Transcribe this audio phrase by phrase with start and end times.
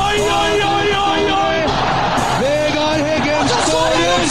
[0.00, 1.58] Oi, oi, oi, oi, oi!
[2.40, 4.22] Vegard Heggen skårer!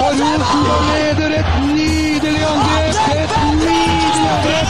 [0.00, 2.94] Og Rosenborg leder et nydelig angrep!
[3.16, 4.68] Et nydelig angrep!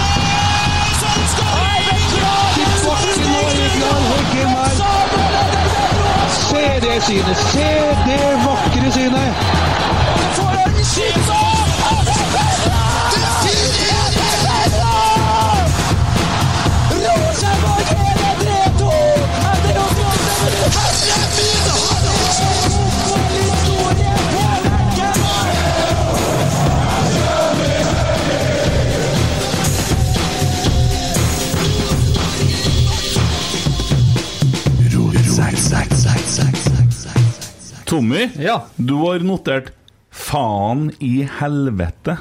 [38.00, 39.70] Tommy, Ja, du har notert
[40.10, 42.16] 'faen i helvete'.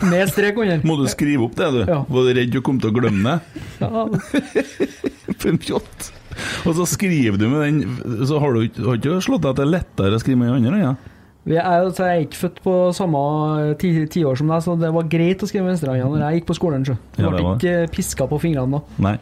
[0.00, 0.78] med strek under.
[0.86, 1.80] Må du skrive opp det, du?
[1.90, 2.04] Ja.
[2.08, 3.40] Var du redd du kom til å glemme det?
[3.82, 4.06] Ja.
[6.68, 7.80] Og så skriver du med den
[8.26, 10.78] Så har du ikke- slått deg at det er lettere å skrive med den andre?
[10.80, 10.94] Ja?
[11.48, 13.18] Jeg, altså, jeg er ikke født på samme
[13.78, 16.46] ti- tiår som deg, så det var greit å skrive med venstrehånda når jeg gikk
[16.46, 16.84] på skolen.
[16.86, 16.96] Så.
[17.16, 18.80] Jeg Ja, ble ikke piska på fingrene da.
[18.98, 19.18] Nei.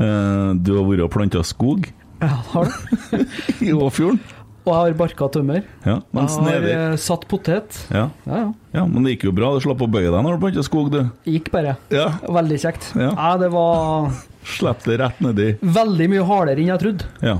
[0.00, 1.86] Uh, du har vært og planta skog
[2.22, 2.70] Ja, har du?
[3.68, 4.18] i Åfjorden?
[4.68, 5.62] Og jeg har barka tømmer.
[5.86, 7.78] Ja, Jeg har eh, satt potet.
[7.90, 8.08] ja.
[8.28, 8.42] Ja,
[8.76, 8.84] ja.
[8.86, 9.54] men det gikk jo bra.
[9.56, 11.00] Du slapp å bøye deg når du planta skog, du.
[11.24, 11.78] Gikk bare.
[11.94, 12.10] Ja.
[12.28, 12.90] Veldig kjekt.
[13.00, 13.12] Ja.
[13.40, 14.10] det var
[14.48, 15.48] Slipp det rett nedi.
[15.60, 17.08] veldig mye hardere enn jeg trodde.
[17.24, 17.38] Ja.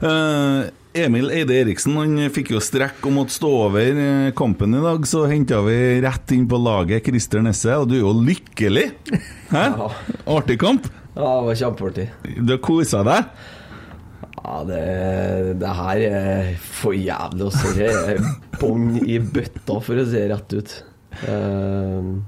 [0.00, 4.80] Uh, Emil Eide Eriksen han fikk jo strekk og måtte stå over eh, kampen i
[4.82, 8.88] dag, så henta vi rett inn på laget Christer Nesse, og du er jo lykkelig!
[9.52, 9.64] Hæ?
[10.34, 10.88] Artig kamp.
[11.14, 12.08] Ja, det var kjempeartig.
[12.42, 13.30] Du har kosa deg?
[14.40, 14.80] Ja, det,
[15.60, 17.86] det her er for jævlig å se.
[17.86, 18.20] Er
[18.60, 20.76] bånn i bøtta, for å si det rett ut.
[21.26, 22.20] Uh,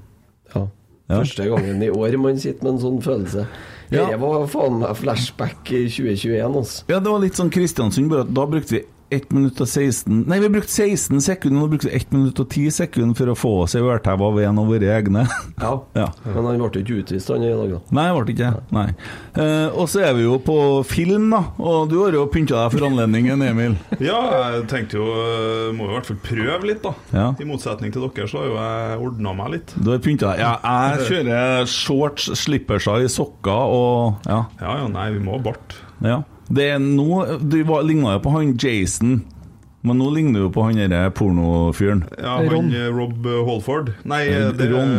[0.53, 0.65] ja.
[1.13, 1.19] Ja.
[1.19, 3.47] Første gangen i år man sitter med en sånn følelse.
[3.93, 4.07] Ja.
[4.09, 6.85] Det var faen meg flashback i 2021, altså.
[6.89, 10.23] Ja, det var litt sånn Kristiansund, bare at da brukte vi 1 minutt og 16
[10.31, 13.33] Nei, vi brukte 16 sekunder, og nå brukte vi 1 minutt og 10 sekunder for
[13.33, 15.27] å få oss ei ørtau av en av våre egne.
[15.61, 15.73] Ja.
[16.03, 16.07] Ja.
[16.25, 17.79] Men han ble ikke utvist, han i dag, da.
[17.95, 18.95] Nei, han ble ikke det.
[19.43, 20.57] Eh, og så er vi jo på
[20.89, 21.43] film, da.
[21.61, 23.77] Og du har jo pynta deg for anledningen, Emil.
[24.03, 24.19] Ja,
[24.57, 26.95] jeg tenkte jo eh, Må jo i hvert fall prøve litt, da.
[27.15, 27.27] Ja.
[27.39, 29.75] I motsetning til dere, så har jo jeg ordna meg litt.
[29.79, 30.43] Du har pynta deg.
[30.43, 30.53] Ja,
[30.97, 34.43] jeg kjører shorts, slipperser i sokker og Ja.
[34.63, 35.77] Ja ja, nei, vi må ha bart.
[36.05, 36.23] ja.
[36.53, 39.23] Det er nå Du var- ligna jo på han Jason,
[39.83, 42.05] men nå ligner du jo på han derre pornofyren.
[42.19, 42.73] Ja, han Ron.
[42.75, 43.95] eh, Rob eh, Holford.
[44.05, 44.93] Nei, eh, det er Ron.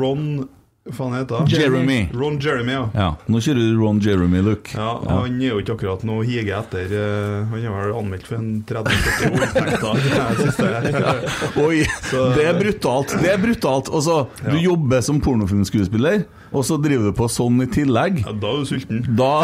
[0.00, 0.48] Ron
[0.96, 1.46] Hva heter han?
[1.52, 1.98] Jeremy.
[2.14, 2.88] Ron Jeremy, ja.
[2.96, 4.70] Ja, nå kjører du Ron Jeremy-look.
[4.74, 8.36] Ja, Han er jo ikke akkurat noe hige etter eh, Han er vel anmeldt for
[8.40, 9.94] en 30-40 voldtekter.
[10.88, 11.18] det her.
[11.66, 11.78] Oi,
[12.08, 13.10] Så- det er brutalt.
[13.22, 13.86] Det er brutalt.
[13.92, 14.50] Også, ja.
[14.54, 18.22] du jobber som pornofilmskuespiller, og så driver du på sånn i tillegg.
[18.24, 18.98] Ja, da er du sulten.
[19.18, 19.32] Da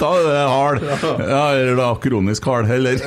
[0.00, 0.78] Da er det hard.
[1.24, 2.96] Ja, eller da kronisk hard, heller.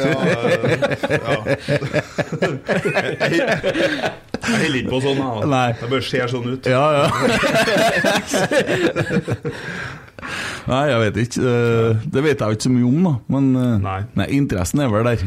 [4.43, 5.23] Jeg holder ikke på sånn, jeg.
[5.23, 5.47] da.
[5.53, 5.67] Nei.
[5.79, 6.63] Jeg bare ser sånn ut.
[6.72, 7.06] Ja, ja.
[10.72, 11.41] Nei, jeg vet ikke.
[11.44, 13.13] Eh, Det vet jeg jo ikke så mye om, da.
[13.35, 13.44] Men
[13.84, 14.00] nei.
[14.16, 14.28] Nei.
[14.38, 15.19] interessen er vel der.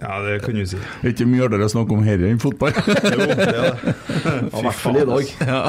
[0.00, 0.78] Ja, det kan du si.
[0.80, 2.72] Det er ikke mye artigere å snakke om herre enn fotball.
[2.72, 3.68] Jo, det er det.
[4.56, 5.24] I hvert fall i dag.
[5.44, 5.60] ja.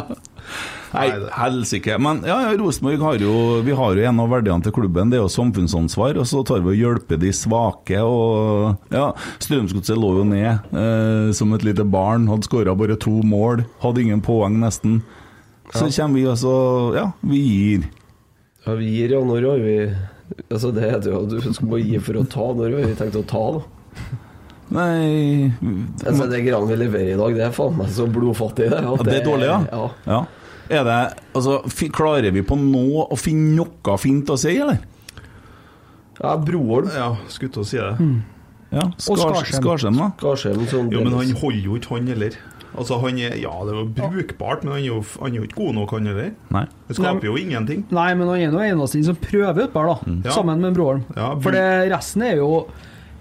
[0.93, 1.97] Nei, det- helsike.
[2.03, 5.19] Men ja, ja, Rosenborg har jo Vi har jo en av verdiene til klubben, det
[5.19, 6.17] er jo samfunnsansvar.
[6.19, 8.01] Og så tar vi og hjelper de svake.
[8.03, 12.27] Og ja, Strømsgodset lå jo ned eh, som et lite barn.
[12.27, 13.65] Hadde skåra bare to mål.
[13.81, 15.01] Hadde ingen poeng, nesten.
[15.71, 16.55] Så kommer vi altså
[16.97, 17.85] Ja, vi gir.
[18.65, 19.21] Ja, vi gir, ja.
[19.23, 19.77] Når har vi
[20.49, 22.51] Altså, det heter jo at du skal bare gi for å ta.
[22.55, 23.63] Når har vi tenkt å ta, da?
[24.71, 25.51] Nei
[26.05, 28.79] Altså, det greiene vi leverer i dag, det er faen meg så blodfattig, det.
[28.85, 29.57] Ja, det er dårlig, ja?
[29.71, 29.89] ja.
[30.07, 30.21] ja.
[30.71, 30.99] Er det,
[31.35, 31.59] altså,
[31.91, 34.79] klarer vi på nå å finne noe fint å si, eller?
[36.21, 36.91] Ja, Broholm.
[36.93, 37.91] Ja, skulle til å si det.
[38.71, 39.57] Ja, Og Skarsheim.
[39.59, 40.11] Skarsheim, da?
[40.21, 42.37] Skarsheim sånn Jo, men han holder jo ikke, han heller.
[42.71, 45.59] Altså, han er, Ja, det var brukbart, men han er jo, han er jo ikke
[45.59, 46.29] god nok, han heller.
[46.55, 46.63] Nei.
[46.87, 47.83] Det skaper jo ingenting.
[47.91, 50.13] Nei, men han er nå eneste som prøver utpå her, da.
[50.13, 50.21] Mm.
[50.31, 51.03] Sammen med Broholm.
[51.17, 52.51] Ja, For det, resten er jo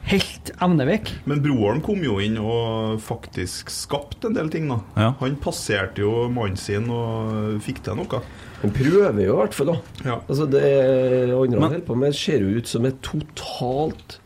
[0.08, 1.10] helt evnevekk.
[1.30, 4.80] Men Broholm kom jo inn og faktisk skapte en del ting, da.
[4.96, 5.10] Ja.
[5.20, 8.22] Han passerte jo mannen sin og fikk til noe.
[8.60, 9.78] Han prøver jo i hvert fall, da.
[10.04, 10.18] Ja.
[10.26, 14.18] Altså, det andre han holder på med, ser jo ut som et totalt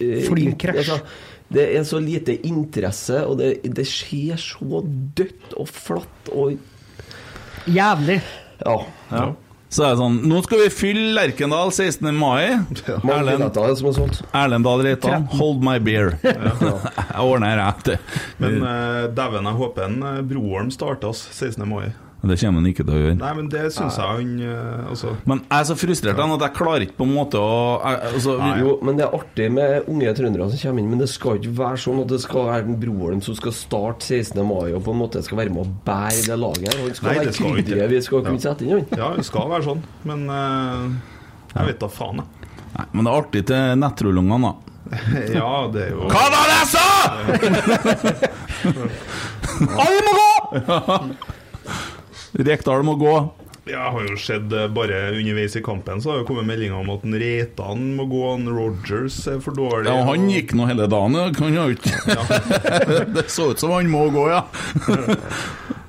[0.00, 0.82] eh, Flykrasj.
[0.82, 1.00] altså,
[1.48, 4.82] det er så lite interesse, og det, det skjer så
[5.16, 6.58] dødt og flatt og
[7.68, 8.22] Jævlig.
[8.64, 8.76] Ja.
[9.12, 9.24] Ja.
[9.68, 12.08] Så er det sånn Nå skal vi fylle Lerkendal 16.
[12.16, 12.56] mai.
[12.86, 14.20] Ja, Erlend, er.
[14.32, 16.14] Erlendal Reitan, hold my beer.
[16.24, 17.98] Jeg ordner det.
[18.40, 21.66] Men uh, dæven, jeg håper en uh, Broholm starter oss 16.
[21.68, 21.90] mai.
[22.18, 23.14] Det kommer han ikke til å gjøre.
[23.20, 24.30] Nei, men det syns jeg han
[24.90, 27.78] Altså Men jeg er så frustrert han at jeg klarer ikke på en måte å
[27.78, 31.06] jeg, altså, Jo, men det er artig med unge trøndere som kommer inn, men det
[31.12, 34.34] skal ikke være sånn at det skal være broren som skal starte 16.
[34.50, 36.82] mai og på en måte skal være med å bære det laget her.
[36.82, 37.54] Han skal Nei, være det skal ikke.
[37.62, 38.84] krydderet vi skal kunne sette inn, han.
[38.98, 40.90] Ja, det skal være sånn, men uh,
[41.54, 42.50] jeg vet da faen, jeg.
[42.74, 44.52] Nei, men det er artig til nettrullungene, da.
[45.38, 46.88] Ja, det er jo Hva var det jeg sa?!
[49.78, 50.30] Alle må gå!
[52.34, 53.14] Rekdal må gå.
[53.68, 56.88] Ja, har jo sett eh, bare underveis i kampen Så har jo kommet meldinger om
[56.94, 59.90] at en Reitan må gå, en Rogers er for dårlig.
[59.90, 61.26] Ja, og han gikk nå hele dagen, ja.
[61.42, 64.46] Han har jo ikke Det så ut som han må gå, ja.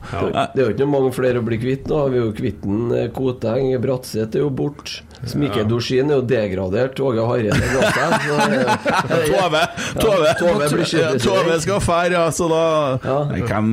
[0.09, 2.01] Det er jo ikke noe mange flere å bli kvitt nå.
[2.11, 2.65] Vi er jo kvitt
[2.97, 5.05] eh, Koteng, Bratseth er jo borte.
[5.29, 6.99] Smikke Dorsin er jo degradert.
[7.03, 9.63] Åge Hareide er det er- Tove,
[9.99, 11.19] Tove, Tove blir.
[11.23, 12.63] Tove skal fære, ja, så da
[13.03, 13.17] Ja.
[13.31, 13.71] Nei, hvem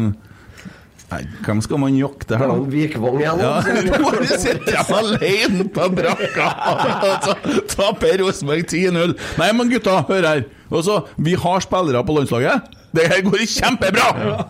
[1.07, 2.57] Nei, hvem skal man jakte her, da?
[2.71, 3.43] Vikvang igjen.
[3.43, 3.99] Ja, altså.
[4.03, 6.49] Bare sitter jeg alene på brakka
[7.07, 7.37] og så
[7.77, 9.15] taper Rosenborg 10-0.
[9.39, 10.43] Nei, men gutta, hør her.
[10.75, 12.73] Også, Vi har spillere på landslaget.
[12.97, 14.07] Det her går kjempebra!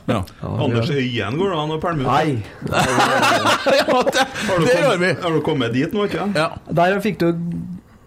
[0.06, 2.10] Ja, Anders Øyen går det an å pælme ut?
[2.12, 2.76] Nei.
[3.80, 5.10] ja det, Har du det gjør vi.
[5.24, 6.28] Har du kommet dit nå, ikke?
[6.36, 6.46] Ja.
[6.78, 7.32] Der fikk du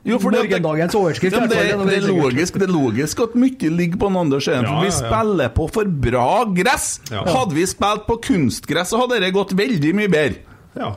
[0.09, 1.35] Jo, for morgendagens overskrift.
[1.38, 4.57] ja, det, det, det, er logisk, det er logisk at mye ligger på Anders for
[4.57, 4.97] Ja, vi ja, ja.
[4.97, 6.27] spiller på for bra
[6.57, 6.88] gress.
[7.11, 7.23] Ja.
[7.27, 10.41] Hadde vi spilt på kunstgress, så hadde det gått veldig mye bedre.
[10.79, 10.94] Ja.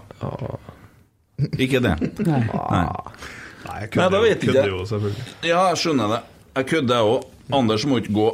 [1.59, 1.97] Ikke det.
[2.27, 2.41] Nei.
[2.47, 2.85] Nei.
[3.63, 4.71] Nei, jeg kødder, vet jo- ikke jeg.
[4.73, 5.27] jo, selvfølgelig.
[5.47, 6.21] Ja, jeg skjønner det.
[6.57, 7.29] Jeg kødder, jeg òg.
[7.53, 8.29] Anders må ikke gå.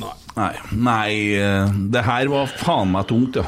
[0.00, 0.14] Nei.
[0.36, 3.44] Nei, nei eh, det her var faen meg tungt, ja.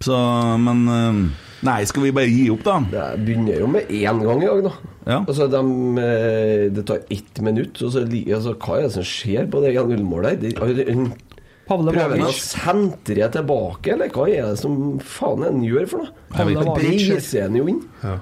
[0.00, 0.16] Så,
[0.62, 1.18] men eh,
[1.66, 2.78] Nei, skal vi bare gi opp, da?
[2.90, 4.72] Det begynner jo med én gang i dag, da.
[5.06, 5.18] Ja.
[5.28, 5.60] Altså, de,
[6.00, 9.74] eh, det tar ett minutt, og så altså, Hva er det som skjer på det
[9.76, 10.40] 1-0-målet?
[10.40, 10.54] De-
[11.70, 16.02] Pavle Prøver han å sentre tilbake, eller hva er det som faen han gjør for
[16.02, 16.10] noe?
[16.80, 17.84] Breiser han jo inn.
[18.02, 18.16] Ja.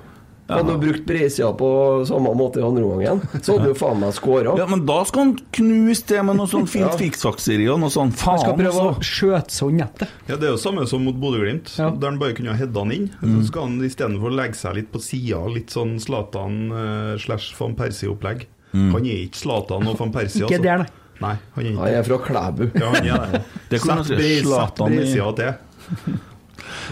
[0.48, 1.66] Hadde han brukt breisida på
[2.08, 4.54] samme måte i andre omgang, så hadde han jo faen meg skåra.
[4.56, 8.14] Ja, Men da skal han knuse det med noe sånn fint fiksfakseri og noe sånn
[8.16, 8.60] Han skal faen.
[8.62, 9.04] prøve å altså.
[9.10, 10.08] skjøte sånn nettet.
[10.26, 11.90] Ja, Det er jo samme som mot Bodø-Glimt, Ja.
[11.90, 13.10] der han bare kunne ha hedda han inn.
[13.20, 13.42] Mm.
[13.42, 17.74] Så skal han istedenfor legge seg litt på sida, litt sånn Zlatan uh, slash van
[17.76, 18.46] Persie-opplegg.
[18.72, 18.92] Mm.
[18.92, 20.88] Han er ikke Zlatan og van Persie, Ikke der, nei.
[21.20, 22.70] Nei, han er Han jeg er fra Klæbu.
[22.78, 23.80] Ja, han er det.
[23.82, 24.06] Sett
[24.80, 26.18] breisida til.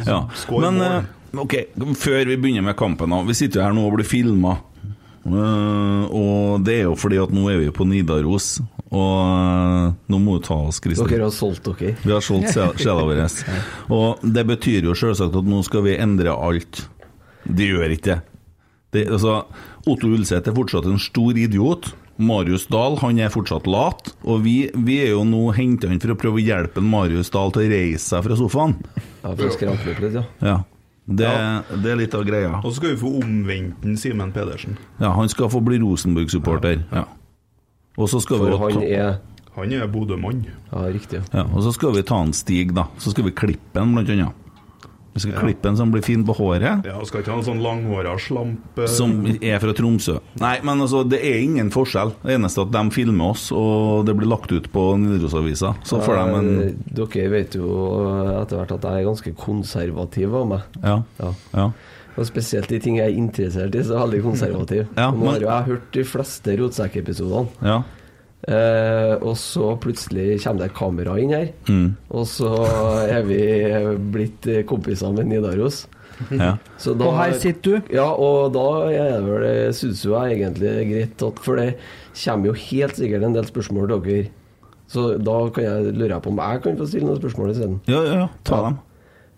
[0.07, 0.21] Ja.
[0.35, 0.87] Skår Men mål.
[0.87, 1.03] eh,
[1.43, 1.55] ok,
[1.99, 3.23] før vi begynner med kampen da.
[3.27, 4.57] Vi sitter jo her nå og blir filma.
[5.27, 8.61] og det er jo fordi at nå er vi på Nidaros.
[8.87, 11.09] Og eh, nå må du ta oss, Kristin.
[11.11, 11.97] Dere har solgt dere.
[12.05, 13.25] Vi har solgt sjel- sjela vår.
[13.93, 16.85] Og det betyr jo selvsagt at nå skal vi endre alt.
[17.47, 18.21] Det gjør ikke
[18.95, 19.07] det.
[19.11, 19.41] altså,
[19.87, 21.91] Otto Ulseth er fortsatt en stor idiot.
[22.17, 24.15] Marius Dahl han er fortsatt lat.
[24.25, 27.51] Og vi, vi er jo nå henta inn for å prøve å hjelpe Marius Dahl
[27.53, 28.79] til å reise seg fra sofaen.
[29.27, 30.25] Ja, for å skrampe litt, ja.
[30.47, 30.57] Ja.
[31.07, 31.29] Det,
[31.85, 32.57] det er litt av greia.
[32.65, 34.75] Og så skal vi få omvendt en Simen Pedersen.
[34.99, 36.83] Ja, Han skal få bli Rosenborg-supporter.
[36.91, 37.05] Ja.
[37.97, 39.21] Og så skal vi For han er
[39.57, 40.43] Han er Bodø-mann.
[40.73, 41.23] Ja, riktig.
[41.33, 42.89] ja, og så skal vi ta en Stig, da.
[42.99, 44.35] Så skal vi klippe en, blant annet.
[45.17, 46.85] Vi skal klippe en som blir fin på håret.
[46.85, 50.19] Ja, Skal ikke ha en sånn langhåra slamp Som er fra Tromsø.
[50.43, 52.13] Nei, men altså, det er ingen forskjell.
[52.21, 55.73] Det eneste at de filmer oss, og det blir lagt ut på Nidarosavisa.
[55.89, 57.67] Så får de en Eh, Dere vet jo
[58.43, 60.81] etter hvert at jeg er ganske konservativ av meg.
[60.83, 60.97] Ja.
[61.21, 61.33] Ja.
[61.57, 61.67] ja.
[62.17, 64.87] Og spesielt de ting jeg er interessert i, så er jeg veldig konservativ.
[64.97, 65.21] Ja, men...
[65.25, 67.49] Nå har jo jeg hørt de fleste rotsekkepisodene.
[67.73, 67.83] ja.
[68.47, 71.49] Eh, og så plutselig kommer det et kamera inn her.
[71.67, 71.97] Mm.
[72.15, 72.51] Og så
[73.09, 73.39] er vi
[74.13, 75.87] blitt eh, kompiser med Nidaros.
[76.31, 76.53] ja.
[76.81, 77.91] Så da, Og her sitter du.
[77.97, 81.57] Ja, og da er det vel syns jo jeg egentlig det er greit at For
[81.61, 81.67] det
[82.23, 84.31] kommer jo helt sikkert en del spørsmål til dere.
[84.87, 87.81] Så da kan jeg lure på om jeg kan få stille noen spørsmål isteden.
[87.91, 88.29] Ja, ja, ja.
[88.47, 88.63] Ta Ja.
[88.69, 88.79] dem.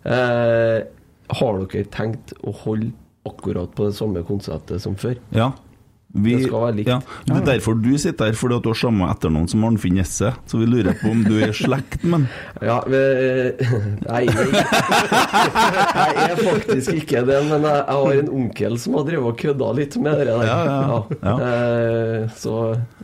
[0.05, 0.83] Eh,
[1.39, 2.91] har dere tenkt å holde
[3.27, 5.17] akkurat på det samme konseptet som før?
[5.35, 5.51] Ja.
[6.09, 6.87] Vi, Det skal være likt.
[6.89, 6.95] Ja.
[7.27, 10.31] Det er derfor du sitter her, fordi at du har samme etternavn som Arnfinn Jesse.
[10.49, 12.25] Så vi lurer på om du er i slekt med han.
[12.69, 12.97] Ja, vi,
[14.03, 14.47] nei, jeg,
[16.09, 19.37] jeg er faktisk ikke det, men jeg, jeg har en onkel som har drevet og
[19.39, 20.47] kødda litt med det der.
[20.49, 21.35] Ja, ja, ja.
[21.49, 22.55] Eh, så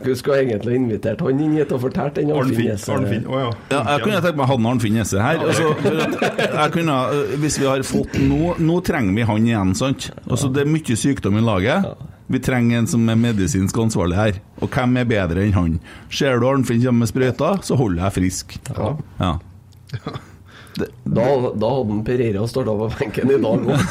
[0.02, 2.72] du skulle egentlig invitert han inn hit og fortalt den Arnfinn.
[2.72, 2.90] Jesse.
[2.96, 3.24] Arnfinn.
[3.30, 3.54] oh, ja.
[3.70, 5.46] Ja, jeg kunne tenkt meg å ha en Arnfinn Jesse her.
[5.46, 5.70] Altså,
[6.42, 10.10] jeg kunne, øh, hvis vi har fått nå, nå trenger vi han igjen, sant?
[10.26, 11.88] Altså, det er mye sykdom i laget.
[12.28, 14.32] Vi trenger en som er medisinsk ansvarlig her.
[14.60, 15.76] Og hvem er bedre enn han?
[16.10, 18.56] Ser du Arnfinn kommer med sprøyta, så holder jeg frisk.
[18.72, 18.96] Ja.
[19.20, 19.36] Ja.
[20.76, 20.84] Da,
[21.56, 23.80] da hadde Pereira starta på benken i dag òg.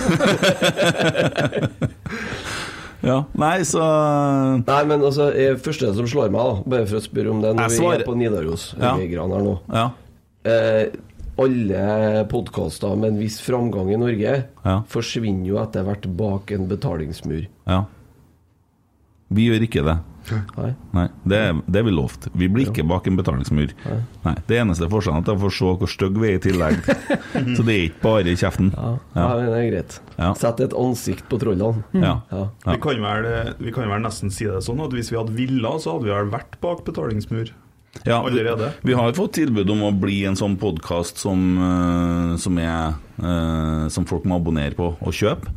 [3.10, 3.16] ja.
[3.42, 3.82] Nei, så
[4.68, 7.56] Nei, men altså, det første som slår meg, da, bare for å spørre om det
[7.58, 8.94] når vi er på Nidaros Ja.
[9.02, 9.86] Her nå Ja.
[10.46, 10.86] eh,
[11.42, 14.76] alle podkaster med en viss framgang i Norge Ja.
[14.88, 17.48] forsvinner jo etter hvert bak en betalingsmur.
[17.68, 17.84] Ja.
[19.34, 19.96] Vi gjør ikke det.
[20.58, 20.72] Nei.
[20.94, 22.28] Nei, det, er- det er vi lovt.
[22.34, 23.72] Vi blir ikke bak en betalingsmur.
[24.26, 26.80] Nei, Det eneste forskjellen er at jeg får se hvor stygge vi er i tillegg.
[27.58, 28.72] Så det er ikke bare i kjeften.
[28.74, 29.28] Ja, Ja.
[29.28, 30.00] Nei, det er greit.
[30.18, 30.32] Ja.
[30.34, 31.84] Sett et ansikt på trollene.
[31.94, 32.16] Ja.
[32.32, 32.42] Ja.
[32.66, 32.72] Ja.
[32.74, 33.30] Vi, kan vel,
[33.60, 36.16] vi kan vel nesten si det sånn at hvis vi hadde villa, så hadde vi
[36.16, 37.54] vel vært bak betalingsmur.
[38.04, 38.74] Ja, Allerede.
[38.84, 44.06] vi har fått tilbud om å bli en sånn podkast som, eh, som, eh, som
[44.10, 45.54] folk må abonnere på og kjøpe,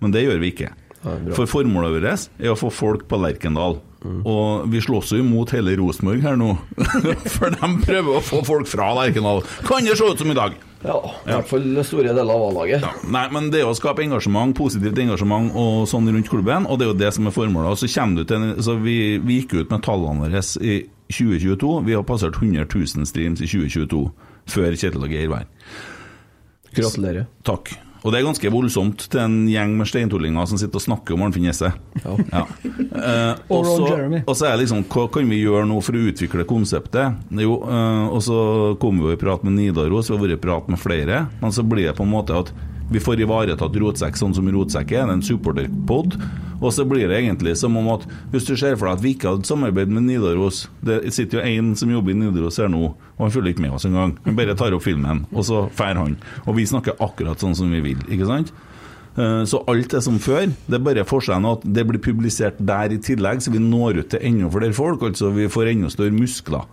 [0.00, 0.70] men det gjør vi ikke.
[1.02, 1.34] Ja.
[1.34, 3.80] For formålet vårt er å få folk på Lerkendal.
[4.02, 6.56] Og vi slåss jo imot hele Rosenborg her nå,
[7.36, 9.44] for de prøver å få folk fra Lerkendal.
[9.66, 10.56] Kan det se ut som i dag?
[10.82, 12.82] Ja, i hvert fall store deler av A-laget.
[13.14, 16.88] Nei, men det er å skape engasjement, positivt engasjement og sånn rundt klubben, og det
[16.88, 17.70] er jo det som er formålet.
[17.76, 20.80] Og så kommer du til en- så vi, vi gikk ut med tallene våre i
[21.14, 21.70] 2022.
[21.86, 24.02] Vi har passert 100 000 streams i 2022,
[24.50, 25.46] før Kjetil og Geir her.
[26.74, 27.26] Gratulerer.
[27.46, 27.70] Takk.
[28.02, 31.22] Og det er ganske voldsomt til en gjeng med steintullinger som sitter og snakker om
[31.22, 31.70] Arnfinn Jesse.
[32.02, 32.16] Ja.
[32.32, 32.44] Ja.
[32.64, 36.02] Eh, Og så- og så er det liksom Hva kan vi gjøre nå for å
[36.10, 37.14] utvikle konseptet?
[37.30, 40.68] Jo, eh, og så kommer vi i prat med Nidaros, vi har vært i prat
[40.68, 42.52] med flere, men så blir det på en måte at
[42.92, 46.16] vi får ivaretatt Rotsekk sånn som Rotsekk er, en supporterpod.
[46.62, 49.14] Og så blir det egentlig som om at hvis du ser for deg at vi
[49.16, 52.92] ikke hadde samarbeidet med Nidaros Det sitter jo en som jobber i Nidaros her nå,
[52.92, 54.12] og han følger ikke med oss engang.
[54.26, 56.14] Han bare tar opp filmen, og så drar han.
[56.46, 58.52] Og vi snakker akkurat sånn som vi vil, ikke sant?
[59.16, 60.46] Eh, Så alt er som før.
[60.68, 64.08] Det er bare forskjellen at det blir publisert der i tillegg, så vi når ut
[64.14, 65.02] til enda flere folk.
[65.02, 66.64] Altså vi får enda større muskler.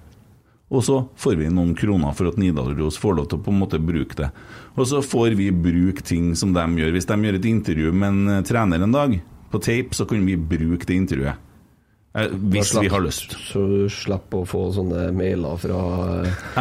[0.70, 3.62] Og så får vi noen kroner for at Nidaros får lov til å på en
[3.64, 4.30] måte bruke det.
[4.78, 6.94] Og så får vi bruke ting som de gjør.
[6.94, 10.22] Hvis de gjør et intervju med en eh, trener en dag, på tape, så kan
[10.26, 11.46] vi bruke det intervjuet.
[12.18, 13.34] Eh, Hvis slapp, vi har lyst.
[13.50, 15.82] Så du slipper å få sånne mailer fra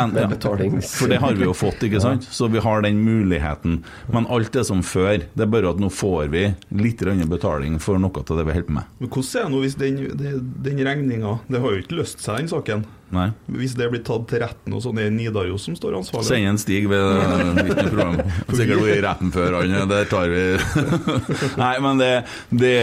[0.09, 0.27] med ja.
[0.29, 0.93] betalings...
[0.99, 2.27] For det har vi jo fått, ikke sant?
[2.33, 3.83] Så vi har den muligheten.
[4.12, 5.25] Men alt er som før.
[5.33, 6.45] Det er bare at nå får vi
[6.81, 8.93] litt betaling for noe av det vi holder på med.
[9.00, 12.25] Men hvordan er det nå hvis den, den, den regninga Det har jo ikke løst
[12.25, 12.88] seg, den saken.
[13.15, 13.29] Nei.
[13.57, 16.29] Hvis det blir tatt til retten og sånn, er det Nidaros som står ansvarlig?
[16.29, 17.07] Send en Stig ved
[17.62, 18.19] ikke noe problem.
[18.53, 19.77] Sikkert vært i retten før han.
[19.88, 20.43] Der tar vi
[21.62, 22.11] Nei, men det,
[22.53, 22.75] det,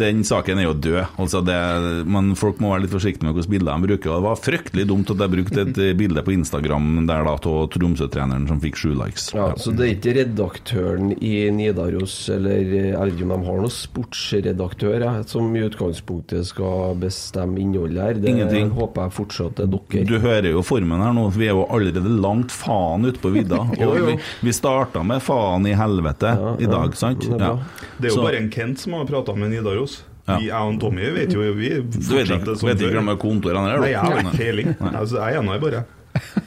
[0.00, 1.00] den saken er jo død.
[1.22, 1.56] Altså det,
[2.04, 4.12] men folk må være litt forsiktige med hvilke bilder de bruker.
[4.12, 7.68] Og Det var fryktelig dumt at jeg brukte et bilde på Instagram der da av
[7.72, 9.30] Tromsø-treneren som fikk sju likes.
[9.36, 13.62] Ja, Så det er ikke redaktøren i Nidaros, eller jeg vet ikke om de har
[13.64, 18.20] noen sportsredaktør, jeg, som i utgangspunktet skal bestemme innholdet her.
[18.22, 18.70] Det Ingenting.
[18.76, 20.04] håper jeg fortsatt dere.
[20.08, 21.28] Du hører jo formen her nå.
[21.34, 23.60] Vi er jo allerede langt faen ute på vidda.
[23.86, 26.70] Og vi, vi starta med faen i helvete Ja, i ja.
[26.76, 27.20] dag, sant?
[27.26, 27.60] Det er.
[27.98, 30.02] Det er jo Så- bare en Kent som har prata med Nidaros.
[30.26, 30.36] Ja.
[30.38, 33.16] Vi, jeg og Tommy vet jo vi Du vet fortsetter som vet ikke hvem er
[33.18, 33.80] kontorene er?
[33.82, 34.68] Nei, jeg har ikke peiling.
[34.92, 35.84] Altså, jeg er enig bare.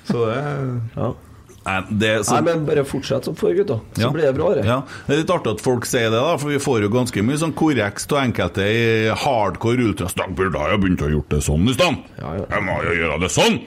[0.08, 1.10] Så det er Ja.
[1.66, 3.80] Nei, det så Nei, men bare fortsett som før, gutta.
[3.96, 4.10] Så Ja.
[4.14, 4.66] blir det bra, det.
[4.66, 7.24] Ja, Det er litt artig at folk sier det, da, for vi får jo ganske
[7.26, 9.94] mye sånn korreks av enkelte i hardcore.
[9.98, 12.04] Da burde jeg begynt å gjøre gjort det sånn i stedet.
[12.22, 12.46] Ja, ja.
[12.54, 13.60] Jeg må jo gjøre det sånn!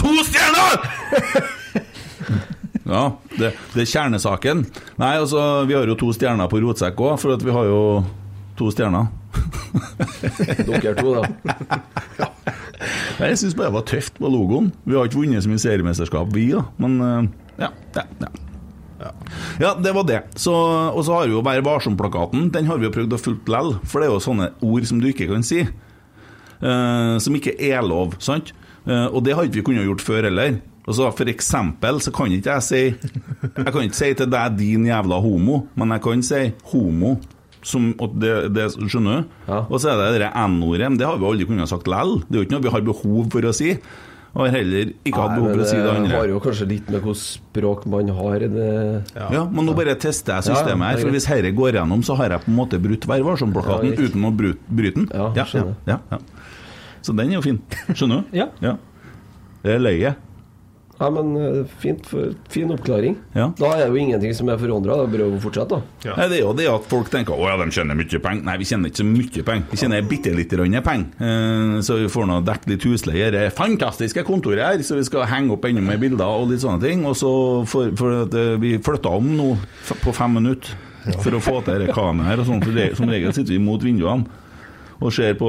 [0.00, 1.46] To stjerner!
[2.90, 4.64] Ja, det, det er kjernesaken.
[4.98, 7.82] Nei, altså, vi har jo to stjerner på rotsekk òg, for at vi har jo
[8.58, 9.06] to stjerner.
[10.66, 11.22] Dere to, da.
[13.20, 14.70] Jeg syns bare det var tøft på logoen.
[14.88, 16.62] Vi har ikke vunnet så mye seriemesterskap, vi, da.
[16.80, 16.96] Men
[17.60, 17.68] ja.
[17.96, 18.30] ja, ja,
[19.00, 19.10] ja.
[19.60, 20.20] Ja, det var det.
[20.36, 22.48] Så, og så har vi jo Vær varsom-plakaten.
[22.52, 25.00] Den har vi jo prøvd å fulgt lell, for det er jo sånne ord som
[25.00, 25.62] du ikke kan si.
[25.64, 28.52] eh, som ikke er lov, sant?
[28.86, 30.58] Eh, og det har ikke vi kunnet gjort før heller.
[30.88, 34.56] Og så For eksempel så kan ikke jeg si Jeg kan ikke si til deg
[34.58, 36.40] 'din jævla homo', men jeg kan si
[36.72, 37.18] 'homo'.
[37.66, 39.32] Som, og det, det, skjønner du?
[39.50, 39.64] Ja.
[39.66, 40.86] Og så er det det N-ordet.
[40.88, 42.22] men Det har vi aldri kunnet sagt lell.
[42.24, 43.74] Det er jo ikke noe vi har behov for å si.
[44.30, 46.10] Og har heller ikke hatt behov for å si det andre.
[46.12, 48.44] det har jo kanskje litt med hvilket språk man har.
[48.52, 48.68] Det...
[49.18, 51.00] Ja, men nå bare tester jeg systemet her.
[51.00, 53.90] er For hvis dette går gjennom, så har jeg på en måte brutt Vær varsom-plakaten
[53.90, 55.10] Ja, uten å bryte, den.
[55.10, 56.20] Ja, ja, ja, ja.
[57.02, 57.58] Så den er jo fin.
[57.96, 58.36] Skjønner du?
[58.38, 58.46] Ja.
[58.62, 58.76] ja.
[59.64, 60.14] Det er løye.
[61.00, 62.08] Nei, men eh, fint,
[62.52, 63.14] fin oppklaring.
[63.32, 63.46] Ja.
[63.56, 64.98] Da er det jo ingenting som er forandra.
[65.00, 65.94] Da bør vi fortsette, da.
[66.04, 66.16] Ja.
[66.18, 68.44] Nei, Det er jo det at folk tenker å ja, de tjener mye penger.
[68.44, 69.64] Nei, vi tjener ikke så mye penger.
[69.70, 71.24] Vi tjener bitte lite grann penger.
[71.24, 73.30] Eh, så vi får nå dekket litt husleie.
[73.32, 76.84] Det fantastiske kontoret her, så vi skal henge opp enda mer bilder og litt sånne
[76.84, 77.06] ting.
[77.08, 77.32] Og så
[77.70, 79.50] for, for at eh, vi flytta om nå
[80.04, 80.76] på fem minutter
[81.24, 82.60] for å få til dette kameraet her og sånn.
[82.60, 84.28] For Som regel sitter vi mot vinduene
[85.00, 85.48] og ser på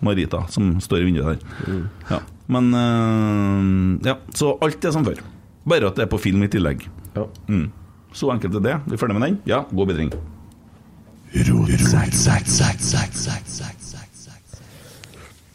[0.00, 1.82] Marita som står i vinduet der.
[2.08, 2.22] Ja.
[2.52, 5.22] Men eh, Ja, så alt er som før.
[5.64, 6.84] Bare at det er på film i tillegg.
[7.16, 7.24] Ja.
[7.48, 7.70] Mm.
[8.14, 8.74] Så enkelt er det.
[8.86, 9.38] Vi er ferdig med den?
[9.48, 10.12] Ja, god bedring.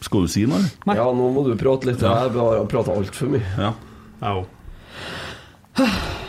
[0.02, 0.64] Skal du si noe?
[0.88, 0.96] Nei.
[0.98, 2.02] ja, nå må du prate litt.
[2.02, 3.46] Jeg har prata altfor mye.
[3.60, 3.74] Ja.
[4.24, 6.26] Jeg òg.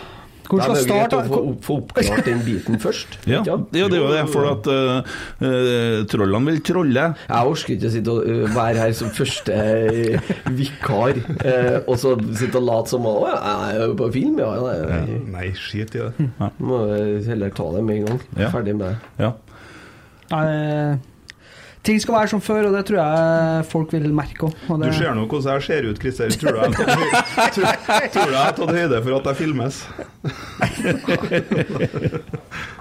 [0.50, 1.40] Hvor Det skal er jo greit starte?
[1.40, 3.18] å få, oppklart den biten først.
[3.30, 5.12] Ja, ja, det er jo det, for at uh,
[5.46, 7.04] eh, trollene vil trolle.
[7.28, 9.58] Jeg orker ikke å sitte og øh, være her som første
[10.58, 14.50] vikar, eh, og så sitte og late som Å, jeg er jo på film, ja.
[14.90, 16.28] Nei, Nei, skit i det.
[16.58, 16.82] Må
[17.26, 18.20] heller ta det med en gang.
[18.38, 18.50] Ja.
[18.52, 19.14] Ferdig med det.
[19.22, 19.32] Ja.
[20.30, 20.98] Nei,
[21.86, 24.52] ting skal være som før, og det tror jeg folk vil merke òg.
[24.82, 26.28] Du ser nå hvordan jeg ser ut, Christer.
[26.40, 26.58] Tror du
[28.34, 29.74] jeg har tatt høyde for at jeg filmes?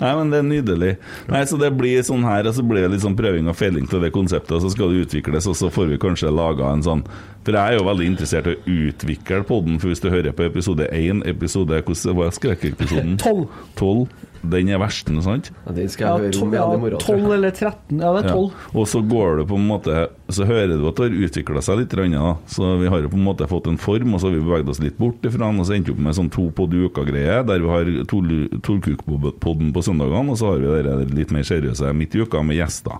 [0.00, 0.90] Nei, men det er nydelig.
[1.32, 3.88] Nei, så Det blir sånn her, og så blir det litt sånn prøving og feiling
[3.88, 6.84] til det konseptet, og så skal det utvikles, og så får vi kanskje laga en
[6.84, 7.04] sånn
[7.46, 10.48] For jeg er jo veldig interessert i å utvikle podden, for hvis du hører på
[10.48, 13.16] episode én episode, Hvordan var skrekkepisoden?
[13.24, 13.46] Tolv.
[13.76, 14.08] 12.
[14.46, 15.50] Den er versten, sant?
[15.64, 17.00] Ja, den skal Ja, høre om igjen i morgen.
[17.02, 18.00] Tolv 12 eller 13.
[18.02, 18.50] Ja, det er 12.
[18.50, 18.78] Ja.
[18.78, 19.96] Og så går det på en måte
[20.28, 22.32] Så hører du at det har utvikla seg litt, grann, da.
[22.50, 24.72] så vi har jo på en måte fått en form, og så har vi beveget
[24.72, 27.36] oss litt bort ifra den, og så endte vi opp med sånn to i uka-greie,
[27.46, 32.18] der vi har Torkuk-podden på søndagene, og så har vi det litt mer seriøse midt
[32.18, 32.98] i uka med gjester.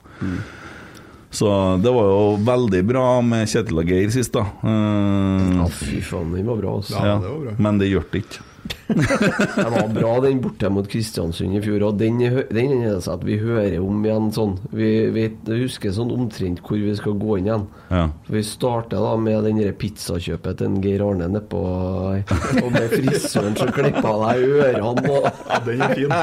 [1.36, 1.50] Så
[1.82, 4.46] det var jo veldig bra med Kjetil og Geir sist, da.
[4.62, 6.76] Uh, Ja, fy faen, den var bra.
[6.78, 6.94] Altså.
[6.94, 7.56] Ja, det var bra.
[7.66, 8.44] Men det gjør det ikke.
[9.56, 11.84] Den var bra, den borte mot Kristiansund i fjor.
[11.88, 14.56] Og den, den er det at vi hører om igjen sånn.
[14.76, 15.26] Vi vi
[15.62, 17.66] husker sånn omtrent hvor vi skal gå inn igjen.
[17.90, 18.04] Ja.
[18.32, 23.70] Vi starter da med den der pizzakjøpet til Geir Arne nedpå Og med frisøren som
[23.74, 26.14] klippa deg i ørene og Ja, den er fin.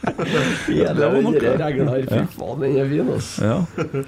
[0.70, 2.06] hele det var den regla her.
[2.10, 3.50] Fy faen, den er fin, altså.
[3.50, 4.04] Ja.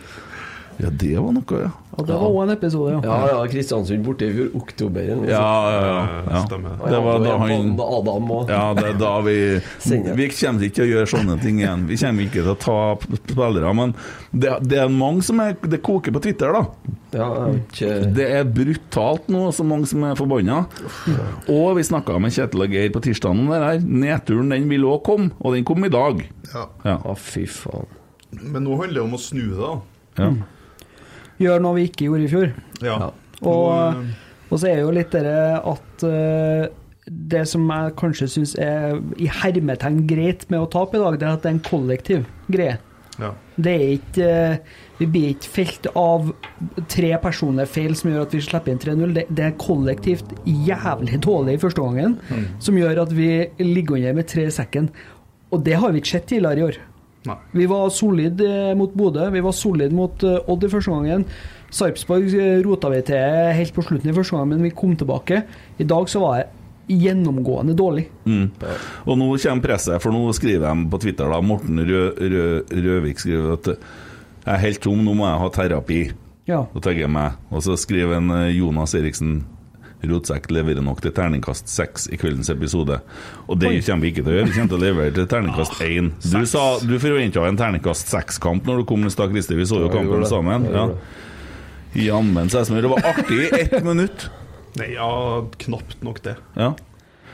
[0.81, 1.71] Ja, det var noe, ja.
[1.93, 3.01] Ja, det var òg en episode, ja.
[3.05, 4.47] Ja, ja, Kristiansund borte i fjor.
[4.57, 5.03] Oktober.
[5.03, 5.75] eller noe Ja, sånt.
[5.75, 6.23] ja, ja.
[6.33, 6.41] ja.
[6.47, 6.79] Stemmer.
[6.89, 9.35] Det var da han Adam og Ja, det er da vi
[10.17, 11.85] Vi kommer ikke til å gjøre sånne ting igjen.
[11.91, 12.79] Vi kommer ikke til å ta
[13.21, 13.75] spillere.
[13.77, 13.93] Men
[14.33, 16.65] det, det er mange som er Det koker på Twitter, da.
[17.13, 20.63] Ja, ikke Det er brutalt nå, så mange som er forbanna.
[21.53, 23.45] Og vi snakka med Kjetil og Geir på tirsdagen.
[23.53, 23.85] Der.
[23.85, 26.25] Nedturen den vil òg komme, og den kom i dag.
[26.55, 26.65] Ja.
[26.89, 26.97] Ja.
[27.21, 27.85] Fy faen.
[28.41, 29.77] Men nå handler det om å snu det, da.
[30.25, 30.33] ja.
[31.43, 32.53] Gjør noe vi ikke gjorde i fjor.
[32.85, 32.99] Ja.
[33.07, 33.11] Ja.
[33.43, 34.05] Og,
[34.53, 35.35] og så er det jo litt det
[35.73, 36.71] at eh,
[37.11, 41.27] det som jeg kanskje syns er i hermetegn greit med å tape i dag, det
[41.27, 42.77] er at det er en kollektiv greie.
[43.19, 43.33] ja.
[43.63, 46.31] Det er ikke eh, Vi blir ikke felt av
[46.89, 49.13] tre personlige feil som gjør at vi slipper inn 3-0.
[49.19, 52.15] Det, det er kollektivt jævlig dårlig i første gangen,
[52.63, 53.29] som gjør at vi
[53.59, 54.89] ligger under med tre i sekken.
[55.53, 56.79] Og det har vi ikke sett tidligere i år.
[57.29, 57.37] Nei.
[57.55, 61.27] Vi var solide eh, mot Bodø, vi var solid mot eh, Odd i første gangen.
[61.73, 65.45] Sarpsborg eh, rota vi til helt på slutten i første gang, men vi kom tilbake.
[65.79, 68.09] I dag så var jeg gjennomgående dårlig.
[68.27, 68.49] Mm.
[69.07, 73.23] Og nå kommer presset, for nå skriver de på Twitter da Morten Rø, Rø, Røvik
[73.23, 76.03] skriver at jeg er helt tom, nå må jeg ha terapi.
[76.51, 76.65] Ja.
[76.75, 77.39] Da jeg meg.
[77.55, 79.45] Og så skriver en Jonas Eriksen
[80.11, 82.99] Rotsekk leverer nok til terningkast seks i kveldens episode.
[83.47, 84.51] Og det kommer vi ikke til å gjøre.
[84.51, 86.13] Vi kommer til å levere til terningkast én.
[86.19, 86.55] Du seks.
[86.55, 89.59] sa du forventa en terningkast seks-kamp når du kom i stad, Christer.
[89.61, 90.67] Vi så jo kampen sammen.
[90.75, 90.87] Ja.
[92.09, 92.87] Jammen seg smør.
[92.87, 94.31] det var artig i ett minutt.
[94.81, 95.11] Nei, ja,
[95.67, 96.39] knapt nok det.
[96.57, 96.73] Ja.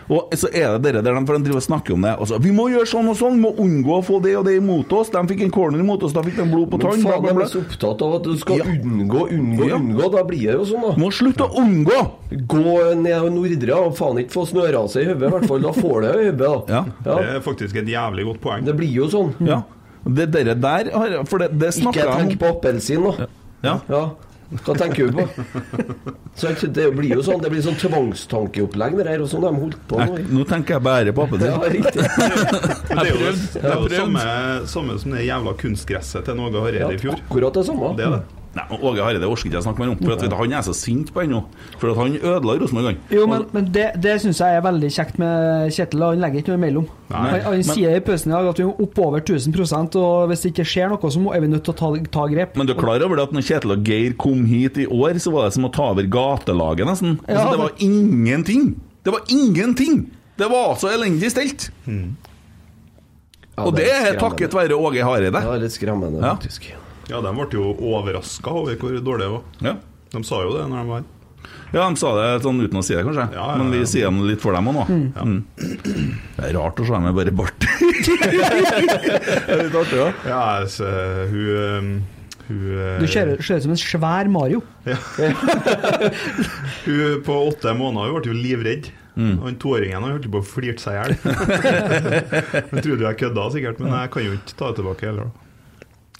[0.08, 2.14] Og så er det dere der de, for de driver og snakker om det.
[2.18, 4.54] Og så, vi må gjøre sånn og sånn, må unngå å få det og det
[4.56, 5.10] imot oss.
[5.12, 6.96] De fikk en corner imot oss, da fikk de blod på tann.
[7.02, 8.64] Men faen, de er så opptatt av at du skal Ja.
[8.64, 9.76] unngå, unngå, Ja.
[9.76, 10.10] unngå.
[10.16, 10.94] Da blir det jo sånn, da.
[10.96, 12.00] Må slutte å unngå!
[12.48, 15.60] Gå ned Nordre og faen ikke få snørase i hodet, i hvert fall.
[15.60, 16.62] Da får du det i hodet, da.
[16.72, 16.84] Ja.
[17.04, 18.64] Det er faktisk et jævlig godt poeng.
[18.64, 19.34] Det blir jo sånn.
[19.44, 19.62] Ja.
[20.08, 22.38] Det dere der har For det, det Ikke snakka tenk jeg om.
[22.38, 23.26] på appelsin, da.
[23.62, 23.80] Ja.
[23.90, 24.10] Ja.
[24.48, 25.24] Hva tenker du på?
[26.38, 29.20] Så det blir jo sånn Det blir sånn tvangstankeopplegg, det der.
[29.24, 30.16] Og sånn de holdt på nå.
[30.38, 31.76] nå tenker jeg bare på Ja, appelsin.
[31.76, 32.00] riktig.
[32.88, 34.24] Det er jo, det er jo samme,
[34.72, 37.20] samme som det jævla kunstgresset til Åge Hareide i fjor.
[37.28, 37.92] Akkurat det samme.
[37.98, 38.22] Det er det.
[38.56, 41.10] Nei, Åge Hareide orker ikke jeg snakke mer om, for at, han er så sint
[41.14, 41.42] på ennå.
[41.78, 42.86] For at han ødela Rosenborg.
[42.88, 42.96] han.
[43.12, 46.02] Jo, men, men det, det syns jeg er veldig kjekt med Kjetil.
[46.08, 46.86] Han legger ikke noe imellom.
[47.12, 49.98] Nei, han han men- sier i pausen i dag at vi må opp over 1000%
[50.00, 52.56] og hvis det ikke skjer noe, så er vi nødt til å ta, ta grep.
[52.58, 55.20] Men du er klar over det at når Kjetil og Geir kom hit i år,
[55.22, 57.18] så var det som å ta over gatelaget, nesten.
[57.28, 58.66] Altså, Ja, det var ingenting!
[59.04, 60.06] Det var ingenting!
[60.40, 61.68] Det var så elendig stelt!
[63.58, 65.32] Ja, Og det er takket være Åge Hareide.
[65.34, 66.68] var litt skremmende, faktisk.
[66.70, 66.76] Ja,
[67.08, 69.46] de ble jo overraska over hvor dårlig det var.
[69.64, 69.78] Ja.
[70.12, 71.14] De sa jo det når de var her.
[71.72, 73.26] Ja, de sa det sånn uten å si det, kanskje.
[73.36, 74.84] Ja, ja, Men vi sier det litt for dem òg nå.
[75.16, 75.40] Mm.
[76.36, 77.58] Det er rart å se med bare bart.
[77.64, 78.14] det
[79.44, 80.08] er litt artig, da.
[80.24, 80.92] Ja, altså,
[81.32, 81.90] hun um,
[82.48, 84.62] Hun, Du ser ut som en svær Mario.
[86.86, 88.88] hun på åtte måneder hun ble jo livredd.
[89.18, 89.34] Mm.
[89.42, 91.12] Han toåringen holdt på å flirte seg i hjel.
[92.72, 95.28] Jeg trodde jeg kødda sikkert, men jeg kan jo ikke ta det tilbake heller.
[95.28, 95.47] da.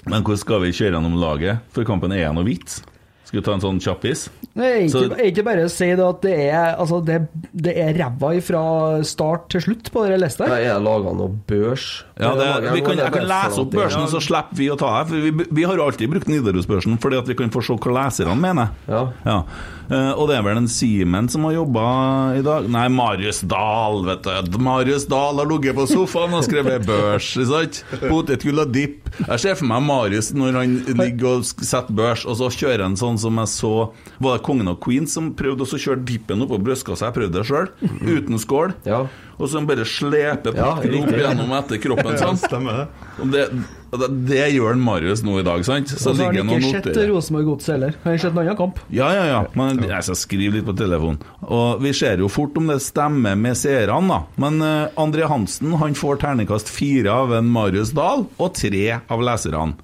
[0.07, 1.65] Men hvordan skal vi kjøre gjennom laget?
[1.75, 2.83] For kampen er noe vits.
[3.29, 4.23] Skal vi ta en sånn kjappis?
[4.57, 7.19] Nei, ikke, Så- ikke bare si det at det er, altså det,
[7.53, 8.63] det er ræva fra
[9.05, 10.47] start til slutt på den lista.
[10.49, 12.05] Jeg er laga noe børs.
[12.19, 15.05] Ja, det, vi kan, jeg kan lese opp børsen, så slipper vi å ta her.
[15.11, 18.35] For vi, vi har alltid brukt Nidarosbørsen fordi at vi kan få se hva leserne
[18.41, 18.73] mener.
[18.89, 19.43] Ja.
[19.89, 21.85] Eh, og det er vel en Simen som har jobba
[22.39, 22.67] i dag?
[22.73, 24.59] Nei, Marius Dahl, vet du.
[24.65, 27.83] Marius Dahl har ligget på sofaen og skrevet børs, ikke sant?
[28.09, 29.13] Potetgull og dipp.
[29.21, 32.97] Jeg ser for meg Marius når han ligger og setter børs, og så kjører han
[33.01, 33.73] sånn som jeg så
[34.19, 37.09] Var det Kongen og Queens som prøvde å kjøre dippen oppå brystkassa?
[37.11, 37.69] Jeg prøvde det sjøl,
[38.03, 38.75] uten skål.
[38.89, 39.05] Ja.
[39.39, 42.17] Og så bare sleper Ja, opp gjennom etter kroppen.
[42.17, 42.39] Ja, Sånn.
[42.43, 42.87] stemmer det.
[43.23, 43.45] Og det,
[43.95, 45.93] det, det gjør han Marius nå i dag, sant?
[45.93, 47.13] Så Og så har han ikke sett noterer.
[47.13, 47.95] Rosenborg-godset heller.
[48.03, 48.83] Han har sett en annen kamp.
[48.91, 49.39] Ja, ja, ja.
[49.59, 51.23] Men jeg skal skrive litt på telefonen.
[51.47, 54.21] Og vi ser jo fort om det stemmer med seerne, da.
[54.43, 59.23] Men uh, André Hansen han får terningkast fire av en Marius Dahl, og tre av
[59.23, 59.77] leserne.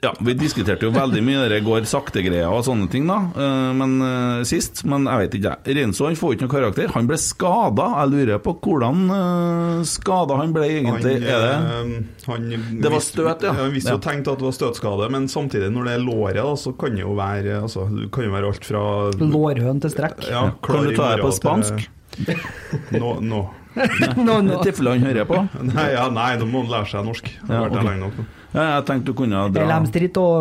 [0.00, 3.18] Ja, Vi diskuterte jo veldig mye det går sakte-greia og sånne ting, da.
[3.36, 4.80] eh, Men eh, sist.
[4.88, 5.76] Men jeg vet ikke, jeg.
[5.76, 6.88] Renzo han får ikke noen karakter.
[6.94, 7.88] Han ble skada.
[8.00, 11.18] Jeg lurer på hvordan uh, skada han ble, egentlig.
[11.20, 13.52] Han, er det eh, han Det var støt, ja.
[13.60, 13.98] Han visste Ja.
[13.98, 16.96] jo tenkt at det var støtskade, men samtidig, når det er låret, da, så kan
[16.96, 18.84] det jo være altså, Det kan jo være alt fra
[19.20, 20.28] Lårhøn til strekk.
[20.32, 21.88] ja, Kan du ta det på spansk?
[23.00, 23.20] Nå, nå.
[23.20, 23.42] Nå,
[23.76, 24.40] nå.
[24.42, 24.58] no.
[24.64, 25.38] tilfelle han hører på.
[25.70, 27.24] Nei, ja, nei, da må han lære seg norsk.
[27.30, 28.24] Det Ja, har vært der lenge nok nå.
[28.50, 29.62] Ja, jeg tenkte du kunne dra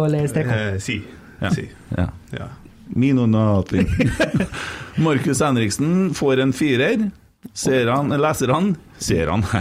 [0.07, 0.23] eller.
[0.73, 0.95] Eh, si.
[1.39, 1.49] Ja.
[1.53, 1.67] si.
[1.95, 2.07] Ja.
[2.33, 2.47] Ja.
[2.89, 3.85] Mino Nati.
[5.05, 6.99] Markus Henriksen får en firer.
[7.55, 9.45] Ser han, leser han Ser han.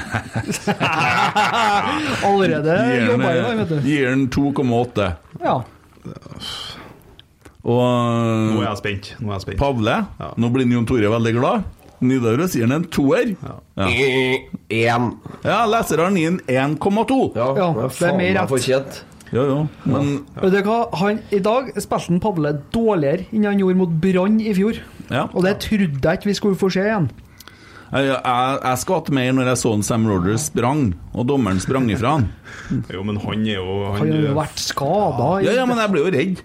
[2.26, 3.76] Allerede jobber han, jobba i dag, vet du.
[3.86, 5.12] gir han 2,8.
[5.44, 5.60] Ja.
[7.68, 7.82] Og
[8.54, 9.08] Nå er jeg spent.
[9.20, 9.58] Nå er jeg spent.
[9.60, 10.28] Pavle, Ja.
[10.40, 11.64] nå blir Jon Tore veldig glad.
[12.00, 13.34] Nidaros gir han en toer.
[13.42, 13.56] Ja,
[14.70, 15.10] Én.
[15.44, 17.20] ja leseren gir den 1,2.
[17.36, 18.48] Ja, Ja, det er faen mer meg rett.
[18.52, 19.00] fortjent.
[19.32, 19.56] Jo, jo.
[19.84, 20.78] Men Vet du hva?
[21.02, 24.78] Han, I dag spilte han Pavle dårligere enn han gjorde mot Brann i fjor.
[25.10, 25.26] ja.
[25.34, 27.10] Og det trodde jeg ikke vi skulle få se igjen.
[27.88, 31.86] Jeg, jeg, jeg skvatt mer når jeg så en Sam Rogers sprang, og dommeren sprang
[31.90, 32.26] ifra han.
[32.92, 35.28] Jo, men han er jo Han har jo vært skada.
[35.44, 36.42] Ja, ja, men jeg ble jo redd.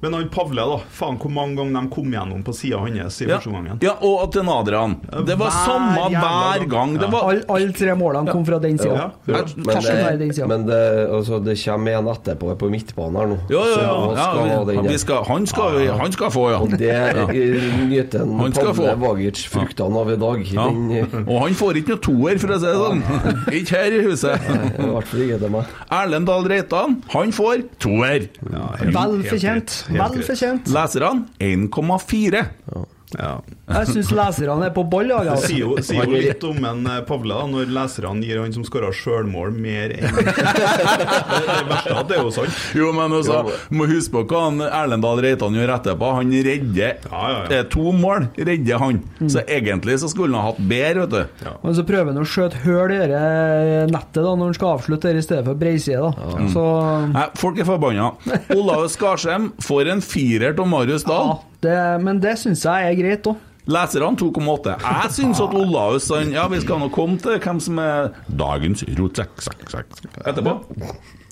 [0.00, 0.76] Men han Pavle, da.
[0.94, 3.78] Faen hvor mange ganger de kom gjennom på sida hans i Ja, første gangen.
[3.82, 4.92] ja og til Adrian.
[5.26, 6.12] Det var Hver samme hver
[6.60, 6.68] gang.
[6.70, 6.92] gang.
[6.98, 7.10] Det Ja.
[7.10, 9.10] var Alle all tre målene kom fra den sida.
[9.26, 9.42] Ja.
[9.56, 13.38] Men i det, men det, altså, det kommer en etterpå på midtbanen her nå.
[13.50, 13.74] Ja, ja,
[14.14, 16.58] Ja, skal ha vi, vi skal, han, skal, han skal få, ja.
[16.62, 16.94] Og det
[17.88, 18.94] nyter en Pavle få.
[19.02, 20.46] Vagic fruktene av i dag.
[20.54, 20.68] ja.
[20.68, 23.02] Den, eh, Og han får ikke noe toer, for å si det sånn.
[23.58, 24.40] Ikke her i huset.
[24.78, 25.64] I hvert fall ikke til meg.
[25.90, 28.28] Erlend Dahl Reitan, han får toer.
[28.52, 29.87] Ja, Vel helt fortjent.
[29.88, 30.68] Vel fortjent.
[30.68, 32.34] Leserne 1,4.
[32.34, 32.84] Ja.
[33.16, 35.08] Jeg syns leserne er på ball.
[35.08, 35.48] Ja, Det altså.
[35.48, 38.66] sier jo, sier jo litt om en eh, Pavle, da, når leserne gir han som
[38.66, 42.58] skåra sjølmål, mer enn Det verste er at det er jo sant.
[42.76, 43.40] Jo, men også,
[43.72, 46.12] må huske på hva han Erlend Dahl Reitan gjør etterpå.
[46.18, 47.60] Han redder Ja, ja, ja.
[47.60, 49.00] Er to mål, redder han.
[49.24, 51.50] Så egentlig så skulle han ha hatt bedre, vet du.
[51.64, 55.14] Men så prøver han å skjøte høl i dette nettet da, når han skal avslutte
[55.16, 56.00] i stedet for breiside.
[56.04, 56.38] da.
[56.52, 56.64] Så
[57.14, 58.10] Nei, folk er forbanna.
[58.58, 61.38] Olav Skarsheim får en firer av Marius ja, Dahl.
[61.64, 63.36] Det, Men det syns jeg er greit òg.
[63.68, 64.78] Leserne 2,8.
[64.80, 68.80] Jeg syns at Olaus han, Ja, vi skal nå komme til hvem som er dagens
[68.96, 69.90] rotsekk sekk, sekk,
[70.24, 70.54] etterpå.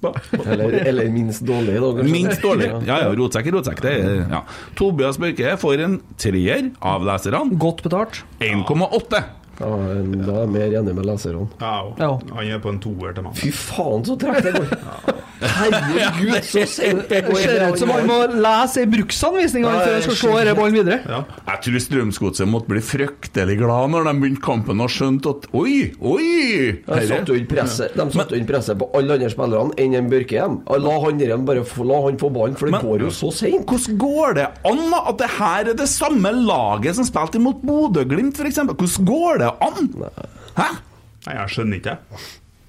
[0.02, 1.88] Ba- ba- Eller, eller minst dårlig, da.
[1.96, 2.12] kanskje.
[2.12, 2.68] Minst dårlig.
[2.84, 3.80] Ja, ja, rotsekk er rotsekk.
[3.80, 4.42] Det er, ja.
[4.76, 7.56] Tobias Børke får en treer av leserne.
[7.58, 8.20] Godt betalt.
[8.44, 9.22] 1,8.
[9.60, 9.66] Ja,
[9.96, 11.46] en- da er jeg mer enig med leserne.
[11.60, 12.10] Ja, Ja.
[12.34, 13.34] Han er på en toer til meg.
[13.36, 15.14] Fy faen, så tregt det går!
[15.36, 17.36] Herregud, så sent det går!
[17.36, 20.98] ser ut som han må lese ei bruksanvisning før han skal se denne ballen videre.
[21.08, 21.18] Ja.
[21.50, 25.92] Jeg tror Strømsgodset måtte bli fryktelig glad når de begynte kampen og skjønte at Oi,
[26.00, 26.72] oi!
[26.86, 30.10] De satte jo inn presset De satte inn presset på alle andre spillerne enn en
[30.12, 30.56] Børkehjem.
[30.86, 33.66] La han der bare få, la han få ballen, for det går jo så seint.
[33.68, 38.40] Hvordan går det an at det her er det samme laget som spilte imot Bodø-Glimt,
[38.40, 38.60] f.eks.?
[38.72, 39.90] Hvordan går det an?
[40.56, 40.68] Hæ?
[41.26, 41.96] Nei, jeg skjønner ikke.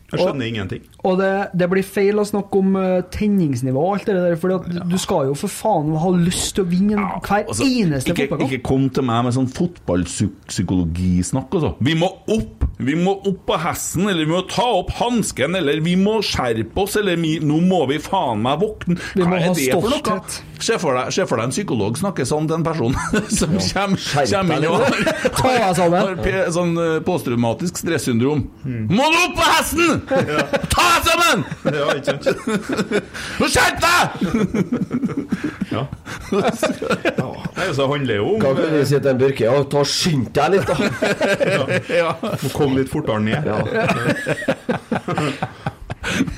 [0.07, 0.85] Jeg skjønner ingenting.
[1.03, 4.47] Og det, det blir feil å snakke om uh, tenningsnivå og alt det der, for
[4.87, 8.29] du skal jo for faen ha lyst til å vinne ja, hver Altså, eneste ikke,
[8.29, 8.53] fotballkamp.
[8.55, 11.73] ikke kom til meg med sånn fotballpsykologisnakk altså.
[11.83, 12.63] Vi må opp!
[12.77, 16.81] Vi må opp på hesten, eller vi må ta opp hansken, eller vi må skjerpe
[16.83, 18.95] oss, eller vi, nå må vi faen meg våkne.
[19.17, 20.19] Vi må Hva ha er det for noe?
[20.61, 22.93] Se for deg, se for deg en psykolog snakke sånn til en person
[23.33, 23.97] som Skjerp
[24.31, 24.93] kommer inn og har,
[25.41, 25.91] har, har,
[26.21, 28.41] har sånn eh, posttraumatisk stressyndrom.
[28.63, 29.96] Må du opp på hesten!
[30.07, 31.45] Ta deg sammen!
[31.73, 32.23] Ja, ikke sant?
[33.39, 34.01] Nå Skjerp deg!
[35.71, 35.83] Ja.
[37.07, 37.29] ja.
[37.57, 39.47] Nei, så handler det jo om Hva kan du si til en Børke?
[39.47, 40.75] Ja, ta Skynd deg litt, da!
[42.01, 42.11] Ja.
[42.21, 43.47] Må komme litt fortere ned.
[43.47, 43.57] Ja.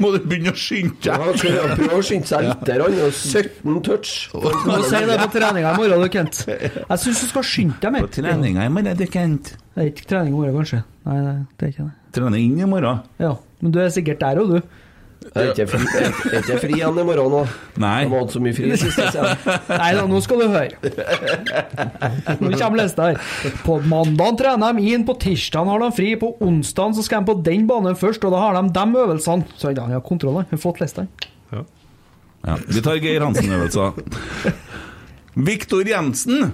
[0.02, 1.40] Må du begynne å skynde deg?
[1.42, 2.72] prøv, prøv å skynde seg litt.
[2.72, 4.14] Han har 17 touch.
[4.34, 6.42] Du må si det på treninga i morgen, Kent.
[6.48, 9.54] Jeg syns du skal skynde deg På treninga i morgen, Kent.
[9.76, 10.82] Det er ikke trening i morgen, kanskje.
[11.10, 11.96] Nei, nei, det er ikke det.
[12.18, 13.04] Trening inn i morgen.
[13.22, 14.86] Ja, Men du er sikkert der òg, du.
[15.36, 17.42] Er ikke fri, er, er ikke fri igjen i morgen nå?
[17.84, 18.06] Nei.
[18.06, 19.34] Jeg har hatt så mye fri siste tida.
[19.82, 20.94] Nei da, nå skal du høre.
[22.40, 23.20] Nå kommer lista her.
[23.66, 27.32] På mandag trener de inn, på tirsdag har de fri, på onsdag så skal de
[27.34, 29.60] på den banen først, og da har de de øvelsene.
[29.60, 31.06] Så han har kontroll, han har fått lista.
[31.52, 34.00] Ja, vi tar Geir Hansen-øvelser.
[35.50, 36.54] Viktor Jensen.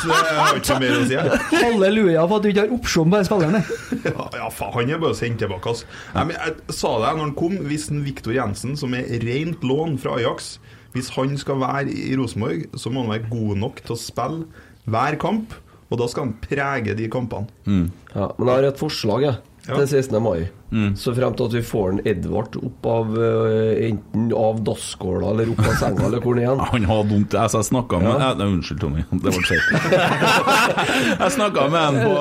[0.00, 1.16] Så jeg har ikke mer å si.
[1.60, 3.62] Halleluja for at du ikke har opsjon på den spilleren.
[4.06, 5.72] Ja, ja, faen, han er bare å sende tilbake.
[5.72, 5.88] Altså.
[6.16, 9.98] Nei, men jeg sa det når han kom, hvis Viktor Jensen, som er rent lån
[10.02, 10.54] fra Ajax
[10.94, 14.46] Hvis han skal være i Rosenborg, så må han være god nok til å spille
[14.90, 15.52] hver kamp.
[15.90, 17.46] Og da skal han prege de kampene.
[17.66, 19.36] Ja, men jeg har et forslag jeg,
[19.68, 19.76] Ja.
[19.76, 20.18] til 16.
[20.22, 20.48] mai.
[20.94, 25.50] Så frem til at vi får en Edvard opp av øh, enten av dasskåla eller
[25.50, 26.60] opp av senga eller hvor han igjen.
[26.74, 27.34] Han har vondt.
[27.34, 28.28] altså, Jeg snakka med Ja.
[28.38, 29.02] Nei, Unnskyld, Tommy.
[29.10, 29.64] Det ble feil.
[31.18, 32.12] jeg snakka med han på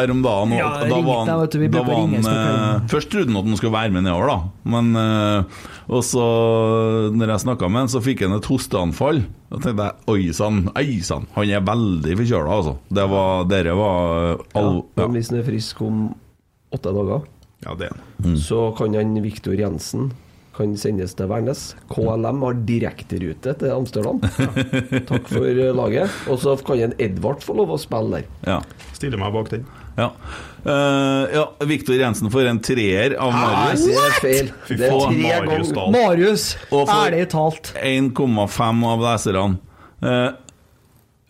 [0.00, 2.16] her om dagen, og Ja, da var deg, han, vet du, vi da var han
[2.32, 4.38] eh, Først trodde han at han skulle være med nedover, da.
[4.74, 5.60] Men eh,
[5.92, 6.24] Og så,
[7.14, 9.22] når jeg snakka med han, så fikk han et hosteanfall.
[9.52, 11.26] Da tenkte jeg oi sann, oi sann.
[11.36, 12.74] Han er veldig forkjøla, altså.
[12.98, 14.66] Det var Dere var eh, ja.
[15.06, 16.02] men hvis han er frisk om
[16.72, 17.26] åtte dager,
[17.62, 18.04] Ja, det er han.
[18.22, 18.36] Mm.
[18.38, 20.12] så kan han Viktor Jensen
[20.56, 21.60] kan sendes til Værnes.
[21.92, 24.18] KLM har direkterute til Amsterdam.
[25.08, 26.18] Takk for øh, laget.
[26.28, 28.26] Og så kan en Edvard få lov å spille der.
[28.46, 28.58] ja.
[28.92, 29.64] Stiller meg bak den.
[29.96, 30.10] Ja.
[30.62, 33.82] Uh, ja, Viktor Jensen får en treer av Marius.
[33.88, 34.52] Det er feil.
[34.68, 37.72] Det er tre ganger Marius, ærlig talt.
[37.82, 39.58] 1,5 av leserne.
[40.04, 40.30] Uh,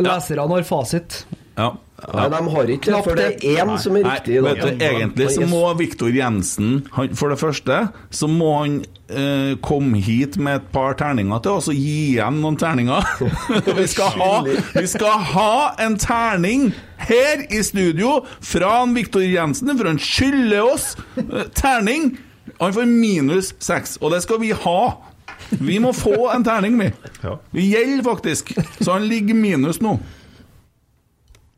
[0.02, 1.22] Leserne har fasit.
[1.56, 1.72] ja.
[2.10, 4.38] Nei, de har ikke det, for det er én som er riktig.
[4.42, 7.76] Nei, vet du, egentlig så må Viktor Jensen han, For det første
[8.10, 12.40] så må han eh, komme hit med et par terninger til oss og gi igjen
[12.42, 13.06] noen terninger.
[13.78, 14.32] vi, skal ha,
[14.74, 16.72] vi skal ha en terning
[17.06, 22.16] her i studio fra Viktor Jensen, for han skylder oss eh, terning.
[22.58, 24.80] Han får minus seks, og det skal vi ha.
[25.60, 26.90] Vi må få en terning, vi.
[27.20, 28.52] Det Vi gjelder faktisk.
[28.80, 29.98] Så han ligger minus nå.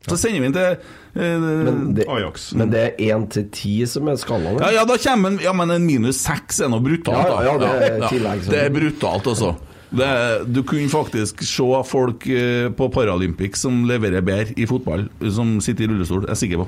[0.05, 0.71] Så sender vi den til
[1.15, 2.53] eh, Men det, Ajax.
[2.53, 4.59] men det er én til ti som er skalaen.
[4.61, 7.17] ja, ja, da kommer en, ja, men en minus seks er noe brutalt.
[7.29, 9.55] Ja, ja, ja, det er tillegg som- det er brutalt, altså.
[9.95, 10.07] Det,
[10.51, 15.85] du kunne faktisk se folk eh, på Paralympics som leverer bedre i fotball, som sitter
[15.85, 16.25] i rullestol.
[16.27, 16.67] Jeg er sikker på.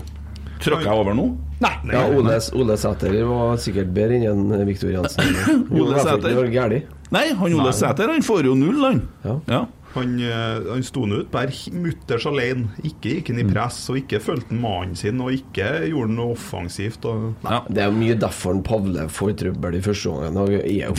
[0.57, 1.25] Trykker jeg over nå?
[1.61, 1.73] Nei.
[1.93, 5.35] Ja, Ole, Ole Sæter var sikkert bedre enn Viktor Jensen.
[5.77, 6.79] Ole Sæter?
[7.13, 9.01] Nei, han Ole Sæter han får jo null, han.
[9.25, 9.35] Ja.
[9.51, 9.59] Ja.
[9.97, 12.69] Han, eh, han sto nå ut bare mutters alene.
[12.87, 16.35] Ikke gikk han i press, og ikke fulgte han mannen sin, og ikke gjorde noe
[16.37, 17.07] offensivt.
[17.09, 17.31] Og.
[17.47, 17.63] Ja.
[17.67, 20.37] Det er jo mye derfor han Pavle får trøbbel i første omgang.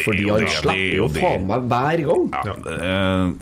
[0.03, 2.29] Fordi jo han det, det er slipper jo faen meg hver gang.
[2.35, 2.77] Ja, det,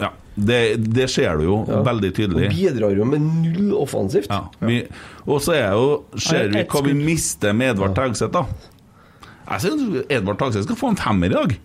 [0.05, 0.15] ja.
[0.37, 0.61] Det,
[0.93, 2.51] det ser du jo veldig tydelig.
[2.51, 4.29] Og bidrar jo med null offensivt.
[4.29, 4.83] Ja, vi,
[5.25, 5.87] og så er jo,
[6.21, 8.45] ser vi hva vi mister med Edvard Tagseth, da.
[9.47, 11.57] Jeg syns Edvard Tagseth skal få en femmer i dag.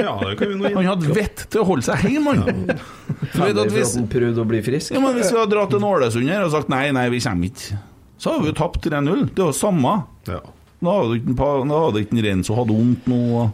[0.00, 2.62] Ja, det kan vi nå Han hadde vett til å holde seg hjemme, han.
[2.70, 2.76] Ja.
[3.74, 4.94] hvis, at han prøvde å bli frisk.
[4.94, 7.50] ja, men hvis vi hadde dratt til Ålesund her og sagt nei, nei, vi kommer
[7.50, 7.80] ikke,
[8.20, 9.26] så hadde vi jo tapt 3-0.
[9.32, 9.96] Det er jo samme.
[10.28, 10.40] Ja.
[10.80, 13.48] Da hadde ikke en Renzo hatt vondt nå.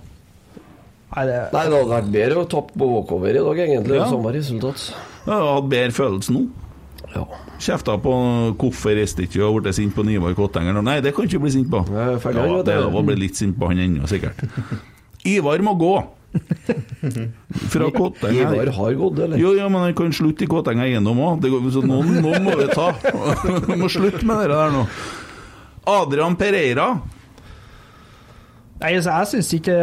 [1.17, 3.99] Nei, det Nei, det hadde vært bedre å tappe på walkover i dag, egentlig.
[3.99, 4.07] Ja.
[4.11, 4.89] Samme resultat.
[5.25, 6.45] Jeg hadde hatt bedre følelse nå.
[7.15, 7.23] Ja.
[7.63, 8.13] Kjefta på
[8.61, 10.77] hvorfor reiste ikke og ble sint på Nivar Kottenger.
[10.85, 11.81] Nei, det kan ikke bli sint på.
[11.87, 14.43] Ferdig, Ja, det er lov å bli litt sint på han ennå, sikkert.
[15.27, 15.95] Ivar må gå.
[17.73, 19.41] Fra Kåtenga Ivar har gått, eller?
[19.41, 21.47] Jo, ja, men han kan slutte i Kåtenga eiendom òg.
[21.87, 22.91] Noen, noen må vi ta.
[23.67, 24.87] Vi må slutte med det der nå.
[25.87, 26.89] Adrian Pereira.
[28.77, 29.77] Nei, altså, Jeg syns ikke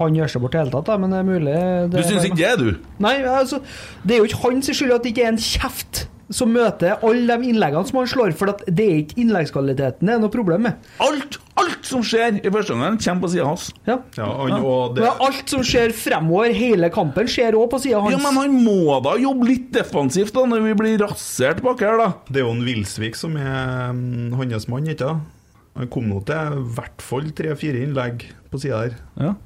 [0.00, 1.56] han gjør seg bort i det hele tatt, da, men det er mulig
[1.92, 2.94] Du det syns ikke det, du?
[3.04, 3.60] Nei, altså,
[4.00, 7.36] det er jo ikke hans skyld at det ikke er en kjeft som møter alle
[7.40, 10.64] de innleggene som han slår, for at det er ikke innleggskvaliteten det er noe problem
[10.68, 10.90] med.
[11.02, 13.66] Alt, alt som skjer i første omgang, kommer på sida hans.
[13.88, 13.98] Ja.
[14.18, 18.14] Ja, det, Men alt som skjer fremover, hele kampen, skjer òg på sida hans.
[18.14, 21.98] Ja, men han må da jobbe litt defensivt da når vi blir rasert bak her,
[22.00, 22.08] da.
[22.30, 25.36] det er jo en Wilsvik som er mm, hans mann, ikke sant?
[25.78, 28.96] Han kom nå til i hvert fall tre-fire innlegg på sida her.
[29.20, 29.36] Ja.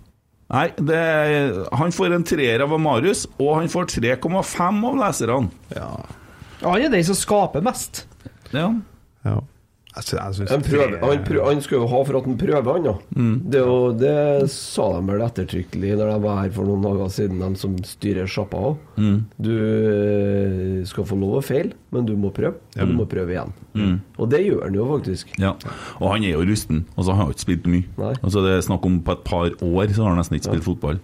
[0.55, 1.01] Nei, det,
[1.73, 5.51] han får en treer av Marius, og han får 3,5 av leserne.
[5.77, 5.89] Ja.
[6.65, 8.07] Han er den som skaper mest.
[8.55, 8.71] Ja.
[9.25, 9.41] ja.
[9.95, 12.35] Jeg sy- jeg syns Han, prøver, han, prøver, han skal jo ha for at han
[12.41, 12.95] prøver, han da.
[13.15, 17.13] Det, er jo, det sa de vel ettertrykkelig når de var her for noen dager
[17.15, 18.81] siden, de som styrer sjappa òg.
[19.39, 22.59] Du eh, skal få lov å feile, men du må prøve.
[22.75, 23.55] Og du må prøve igjen.
[24.19, 25.31] Og det gjør han jo faktisk.
[25.39, 25.55] Ja,
[26.01, 26.85] og han er jo rusten.
[26.97, 27.87] Altså, han har jo ikke spilt mye.
[28.03, 28.13] Nei.
[28.19, 30.67] Altså, det er snakk om på et par år så har han nesten ikke spilt
[30.73, 30.99] fotball.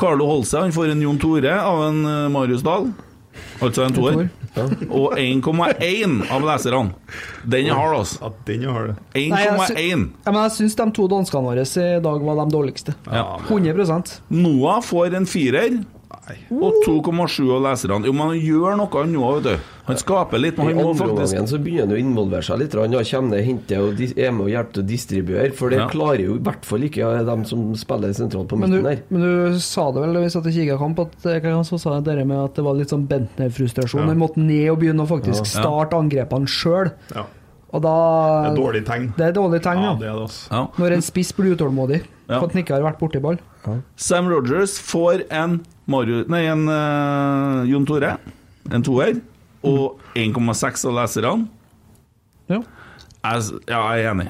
[0.00, 2.92] Carlo Holse han får en Jon Tore av en eh, Marius Dahl.
[3.62, 4.28] Altså en toer.
[4.90, 6.94] Og 1,1 av leserne.
[7.46, 8.18] Den er hard, altså.
[8.24, 8.96] Ja, den har det.
[9.30, 10.08] Nei, jeg sy- 1,1.
[10.26, 12.94] Ja, men jeg syns de to danskene våre i dag var de dårligste.
[13.06, 13.38] Ja.
[13.46, 15.80] 100 Noah får en firer.
[16.52, 18.04] Og 2,7 av leserne.
[18.06, 19.70] Jo, men han gjør noe nå, vet du.
[19.88, 22.76] Han skaper litt, men han faktisk omgangen så begynner han å involvere seg litt.
[22.78, 25.50] Han kommer ned, henter og er med og hjelper til å distribuere.
[25.56, 25.88] For det Ja.
[25.88, 29.02] klarer jo i hvert fall ikke dem som spiller sentralt på midten her.
[29.10, 31.94] men du sa det vel da vi satt og kikka kamp, at eh, så sa
[31.98, 34.06] jeg dere med at det var litt sånn Bentner-frustrasjon.
[34.06, 36.92] Han måtte ned og begynne å faktisk starte angrepene sjøl.
[37.16, 37.24] Ja.
[37.72, 39.12] Og da Det er dårlig tegn.
[39.16, 39.94] Det er dårlig tegn, Ja, ja.
[39.94, 40.48] det er det, altså.
[40.50, 40.66] ja.
[40.78, 42.38] Når en spiss blir utålmodig Ja.
[42.40, 43.38] for at han ikke har vært borti ball.
[43.96, 48.16] Sam Rogers får en, Mario, nei, en uh, Jon Tore,
[48.70, 49.20] en toer,
[49.66, 51.48] og 1,6 av leserne.
[52.50, 52.60] Ja.
[53.24, 54.28] Jeg, ja, jeg er enig.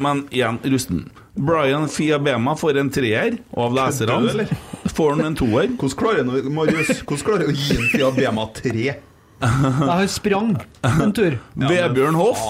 [0.00, 1.02] Men igjen, rusten.
[1.38, 4.46] Brian Fiabema får en treer, og av leserne
[4.94, 5.68] får han en toer.
[5.78, 8.96] Hvordan klarer han å- Marius, hvordan klarer å gi en Fiabema tre?
[9.40, 11.36] Han sprang en tur.
[11.54, 12.40] men Vebjørn Hoff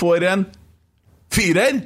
[0.00, 0.46] får en
[1.32, 1.82] firer.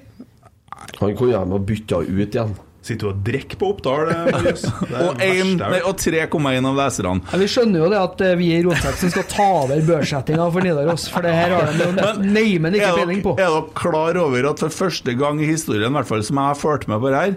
[1.00, 2.54] Han kunne ha bytta ut igjen.
[2.86, 4.46] Sitter du og drikker på Oppdal, eh,
[5.06, 7.24] Og, en, nei, og 3,1 av leserne.
[7.32, 10.46] Ja, vi skjønner jo det at eh, vi i Rotsekk som skal ta over børssettinga
[10.54, 13.34] for Nidaros, for det her har de neimen ikke peiling på.
[13.40, 16.52] er dere klar over at for første gang i historien, i hvert fall som jeg
[16.52, 17.36] har fulgt med på det her,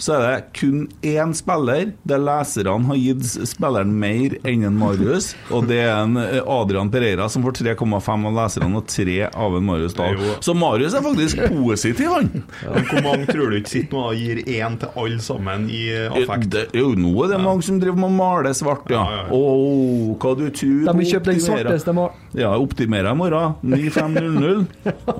[0.00, 5.30] så er det kun én spiller der leserne har gitt spilleren mer enn en Marius,
[5.52, 9.56] og det er en eh, Adrian Pereira som får 3,5 av leserne og 3 av
[9.58, 10.16] en Marius Dahl.
[10.40, 12.30] Så Marius er faktisk positiv, han.
[12.64, 15.82] Men Hvor mange tror du ikke sitter nå og gir én til alle sammen i
[15.92, 16.48] eh, affekt?
[16.54, 19.00] Det, jo, nå er det mange som driver med å male svart, ja.
[19.04, 19.36] Ja, ja, ja.
[19.36, 22.08] Åh, hva du tror De vil kjøpe den svarteste må-
[22.38, 23.54] Ja, optimerer i morgen.
[23.62, 24.66] 9500.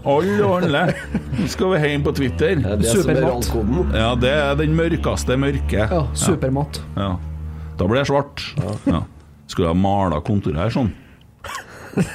[0.05, 0.93] Alle handler.
[1.39, 2.57] Nå skal vi hjem på Twitter.
[2.61, 3.95] Det er det som er Supermatt.
[3.97, 5.87] Ja, det er den mørkeste mørke.
[5.91, 6.81] Ja, supermatt.
[6.97, 7.15] Ja.
[7.79, 8.45] Da blir det svart.
[8.87, 9.03] Ja.
[9.51, 10.93] Skulle ha mala kontoret her sånn.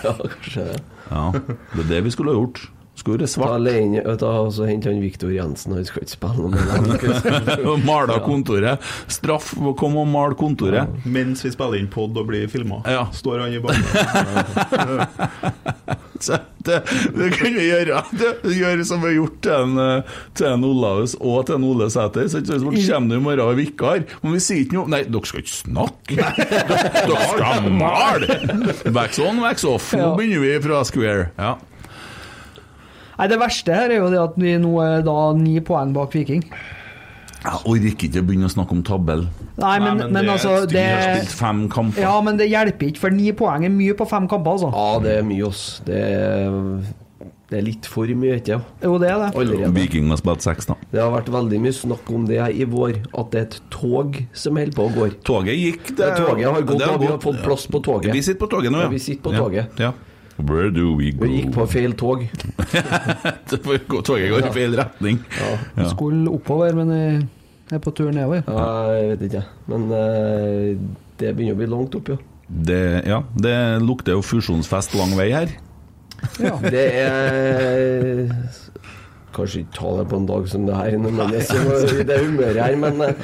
[0.05, 0.75] Ja, kanskje det.
[1.09, 2.61] Ja, det er det vi skulle ha gjort.
[3.05, 3.55] Skulle vært Ta svart.
[3.59, 6.65] alene, og så henter han Viktor Jensen, han skal ikke spille noe med
[7.61, 7.83] dem.
[7.85, 8.81] Mala kontoret.
[9.13, 10.89] Straff kom og mal kontoret.
[11.05, 13.05] Mens vi spiller inn pod og blir filma, Ja.
[13.13, 15.05] står han i banen.
[16.25, 16.79] Så det,
[17.13, 17.99] det kan vi gjøre.
[18.17, 21.89] Det gjør som vi har gjort til en, til en Olaus og til en Ole
[21.93, 22.25] Sæter.
[22.31, 24.05] Så kommer du i morgen og vikar.
[24.23, 26.15] Men vi sier ikke noe Nei, dere skal ikke snakke!
[26.15, 28.39] Dere, skal male!
[28.95, 29.91] Wax on, wax off.
[29.93, 30.15] Nå Ja.
[30.17, 31.27] begynner vi fra square.
[31.37, 31.53] Ja.
[33.17, 36.15] Nei, Det verste her er jo det at vi nå er da ni poeng bak
[36.15, 36.43] Viking.
[37.45, 39.28] Jeg orker ikke å begynne å snakke om tabell.
[39.62, 40.54] Nei, men, men men, det er altså.
[40.71, 42.01] Vi har spilt fem kamper.
[42.01, 44.71] Ja, men det hjelper ikke, for ni poeng er mye på fem kamper, altså.
[44.73, 45.62] Ja, det er mye, ass.
[45.86, 46.58] Det er,
[47.51, 48.71] det er litt for mye, ikke sant?
[48.82, 49.30] Jo, det er det.
[49.38, 49.69] Allerede.
[49.78, 50.80] Viking har spilt seks, da.
[50.89, 54.17] Det har vært veldig mye snakk om det i vår, at det er et tog
[54.34, 55.08] som holder på å gå.
[55.30, 55.93] Toget gikk.
[55.93, 56.97] Det, Ja, toget har gått, det da.
[57.06, 58.10] Vi har fått plass på toget.
[58.17, 59.78] Vi sitter på toget nå, Ja, vi sitter på toget.
[59.78, 60.04] Ja, Ja.
[60.38, 61.24] Where do we go?
[61.26, 62.26] Vi gikk på feil tog.
[63.50, 65.21] Toget går i feil retning.
[65.39, 65.88] Ja.
[65.93, 68.43] Skulle oppover, men jeg er på tur nedover.
[68.45, 70.74] Ja, jeg vet ikke, men eh,
[71.21, 72.17] det begynner å bli langt opp, jo.
[72.45, 75.56] Det, ja, det lukter jo fusjonsfest lang vei her.
[76.41, 76.58] Ja.
[76.62, 78.36] Det er
[79.36, 81.02] Kanskje ikke ta det på en dag som det her, Det
[82.00, 83.15] i det humøret her, men eh,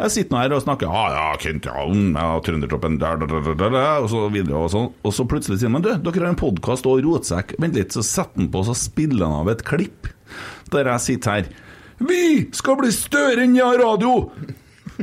[0.00, 3.58] Jeg sitter nå her og snakker Ja, ja, Kent Jalen, ja, Trøndertoppen der, der, der,
[3.60, 4.88] der, Og så videre og sånn.
[5.04, 7.58] Og så plutselig sier man du, dere har en podkast og rotsekk.
[7.60, 10.08] Vent litt, så setter han på, så spiller han av et klipp
[10.70, 11.52] der jeg sitter her.
[12.00, 12.24] Vi
[12.56, 14.30] skal bli større enn Nea radio!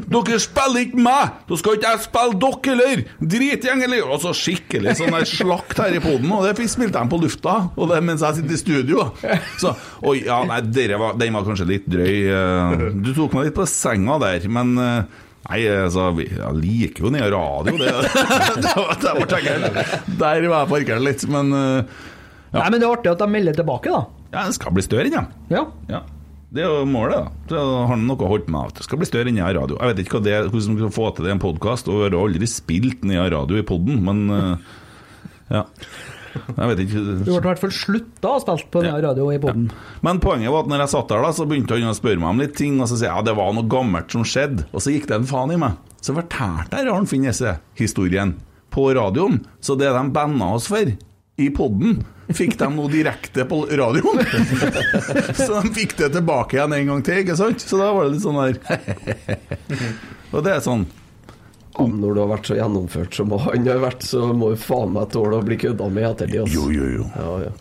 [0.08, 1.36] Dere spiller ikke meg!
[1.50, 3.04] Da skal ikke jeg spille dere heller!
[3.34, 4.08] Dritgjeng, eller?
[4.14, 7.56] Og så skikkelig sånn der slakt her i poden, og det fikk de på lufta.
[7.76, 9.08] Og det mens jeg sitter i studio.
[9.62, 9.74] Så
[10.08, 12.18] oi, ja, nei, dere var, den var kanskje litt drøy.
[12.32, 17.10] eh, Du tok meg litt på senga der, men eh, Nei, altså, jeg liker jo
[17.14, 17.88] Nea Radio, det.
[18.66, 22.60] det var, det var der var jeg parkert litt, men ja.
[22.60, 24.02] Nei, men det er artig at de melder tilbake, da.
[24.34, 25.24] ja, den skal bli større, ja.
[25.54, 25.64] Ja.
[25.88, 26.02] Ja,
[26.48, 27.48] Det er jo målet, da.
[27.52, 29.80] Så har han noe holdt med at det skal bli større enn jeg radio.
[29.82, 32.06] Jeg vet ikke hva det hvordan vi skal få til det i en podkast, og
[32.06, 34.70] jeg har aldri spilt ned radio i poden, men eh,
[35.58, 35.66] ja.
[36.38, 37.02] Jeg vet ikke.
[37.02, 39.70] Du ble i hvert fall slutta å spille på denne radio i poden.
[40.06, 42.30] Men poenget var at når jeg satt der, da, så begynte han å spørre meg
[42.30, 44.84] om litt ting, og så sier jeg ja, det var noe gammelt som skjedde, og
[44.84, 45.80] så gikk det en faen i meg.
[46.04, 48.36] Så fortalte jeg Arnfinn Jesse historien
[48.72, 50.94] på radioen, så det de banna oss for
[51.38, 52.04] i podden,
[52.36, 54.20] fikk de noe direkte på radioen.
[55.40, 57.64] så de fikk det tilbake igjen en gang til, ikke sant?
[57.64, 58.58] Så da var det litt sånn der
[60.34, 60.84] Og det er sånn
[61.78, 64.96] om Når du har vært så gjennomført som han har vært, så må du faen
[64.96, 66.40] meg tåle å bli kødda med i ettertid.
[66.42, 66.56] altså.
[66.58, 67.06] Jo, jo, jo.
[67.14, 67.52] Ja, ja.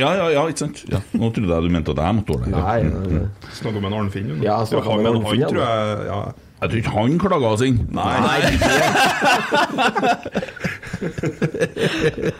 [0.00, 0.80] Ja, ja, ja, ikke sant?
[0.90, 0.98] Ja.
[1.14, 3.22] Nå trodde jeg du mente at jeg måtte tåle det.
[3.60, 4.38] Snakka med en Arnfinn, jo.
[4.42, 6.20] Ja, jeg snakket han- med en Arnfinn, tror jeg ja.
[6.60, 7.78] Jeg tror ikke han klaga oss inn.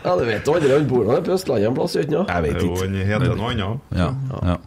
[0.05, 0.73] Ja, det vet du aldri.
[0.73, 2.33] Han bor nå på Østlandet en plass, gjør han ikke?
[2.33, 2.81] Jeg Det vet ikke.
[2.81, 3.95] Han heter noe annet.
[3.97, 4.09] Ja,
[4.51, 4.57] ja.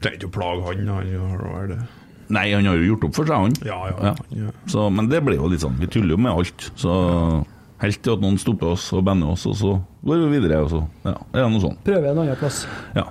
[0.00, 0.86] Trenger ikke å plage han.
[0.94, 1.80] Han har vel det.
[2.30, 3.54] Nei, han har jo gjort opp for seg, han.
[3.66, 4.12] Ja, ja.
[4.38, 4.52] ja.
[4.70, 6.68] Så, men det blir jo litt sånn, vi tuller jo med alt.
[6.78, 6.94] Så
[7.82, 9.72] helt til at noen stopper oss og bander oss, og så
[10.06, 10.60] går vi videre.
[10.62, 11.78] Og så ja, er noe sånn.
[11.86, 12.62] Prøve en annen plass.
[12.94, 13.08] Ja.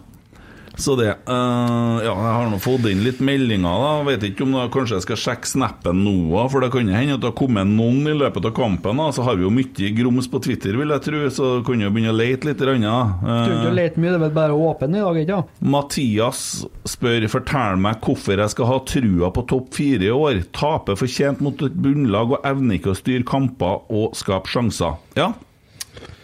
[0.80, 3.92] Så det uh, Ja, jeg har nå fått inn litt meldinger, da.
[4.08, 6.16] Vet ikke om da, kanskje jeg skal sjekke snappen nå
[6.50, 9.00] for det kan hende at det har kommet noen i løpet av kampen.
[9.02, 11.92] da Så har vi jo mye grums på Twitter, vil jeg tro, så kan jo
[11.94, 12.64] begynne å lete litt.
[12.64, 15.60] Uh, Du ikke lete mye, det er vel bare å åpne i dag, ikke sant?
[15.76, 16.44] Mathias
[16.90, 20.44] spør Fortell meg hvorfor jeg skal ha trua på topp fire i år.
[20.56, 24.98] Tape fortjent mot et bunnlag og evner ikke å styre kamper og skape sjanser.
[25.20, 25.34] Ja,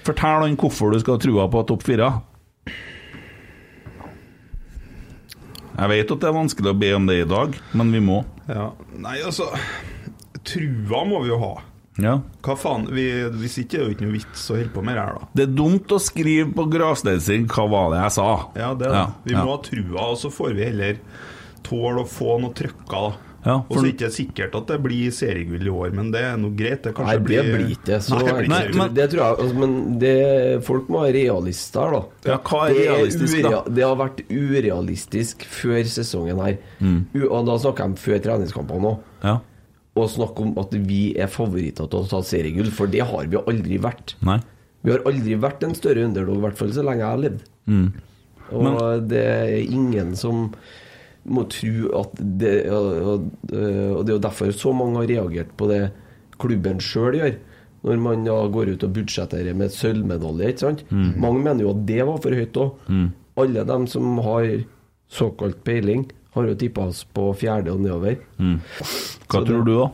[0.06, 2.14] fortell han hvorfor du skal ha trua på topp fire.
[5.76, 8.22] Jeg vet at det er vanskelig å be om det i dag, men vi må.
[8.48, 8.70] Ja.
[8.96, 9.50] Nei, altså
[10.46, 11.54] Trua må vi jo ha.
[12.02, 12.18] Ja.
[12.44, 12.90] Hva faen?
[12.92, 13.06] Vi,
[13.40, 15.30] hvis ikke er det jo ikke noe vits å holde på med det her, da.
[15.40, 18.50] Det er dumt å skrive på gravsteinen sin 'hva var det jeg sa'?
[18.60, 19.00] Ja, det er det.
[19.00, 19.44] Ja, Vi ja.
[19.44, 20.98] må ha trua, og så får vi heller
[21.64, 23.12] tåle å få noe trøkka, da.
[23.46, 26.22] Ja, Og så er det ikke sikkert at det blir seriegull i år, men det
[26.26, 26.82] er nå greit.
[26.88, 28.00] Det Nei, det blir ikke det.
[28.02, 30.14] Så Nei, det blir Nei, men- det tror jeg altså, Men det,
[30.66, 32.32] folk må være realister, da.
[32.32, 33.60] Ja, hva er det, realistisk, da?
[33.70, 36.58] det har vært urealistisk før sesongen her.
[36.82, 36.98] Mm.
[37.14, 39.06] U og da snakker jeg om før treningskampene òg.
[39.28, 39.36] Ja.
[39.96, 43.40] Og snakke om at vi er favoritter til å ta seriegull, for det har vi
[43.40, 44.18] aldri vært.
[44.26, 44.40] Nei.
[44.86, 47.46] Vi har aldri vært en større underdog, i hvert fall så lenge jeg har levd.
[47.70, 47.86] Mm.
[48.58, 50.50] Og det er ingen som
[51.26, 55.68] må tro at det og, og, det er jo derfor så mange har reagert på
[55.72, 55.82] det
[56.42, 57.36] klubben sjøl gjør.
[57.86, 60.48] Når man da går ut og budsjetterer med sølvmedalje.
[60.52, 60.84] ikke sant?
[60.90, 61.12] Mm.
[61.22, 62.88] Mange mener jo at det var for høyt òg.
[63.38, 64.48] Alle dem som har
[65.12, 68.18] såkalt peiling, har jo tippa oss på fjerde og nedover.
[68.42, 68.58] Mm.
[68.80, 69.92] Hva Så det- tror du, da?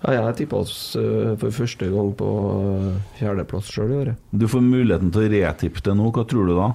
[0.00, 2.28] Ja, jeg tippa oss eh, for første gang på
[2.60, 4.20] eh, fjerdeplass sjøl i året.
[4.32, 6.06] Du får muligheten til å retippe det nå.
[6.14, 6.68] Hva tror du da?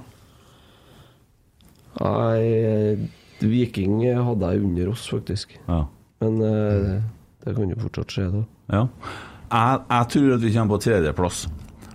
[2.02, 2.98] Nei,
[3.44, 5.58] Viking hadde jeg under oss, faktisk.
[5.68, 5.84] Ja.
[6.24, 7.04] Men eh,
[7.46, 8.44] det kan jo fortsatt skje, da.
[8.72, 8.84] Ja.
[9.46, 11.46] Jeg, jeg tror at vi kommer på tredjeplass.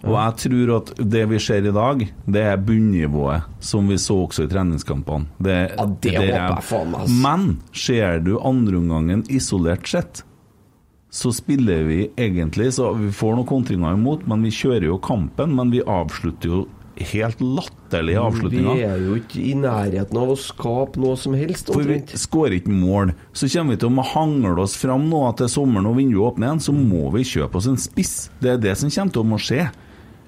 [0.00, 4.16] Og jeg tror at det vi ser i dag, det er bunnivået som vi så
[4.24, 5.28] også i treningskampene.
[5.36, 7.14] Det, Ja, det det håper jeg faen meg.
[7.20, 10.22] Men ser du andreomgangen isolert sett,
[11.10, 15.56] så spiller vi egentlig Så vi får noen kontringer imot, men vi kjører jo kampen.
[15.58, 16.60] Men vi avslutter jo
[17.12, 18.24] helt latterlige
[18.76, 21.72] Vi er jo ikke i nærheten av å skape noe som helst.
[21.72, 23.14] For vi skårer ikke mål.
[23.32, 26.64] Så kommer vi til å hangle oss fram nå til sommeren og vinduet åpner igjen,
[26.68, 28.16] så må vi kjøpe oss en spiss.
[28.42, 29.70] Det er det som kommer til å må skje.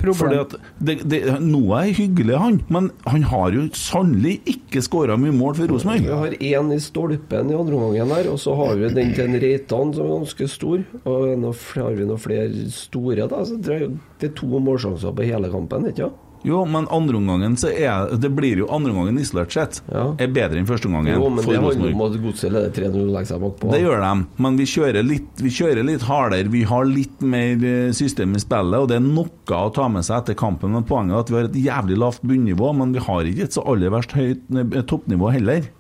[0.03, 5.15] Fordi at det, det, Noah er hyggelig, han, men han har jo sannelig ikke skåra
[5.21, 8.75] mye mål for Vi har én i stolpen i andre omgangen her, og så har
[8.81, 10.83] vi den til Reitan som er ganske stor.
[11.05, 13.45] Og nå har vi noen flere store, da.
[13.47, 13.79] Så det
[14.23, 16.22] det er to målsjanser på hele kampen, ikke sant?
[16.47, 20.15] Jo, men andreomgangen så er Det blir jo andreomgangen isolert sett Ja.
[20.19, 21.15] er bedre enn førsteomgangen.
[21.15, 23.71] Jo, men det handler om at Godset leder 3-0 og legger seg bakpå.
[23.73, 26.51] Det gjør de, men vi kjører litt, vi kjører litt hardere.
[26.53, 30.05] Vi har litt mer eh, system i spillet, og det er noe å ta med
[30.07, 30.73] seg etter kampen.
[30.73, 33.55] Men poenget er at vi har et jævlig lavt bunnivå, men vi har ikke et
[33.55, 35.71] så aller verst høyt eh, toppnivå heller.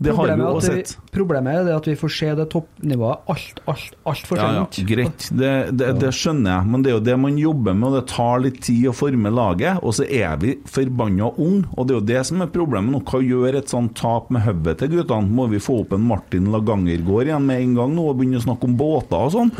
[0.00, 0.94] Det har vi jo sett.
[1.12, 5.26] problemet er det at vi får se det toppnivået alt, alt, altfor Ja, ja, greit,
[5.36, 8.06] det, det, det skjønner jeg, men det er jo det man jobber med, og det
[8.14, 9.82] tar litt tid å forme laget.
[9.84, 13.02] Og så er vi forbanna unge, og det er jo det som er problemet nå.
[13.10, 15.28] Hva gjør et sånt tap med hodet til guttene?
[15.36, 18.46] Må vi få opp en Martin Lagangergård igjen med en gang nå og begynne å
[18.46, 19.52] snakke om båter og sånn?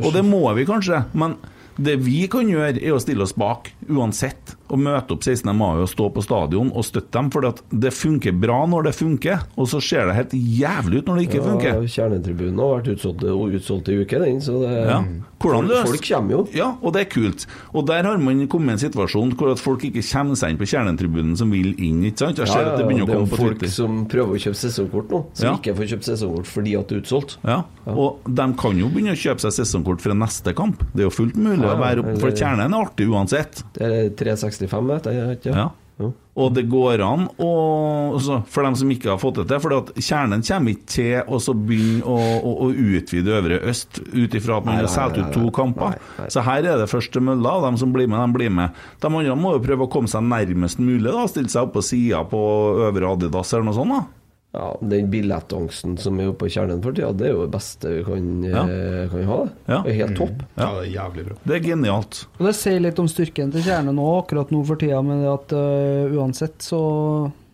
[0.00, 1.36] og det må vi kanskje, men
[1.76, 4.54] det vi kan gjøre, er å stille oss bak, uansett.
[4.68, 5.52] Og møte opp 16.
[5.56, 7.30] mai og stå på stadion og støtte dem.
[7.30, 7.40] For
[7.70, 11.26] det funker bra når det funker, og så ser det helt jævlig ut når det
[11.28, 11.72] ikke funker.
[11.76, 14.40] Ja, Kjernetribunen har vært utsolgt, utsolgt i uke, den.
[14.40, 15.02] Så det, Ja.
[15.38, 16.48] Hvordan folk, folk kommer jo.
[16.56, 17.46] Ja, og det er kult.
[17.76, 20.58] Og der har man kommet i en situasjon hvor at folk ikke kommer seg inn
[20.58, 22.02] på kjernetribunen som vil inn.
[22.08, 22.38] ikke sant?
[22.38, 24.40] Jeg ser Ja, at det begynner å er komme jo på folk som prøver å
[24.40, 25.54] kjøpe sesongkort nå, som Ja.
[25.60, 27.36] ikke får kjøpt sesongkort fordi at det er utsolgt.
[27.44, 30.78] Ja, og de kan jo begynne å kjøpe seg sesongkort fra neste kamp.
[30.94, 33.62] Det er jo fullt mulig Ja, å være oppe, for kjernen er artig uansett.
[33.74, 34.10] Det er
[34.60, 35.40] 365, vet jeg.
[35.40, 35.56] Ikke?
[35.56, 35.66] Ja.
[35.96, 36.10] Ja.
[36.36, 37.52] Og det går an å
[38.18, 41.38] altså, For dem som ikke har fått det til, for kjernen kommer ikke til å
[41.40, 45.32] så begynne å, å, å utvide Øvre Øst ut ifra at man har solgt ut
[45.32, 45.96] to kamper.
[45.96, 46.28] Nei, nei.
[46.32, 48.76] Så her er det første mølla, de som blir med, de blir med.
[49.00, 51.24] De andre må jo prøve å komme seg nærmest mulig, da.
[51.32, 52.44] Stille seg opp på sida på
[52.90, 53.96] Øvre Adidas eller noe sånt.
[53.96, 54.04] da
[54.56, 57.90] Ja, Den billettangsten som er oppe på kjernen for tida, det er jo det beste
[57.92, 58.62] vi kan, Ja.
[58.64, 59.38] eh, kan ha.
[59.68, 59.82] Ja.
[59.84, 60.44] Det er helt topp.
[60.56, 61.34] Ja, det er jævlig bra.
[61.44, 62.20] Det er genialt.
[62.38, 65.52] Og Det sier litt om styrken til Kjernen nå, akkurat nå for tida, med at
[65.52, 66.80] uh, uansett så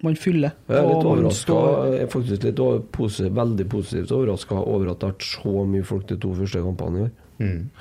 [0.03, 0.53] man fyller.
[0.68, 1.59] Jeg er litt overraska.
[2.03, 6.07] er faktisk litt posi- veldig positivt overraska over at det har vært så mye folk
[6.07, 7.11] de to første kampene i år.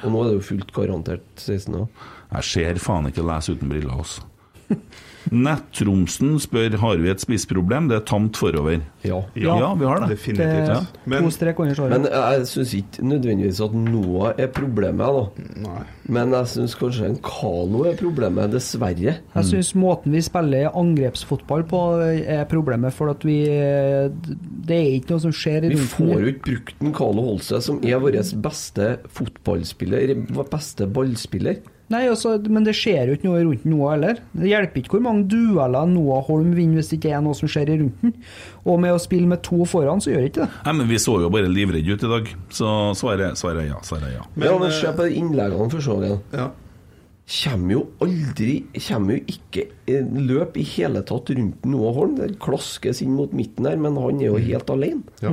[0.04, 1.76] Og nå er det jo fullt garantert 16.
[1.76, 1.88] år.
[2.34, 4.22] Jeg ser faen ikke å lese uten briller, altså.
[5.30, 7.90] Nettromsen spør har vi et spissproblem.
[7.92, 8.82] Det er tamt forover.
[9.06, 9.22] Ja.
[9.38, 10.10] Ja, vi har det.
[10.10, 10.70] Det Definitivt.
[10.72, 15.46] er Men, to Men jeg syns ikke nødvendigvis at Noah er problemet, da.
[15.68, 15.84] nei.
[16.12, 19.18] Men jeg syns kanskje en Kalo er problemet, dessverre.
[19.22, 25.16] Jeg syns måten vi spiller angrepsfotball på er problemet, for at vi Det er ikke
[25.16, 28.98] noe som skjer Vi får jo ikke brukt en Kano Holse, som er vår beste
[29.18, 30.16] fotballspiller,
[30.52, 31.62] beste ballspiller.
[31.92, 34.22] Nei, altså, Men det skjer jo ikke noe rundt Noah heller.
[34.32, 37.52] Det hjelper ikke hvor mange dueller Noah Holm vinner hvis det ikke er noe som
[37.52, 38.14] skjer i rundt den.
[38.64, 40.50] Og med å spille med to foran, så gjør det ikke det.
[40.66, 43.80] Nei, men Vi så jo bare livredde ut i dag, så svaret svaret er ja.
[43.86, 44.26] Svaret er ja.
[44.36, 46.36] Men, ja, men se på de innleggene så vidt.
[46.40, 46.50] ja.
[47.32, 48.56] Kommer jo aldri
[48.90, 52.18] Kommer jo ikke eh, løp i hele tatt rundt Noah Holm.
[52.20, 55.04] Det klaskes inn mot midten her, men han er jo helt alene.
[55.24, 55.32] Ja.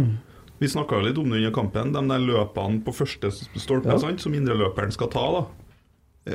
[0.59, 1.93] Vi snakka litt om det under kampen.
[1.95, 3.99] De der løpene på første stolpe Ja.
[4.03, 5.43] sant, som indreløperen skal ta, da,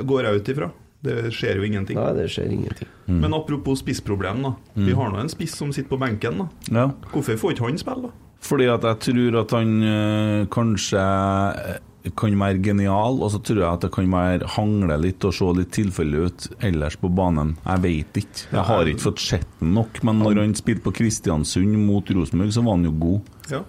[0.01, 0.71] går jeg ut ifra.
[1.03, 1.97] Det skjer jo ingenting.
[1.99, 2.89] Nei, det skjer ingenting.
[3.11, 4.53] Men apropos spissproblem, da.
[4.73, 6.45] Vi har nå en spiss som sitter på benken.
[6.45, 6.85] da ja.
[7.11, 8.13] Hvorfor får ikke han spille, da?
[8.43, 13.61] Fordi at jeg tror at han øh, kanskje øh, kan være genial, og så tror
[13.61, 17.53] jeg at det kan være hangle litt og se litt tilfeldig ut ellers på banen.
[17.63, 18.47] Jeg vet ikke.
[18.51, 22.51] Jeg har ikke fått sett den nok, men når han spilte på Kristiansund mot Rosenborg,
[22.55, 23.31] så var han jo god.
[23.51, 23.61] Ja.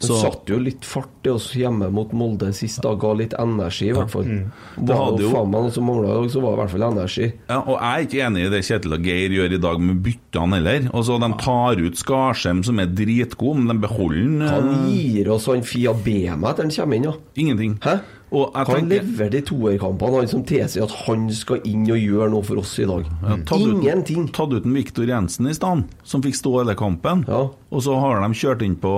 [0.00, 3.90] Det satt jo litt fart i oss hjemme mot Molde sist, da ga litt energi,
[3.90, 4.24] i hvert fall.
[4.24, 7.32] Det hadde jo- faen meg noe som mangla, så var det i hvert fall energi.
[7.50, 10.02] Ja, og Jeg er ikke enig i det Kjetil og Geir gjør i dag med
[10.02, 10.88] byttene heller.
[10.94, 15.30] Altså, De tar ut Skarsheim, som er dritgod, men de beholder Han han, øh, gir
[15.30, 17.12] oss han Fia Bema etter han kommer inn, ja.
[17.36, 17.78] ingenting.
[17.82, 18.00] Hæ?
[18.30, 21.98] Og jeg Han tenker leverer de toerkampene, han som tilsier at han skal inn og
[21.98, 23.08] gjøre noe for oss i dag.
[23.24, 24.28] Ja, tatt ut- Ingenting.
[24.32, 27.24] Tatt ut en Viktor Jensen i stedet, som fikk stå hele kampen.
[27.26, 27.40] Ja.
[27.50, 28.92] Og så har de kjørt inn på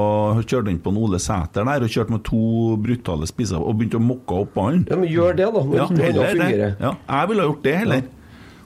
[0.44, 3.96] Kjørt inn på en Ole Sæter der og kjørt med to brutale spisser og begynt
[3.96, 4.84] å mokke opp ballen.
[4.90, 5.64] Ja, men gjør det, da.
[5.80, 6.76] Ja, heller det.
[6.80, 8.02] Ja, jeg ville ha gjort det heller.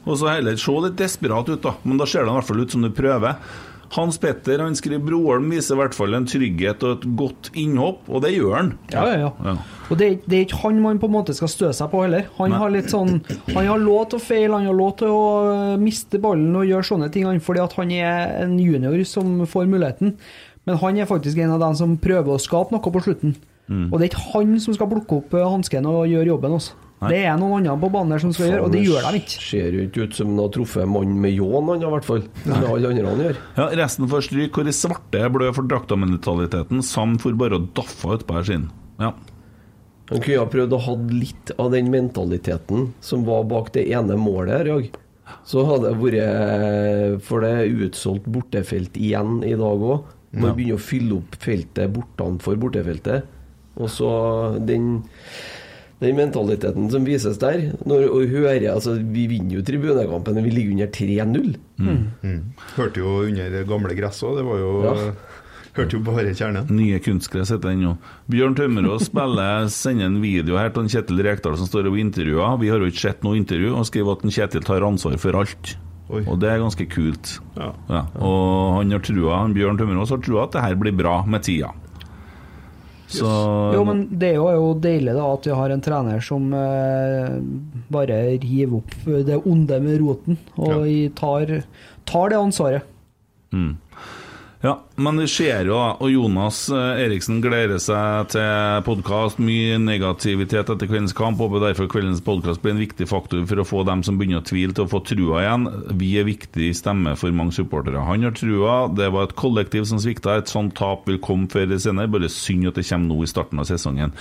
[0.07, 1.75] Og så heller se litt desperat ut, da.
[1.85, 3.37] Men da ser det i hvert fall ut som du prøver.
[3.95, 8.09] Hans Petter han skriver Broholm viser i hvert fall en trygghet og et godt innhopp,
[8.11, 8.71] og det gjør han.
[8.93, 9.55] Ja, ja, ja.
[9.87, 12.27] Og det, det er ikke han man på en måte skal stø seg på heller.
[12.41, 12.61] Han Nei.
[12.63, 13.21] har litt sånn
[13.53, 16.67] Han har lov til å feile, han har lov til å øh, miste ballen og
[16.67, 20.17] gjøre sånne ting, han, fordi at han er en junior som får muligheten.
[20.67, 23.37] Men han er faktisk en av dem som prøver å skape noe på slutten.
[23.67, 23.89] Mm.
[23.91, 26.59] Og det er ikke han som skal plukke opp øh, hansken og gjøre jobben.
[26.59, 26.86] Også.
[26.97, 27.11] Nei.
[27.13, 29.41] Det er noen andre på banen der som skal gjøre, og det gjør de ikke.
[29.45, 32.23] Ser jo ikke ut som han har truffet mannen med ljåen, han i hvert fall.
[32.49, 33.41] Er alle andre han gjør.
[33.59, 34.57] Ja, Resten får stryk.
[34.57, 36.81] Hvor i svarte blør for draktamentaliteten.
[36.87, 38.71] Sam for bare å daffe utpå her sin.
[39.03, 39.13] Ja.
[40.09, 44.17] Han kunne ha prøvd å ha litt av den mentaliteten som var bak det ene
[44.21, 44.99] målet her i dag.
[45.47, 50.13] Så hadde det vært For det er utsolgt bortefelt igjen i dag òg.
[50.37, 53.27] Man begynner å fylle opp feltet bortenfor bortefeltet.
[53.77, 54.09] Og så
[54.65, 55.03] den
[56.03, 60.51] Den mentaliteten som vises der når, og hører, altså, Vi vinner jo tribunekampen, men vi
[60.53, 61.57] ligger under 3-0.
[62.77, 64.95] Hørte jo under gamle gress òg, det var jo Ja.
[65.77, 66.69] Hørte jo bare kjernen.
[66.73, 67.91] Nye kunstgress heter den nå.
[68.33, 72.57] Bjørn Tømmerås spiller, sender en video her til Kjetil Rekdal som står og intervjuer.
[72.63, 75.75] Vi har jo ikke sett noe intervju, og skriver at Kjetil tar ansvar for alt.
[76.09, 76.23] Oi.
[76.31, 77.35] Og det er ganske kult.
[77.59, 77.73] Ja.
[77.91, 81.19] Ja, og han har trua, han Bjørn Tømmerås har trua at det her blir bra
[81.29, 81.73] med tida.
[83.07, 83.31] Så
[83.75, 86.49] Jo, men det er jo, er jo deilig da at vi har en trener som
[86.59, 87.37] eh,
[87.95, 88.97] bare river opp
[89.29, 91.11] det onde med roten, og ja.
[91.19, 91.53] tar,
[92.09, 92.89] tar det ansvaret.
[93.55, 93.77] Mm.
[94.65, 95.89] Ja, men det skjer jo, da.
[96.01, 99.41] Og Jonas eh, Eriksen gleder seg til podkast.
[99.43, 101.41] Mye negativitet etter kveldens kamp.
[101.43, 104.49] Håper derfor kveldens podkast blir en viktig faktor for å få dem som begynner å
[104.49, 105.69] tvile, til å få trua igjen.
[106.01, 108.05] Vi er viktig stemme for mange supportere.
[108.09, 108.77] Han har trua.
[108.89, 110.39] Det var et kollektiv som svikta.
[110.41, 112.15] Et sånt tap vil komme før eller senere.
[112.17, 114.17] Bare synd at det kommer nå i starten av sesongen.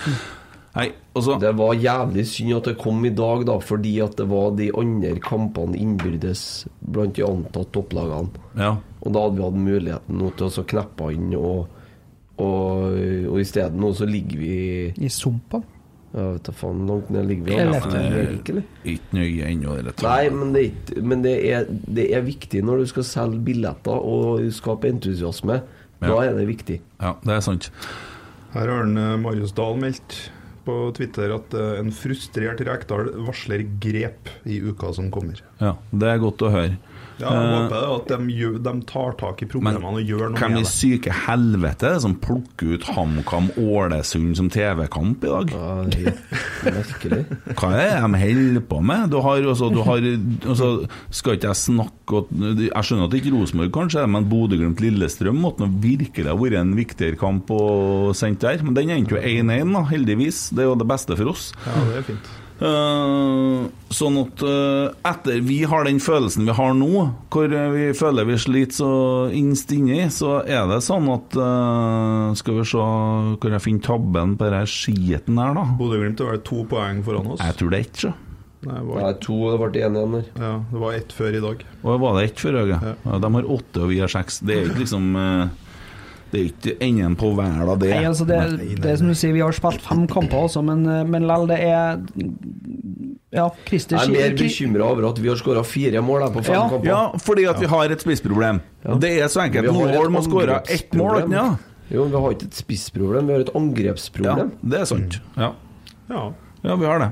[0.75, 4.25] Nei, og Det var jævlig synd at det kom i dag, da, fordi at det
[4.27, 8.43] var de andre kampene innbyrdes blant de antatt topplagene.
[8.59, 8.73] Ja.
[9.05, 11.67] Og da hadde vi hatt muligheten nå til å så kneppe inn, og,
[12.41, 12.99] og,
[13.29, 14.55] og i stedet nå så ligger vi
[14.97, 15.61] I sumpa.
[16.15, 17.55] Jeg vet da faen langt ned ligger vi.
[17.59, 17.65] Ja,
[17.99, 19.73] er ikke, nøye ennå.
[19.99, 23.41] Nei, men, det er, ikke- men det, er, det er viktig når du skal selge
[23.43, 25.59] billetter og skape entusiasme.
[26.05, 26.79] Da er det viktig.
[27.01, 27.69] Ja, det er sant.
[28.55, 30.15] Her har eh, Marius Dahl meldt
[30.65, 35.41] på Twitter at eh, en frustrert Rekdal varsler grep i uka som kommer.
[35.59, 36.77] Ja, Det er godt å høre.
[37.19, 40.33] Ja, jeg Eh, håper at de, gjør, de tar tak i problemene og gjør noe
[40.33, 40.41] med det.
[40.41, 45.53] Hvem i syke helvete som plukker ut HamKam Ålesund som TV-kamp i dag?
[45.55, 47.21] Ja, det er merkelig.
[47.61, 49.09] Hva er det de holder på med?
[49.15, 50.03] Du har, også, du har
[50.51, 50.69] også,
[51.15, 55.69] Skal ikke jeg snakke og- Jeg skjønner at det ikke Rosenborg, kanskje, men Bodø-Glimt-Lillestrøm måtte
[55.71, 58.61] virkelig ha vært en viktigere kamp å sende der.
[58.63, 60.49] Men den endte jo 1-1, da, heldigvis.
[60.51, 61.53] Det er jo det beste for oss.
[61.65, 62.33] Ja, det er fint.
[62.55, 66.91] Eh, sånn at uh, etter vi har den følelsen vi har nå,
[67.33, 68.91] hvor eh, vi føler vi sliter så
[69.35, 74.37] innst inni, så er det sånn at uh, Skal vi se hvor jeg finner tabben
[74.39, 75.65] på denne skiten her, da.
[75.79, 77.43] Bodø-Glimt er to poeng foran oss.
[77.43, 78.13] Jeg tror det er ett, så.
[78.65, 80.29] Nei, det Det er to, det ble én igjen der.
[80.41, 81.67] ja, det var ett før i dag.
[81.83, 82.79] Og var det ett før øyet?
[82.79, 82.95] Ja.
[83.03, 84.39] Ja, de har åtte, og vi har seks.
[84.41, 85.11] Det er ikke liksom
[86.35, 87.91] Det er ikke enden på hver av det.
[87.93, 90.63] Nei, altså det, Nei, det er som du sier, vi har spilt fem kamper også,
[90.67, 92.01] men, eh, men lell, det er
[93.35, 96.55] Ja, Christer Jeg er mer bekymra over at vi har skåra fire mål på fem
[96.55, 96.65] Ja.
[96.71, 96.87] kamper.
[96.87, 98.61] Ja, fordi at vi har et spissproblem.
[98.85, 98.97] Ja.
[98.99, 99.63] Det er så enkelt.
[99.63, 101.31] Vi har skåre ett mål, angrepsproblem.
[101.31, 101.47] ja.
[101.91, 103.53] Jo, vi har ikke et spissproblem, vi har et
[104.25, 104.35] ja.
[104.63, 105.19] Det er sant.
[105.37, 105.51] Ja.
[106.09, 106.33] Ja.
[106.63, 107.11] ja, vi har det.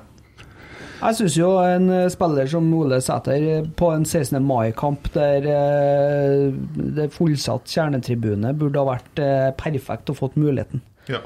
[1.03, 4.39] Jeg syns jo en eh, spiller som Ole Sæter eh, på en 16.
[4.43, 6.49] mai-kamp der eh,
[6.97, 9.23] det fullsatt kjernetribune burde ha vært
[9.59, 10.83] perfekt og fått muligheten.
[11.11, 11.23] ja.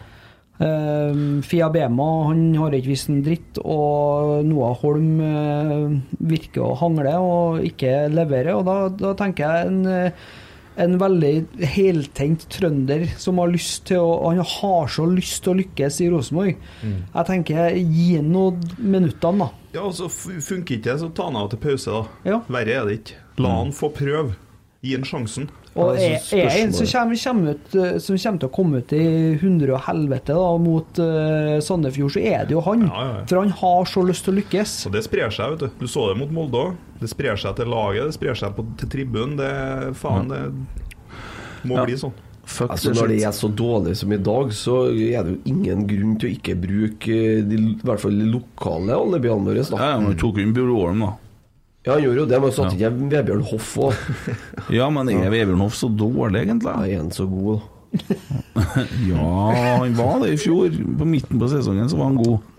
[0.57, 6.77] Uh, Fia Bema han har ikke visst en dritt, og Noah Holm uh, virker å
[6.79, 8.55] hangle og ikke levere.
[8.57, 10.27] Og da, da tenker jeg en, eh,
[10.77, 11.31] en veldig
[11.73, 16.09] heltenkt trønder som har lyst til å Han har så lyst til å lykkes i
[16.13, 16.57] Rosenborg.
[16.83, 19.49] Jeg tenker gi ham noen minutter, da.
[19.73, 22.31] ja, og så funker ikke det, så ta han av til pause, da.
[22.31, 22.41] Ja.
[22.47, 23.23] Verre er det ikke.
[23.43, 24.35] La han få prøve.
[24.85, 25.47] Gi den sjansen.
[25.77, 28.93] Og er, er en som kommer, kommer ut, eh, som kommer til å komme ut
[28.97, 29.07] i
[29.41, 32.85] hundre og helvete da, mot uh, Sandefjord, så er det jo han.
[32.85, 33.25] Ja, ja, ja.
[33.29, 34.75] For han har så lyst til å lykkes.
[34.89, 35.81] Og det sprer seg, vet du.
[35.81, 36.77] Du så det mot Molde òg.
[37.01, 39.35] Det sprer seg til laget, det sprer seg på, til tribunen.
[39.41, 39.51] Det
[39.97, 40.45] faen, det
[41.67, 41.85] må Ja.
[41.85, 42.15] bli sånn.
[42.47, 45.83] Fuck Altså Når det er så dårlig som i dag, så er det jo ingen
[45.89, 49.65] grunn til å ikke bruke eh, de, i hvert fall de lokale alibiene våre.
[49.67, 51.09] Ja, ja, men vi tok inn Bjørn da.
[51.87, 54.05] Ja, han gjorde jo det, men satte ikke Vebjørn Hoff òg.
[54.77, 56.73] Ja, men er Vebjørn Hoff så dårlig, egentlig?
[56.75, 57.73] Er han så god, da?
[59.07, 59.31] Ja,
[59.79, 60.75] han var det i fjor.
[60.99, 62.53] På midten på sesongen så var han god.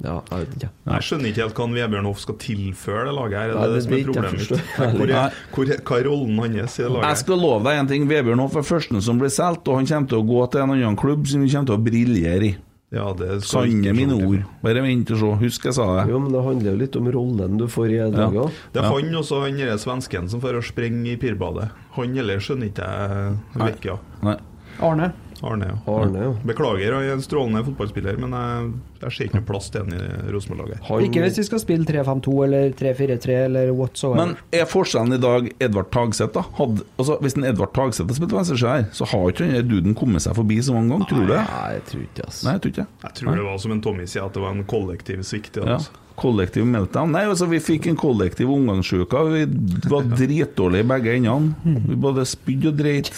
[0.00, 0.68] Ja, jeg vet ikke.
[0.88, 3.50] Jeg skjønner ikke helt hva Vebjørn Hoff skal tilføre det laget her.
[3.52, 4.54] Er det det det som er problemet mitt?
[4.96, 7.90] Hvor er, hvor er, hva er rollen hans i det Jeg skal love deg en
[7.92, 8.08] ting.
[8.08, 10.72] Vebjørn Hoff er første som blir solgt, og han kommer til å gå til en
[10.78, 12.54] annen klubb som vi kommer til å briljere i.
[12.90, 14.40] Ja, det Sanne ikke mine ord.
[14.64, 15.28] Bare vent og se.
[15.44, 16.08] Husk jeg sa det.
[16.10, 18.46] Jo, men det handler jo litt om rollen du får i dag Ja.
[18.74, 18.90] Det er Ja.
[18.96, 21.70] han også, han derre svensken som får å springe i pirbadet.
[21.94, 23.98] Han eller skjønner ikke jeg.
[24.22, 24.36] Nei.
[24.80, 25.12] Arne.
[25.42, 25.76] Arne, ja.
[25.92, 26.32] Arne, ja.
[26.44, 28.66] Beklager, jeg er en strålende fotballspiller, men jeg,
[29.04, 30.82] jeg ser ikke noe plass til ham i Rosenborg-laget.
[30.88, 34.20] Han, Ikke hvis vi skal spille 3-5-2 eller 3-4-3 eller whatsoever.
[34.20, 36.44] Men er forskjellen i dag Edvard Tagseth, da?
[36.60, 39.96] Hadde, altså, hvis en Edvard Tagseth hadde spilt venstresida her, så har ikke den duden
[39.98, 41.40] kommet seg forbi så mange ganger, tror du det?
[41.48, 42.42] Nei, jeg tror ikke ass.
[42.44, 42.86] Nei, jeg tror ikke.
[43.06, 45.56] Jeg tror det var som en Tommy sier, at det var en kollektiv svikt.
[45.64, 45.88] Altså.
[45.88, 46.06] Ja.
[46.20, 47.14] Kollektiv meltdown.
[47.14, 49.22] Nei, altså, vi fikk en kollektiv omgangssjuke.
[49.32, 49.44] Vi
[49.88, 51.76] var dritdårlige i begge endene.
[51.88, 53.10] Vi både spydde og dreit.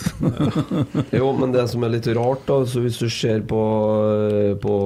[1.18, 3.62] Jo, men det som er litt rart, da så hvis du ser på,
[4.62, 4.76] på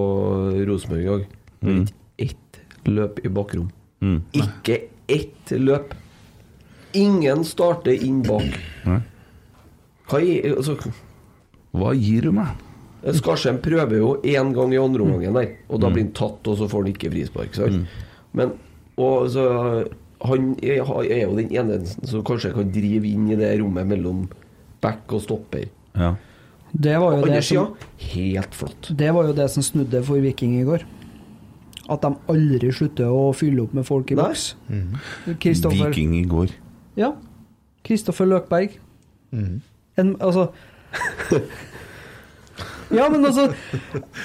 [0.68, 1.92] Rosenborg i dag
[2.22, 3.70] ikke løp i bakrom.
[4.00, 4.20] Mm.
[4.36, 4.80] Ikke
[5.12, 5.94] ett løp.
[6.96, 8.56] Ingen starter inn bak.
[10.06, 10.76] Hva er, altså,
[11.76, 12.54] Hva gir du meg?
[13.14, 15.80] Skarsheim prøver jo én gang i andre omgangen der, og Mm.
[15.80, 17.54] da blir han tatt, og så får han ikke frispark.
[17.54, 17.86] sant?
[18.34, 18.52] Men
[18.98, 19.86] og så,
[20.24, 24.28] han er, er jo den eneste som kanskje kan drive inn i det rommet mellom
[24.80, 25.68] back og stopper.
[25.94, 26.14] Ja.
[26.72, 28.90] Det var jo det som helt flott.
[28.96, 30.82] Det var jo det som snudde for Viking i går.
[31.88, 34.54] At de aldri slutter å fylle opp med folk i boks.
[34.68, 34.96] Mm.
[35.26, 36.50] Viking i går.
[36.96, 37.12] Ja.
[37.84, 38.70] Kristoffer Løkberg.
[39.32, 40.48] En, altså
[42.94, 43.48] Ja, men altså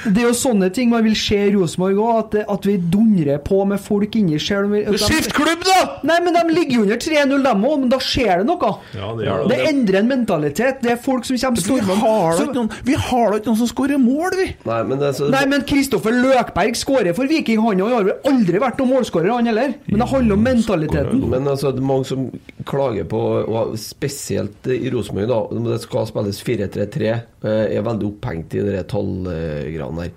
[0.05, 3.39] Det er jo sånne ting man vil se i Rosenborg òg, at, at vi dundrer
[3.45, 4.67] på med folk inni sjel.
[5.01, 5.79] Skift klubb, da!
[6.07, 8.71] Nei, men de ligger jo under 3-0, dem òg, men da skjer det noe.
[8.97, 9.67] Ja, det gjør Det det.
[9.71, 10.81] endrer en mentalitet.
[10.85, 11.97] Det er folk som kommer Vi stormende.
[12.01, 14.47] har vi har da ikke noen som skårer mål, vi!
[14.67, 17.61] Nei, men det så, Nei, men Kristoffer Løkberg skårer for Viking.
[17.65, 19.73] Han har vel aldri vært noen målskårer, han heller.
[19.87, 21.23] Men det handler om mentaliteten.
[21.31, 22.27] Men altså, det er mange som
[22.67, 28.09] klager på, og spesielt i Rosenborg, da, om det skal spilles 4-3-3, eh, er veldig
[28.11, 30.11] opphengt i de tallgreiene der.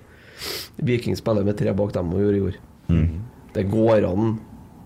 [0.85, 2.59] Viking spiller med tre bak dem og gjorde i går.
[2.91, 3.07] Mm.
[3.55, 4.35] Det går an.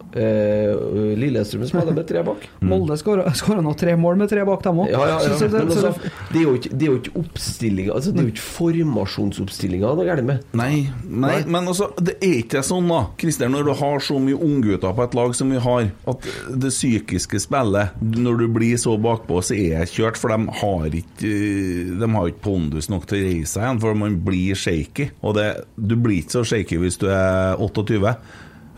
[0.10, 2.46] Eh, Lillestrøm spiller med tre bak.
[2.66, 4.90] Molde skåra nå tre mål med tre bak dem òg.
[4.90, 5.36] Ja, ja, ja.
[5.38, 8.14] Så, så, Men så, altså, det er jo ikke, det er jo ikke oppstillinga altså,
[8.16, 10.48] Det er jo ikke formasjonsoppstillinga det er galt med.
[10.58, 10.72] Nei,
[11.06, 11.38] nei, Nei.
[11.46, 15.06] men altså, det er ikke sånn, da, Christer, når du har så mye unggutter på
[15.06, 16.28] et lag som vi har, at
[16.66, 21.00] det psykiske spillet, når du blir så bakpå, så er jeg kjørt, for de har
[21.00, 21.38] ikke
[22.00, 25.10] De har ikke pondus nok til å reise seg igjen, for man blir shaky.
[25.22, 28.16] Og det, du blir ikke så shaky hvis du er 28.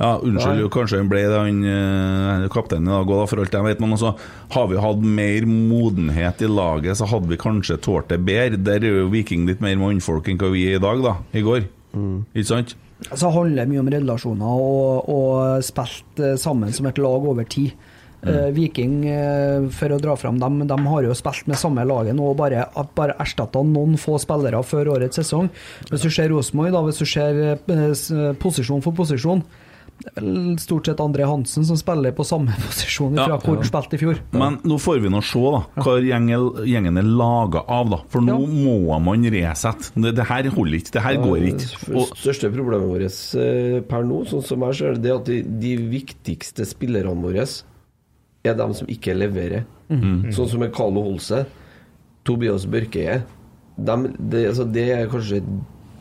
[0.01, 0.69] Ja, Unnskyld, Nei.
[0.73, 3.81] kanskje han ble det, han eh, kapteinen i dag òg, for alt jeg vet.
[3.83, 4.15] Men altså,
[4.55, 8.57] har vi hatt mer modenhet i laget, så hadde vi kanskje tålt det bedre.
[8.57, 11.19] Der er jo Viking litt mer mannfolk enn hva vi er i dag, da.
[11.37, 11.67] I går.
[12.33, 12.77] Ikke sant?
[13.17, 17.47] så handler det mye om relasjoner og, og spilt eh, sammen som et lag over
[17.49, 17.73] tid.
[18.21, 18.51] Mm.
[18.53, 22.27] Viking, eh, for å dra fram dem, de har jo spilt med samme laget nå
[22.29, 25.49] og bare, bare erstatta noen få spillere før årets sesong.
[25.89, 29.41] Hvis du ser Rosenborg, hvis du ser posisjon for posisjon
[30.01, 33.37] det er vel stort sett André Hansen som spiller på samme posisjon fra Ja.
[33.41, 34.19] hvor han spilte i fjor.
[34.33, 37.99] Men nå får vi nå se da hva gjeng- gjengen er laga av, da.
[38.09, 38.47] For nå Ja.
[38.65, 39.91] må man resette.
[39.95, 40.91] Det, det her holder ikke.
[40.97, 41.69] Det her går ikke.
[41.95, 45.41] Og, største problemet vårt eh, per nå, sånn som jeg ser det, er at de,
[45.61, 47.45] de viktigste spillerne våre
[48.43, 49.67] er dem som ikke leverer.
[49.91, 51.43] Sånn som Carlo Holse,
[52.25, 53.21] Tobias Børkeie.
[53.77, 55.41] De, det, altså, det er kanskje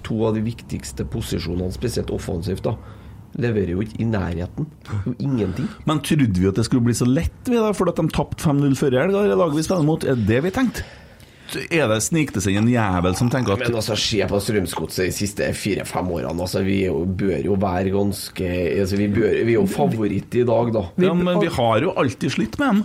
[0.07, 2.64] to av de viktigste posisjonene, spesielt offensivt.
[2.64, 2.74] da
[3.39, 4.66] Leverer jo ikke i nærheten.
[5.07, 5.68] Jo ingenting.
[5.87, 8.74] men trodde vi at det skulle bli så lett, vi da, fordi de tapte 5-0
[8.78, 10.05] før helga, det laget vi spiller mot?
[10.05, 10.87] Er det det vi tenkte?
[11.70, 15.09] Er det snik det seg en jævel som tenker at Men altså, se på Strømsgodset
[15.09, 16.35] de siste fire-fem årene.
[16.45, 18.51] Altså, vi jo, bør jo være ganske
[18.81, 20.85] altså, vi, bør, vi er jo favoritt i dag, da.
[21.03, 22.85] Ja, men vi har jo alltid slitt med dem.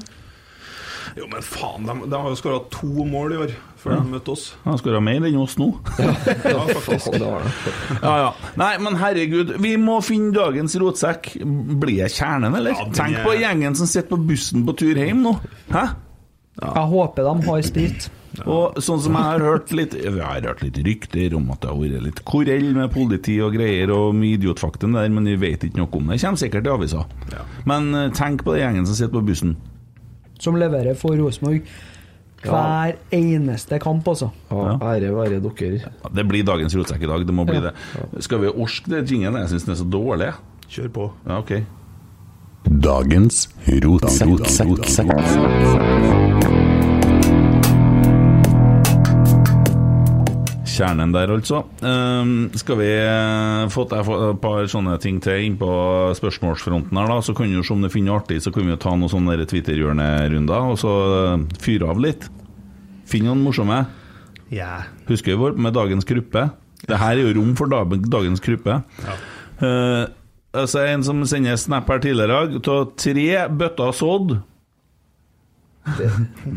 [1.16, 4.34] Jo, men faen, de, de har jo skåra to mål i år før de møtte
[4.34, 4.46] oss.
[4.66, 5.70] De skal ha mer enn oss nå.
[6.52, 7.14] Ja, faktisk.
[7.16, 7.54] Det var det.
[8.02, 8.32] Ja, ja.
[8.60, 11.36] Nei, men herregud, vi må finne dagens rotsekk.
[11.80, 12.76] Blir jeg kjernen, eller?
[12.76, 15.38] Ja, Tenk på gjengen som sitter på bussen på tur hjem nå.
[15.72, 15.86] Hæ?
[16.60, 18.10] Jeg håper de har sprit.
[18.44, 21.70] Og sånn som jeg har hørt litt Jeg har hørt litt rykter om at det
[21.72, 25.64] har vært litt korell med politi og greier og mye idiotfakten der, men vi vet
[25.64, 26.18] ikke noe om det.
[26.18, 27.06] Det kommer sikkert i avisa.
[27.70, 29.56] Men eh, tenk på den gjengen som sitter på bussen.
[30.40, 31.62] Som leverer for Rosenborg
[32.46, 34.30] hver eneste kamp, altså.
[34.52, 35.94] Ja, ære være dere.
[36.14, 37.26] Det blir dagens rotsekk i dag.
[37.26, 37.74] Det må bli det.
[38.26, 39.42] Skal vi orske det jingelen?
[39.42, 40.30] Jeg syns den er så dårlig.
[40.70, 41.08] Kjør på.
[41.26, 41.52] Ja, ok.
[42.86, 43.50] Dagens
[43.82, 44.30] rotsekk.
[50.76, 51.62] Kjernen der, altså.
[51.86, 55.70] Ehm, skal vi eh, få til et par sånne ting til inn på
[56.20, 57.20] spørsmålsfronten her, da?
[57.24, 59.38] Så kan jo se om det finner artig, så kan vi jo ta noen sånne
[59.38, 62.28] der Twitter-hjørnerunder, og så eh, fyre av litt.
[63.10, 63.84] Finn noen morsomme.
[64.54, 64.84] Ja.
[65.10, 66.50] Husker vi vår med dagens gruppe?
[66.86, 68.82] Det her er jo rom for dagens gruppe.
[69.64, 70.04] Eh,
[70.56, 73.30] altså En som sender snap her tidligere i dag, av tre
[73.62, 74.36] bøtter sådd.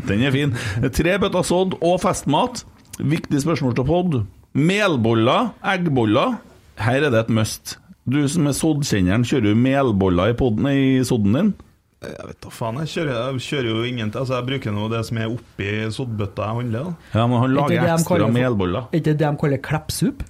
[0.09, 0.53] Den er fin.
[0.93, 2.63] Tre bøtter sådd og festmat.
[2.99, 4.15] Viktig spørsmål til pod.
[4.59, 6.37] Melboller, eggboller.
[6.79, 7.77] Her er det et must.
[8.09, 11.51] Du som er soddkjenneren, kjører du melboller i, podden, i sodden din?
[12.03, 14.19] Jeg vet da faen, jeg kjører, jeg kjører jo ingenting.
[14.21, 16.91] Altså, jeg bruker nå det som er oppi soddbøtta jeg handler.
[17.13, 18.87] Ja, men han Er lager ekstra melboller.
[18.89, 20.23] Er ikke det de kaller kleppsup?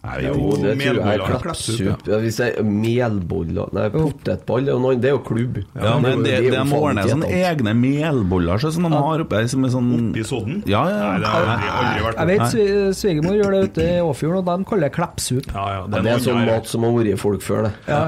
[0.00, 2.06] Nei, Jo, jo, det tror jeg er klepsup.
[2.08, 5.58] Ja, hvis jeg melboller Nei, potetball det er jo noe det er jo klubb.
[5.76, 9.36] Ja, men det, er det må ordne sånne egne melboller så, som de har oppe
[9.42, 10.62] her, er sånn Oppi sodden?
[10.70, 11.02] Ja, ja.
[11.04, 14.40] Nei, det har jeg aldri, vært Jeg vet svi- svigermor gjør det ute i Åfjorden,
[14.40, 15.50] og de kaller det klepsup.
[15.52, 17.72] Ja, ja, Ja, det er noe sånn mat som har vært folk før, det.
[17.90, 18.00] Ja,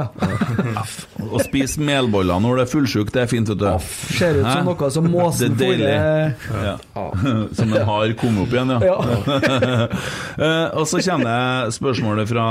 [1.28, 3.68] Å spise melboller når du er fullsjuk, det er fint, vet du.
[4.16, 5.93] Ser ut som noe som måsen Det er deilig.
[6.49, 6.76] får Ja.
[7.59, 8.97] Som en har kommet opp igjen, ja.
[10.43, 12.47] Eh, og så kommer det spørsmålet fra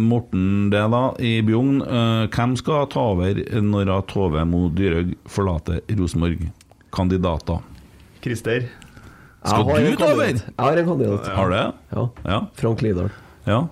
[0.00, 1.82] Morten det da, i Bjugn.
[1.84, 6.48] Eh, hvem skal ta over når Tove Mo Dyrhaug forlater Rosenborg?
[6.94, 7.60] Kandidater.
[8.24, 8.68] Christer.
[9.44, 10.32] Skal du ta over?
[10.32, 11.28] Jeg har en kandidat.
[11.36, 11.66] Har du det?
[11.94, 12.06] Ja.
[12.24, 12.38] Ja.
[12.58, 13.10] Frank Lidahl.
[13.46, 13.66] Ja.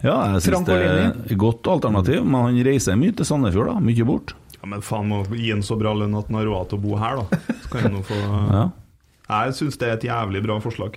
[0.00, 3.82] Ja, jeg syns det er et godt alternativ, men han reiser mye til Sandefjord, da.
[3.84, 4.32] Mye bort.
[4.56, 6.84] Ja, men faen, må gi han så bra lønn at han har råd til å
[6.84, 7.40] bo her, da.
[7.60, 8.64] Så kan han jo få Ja.
[9.30, 10.96] Jeg syns det er et jævlig bra forslag.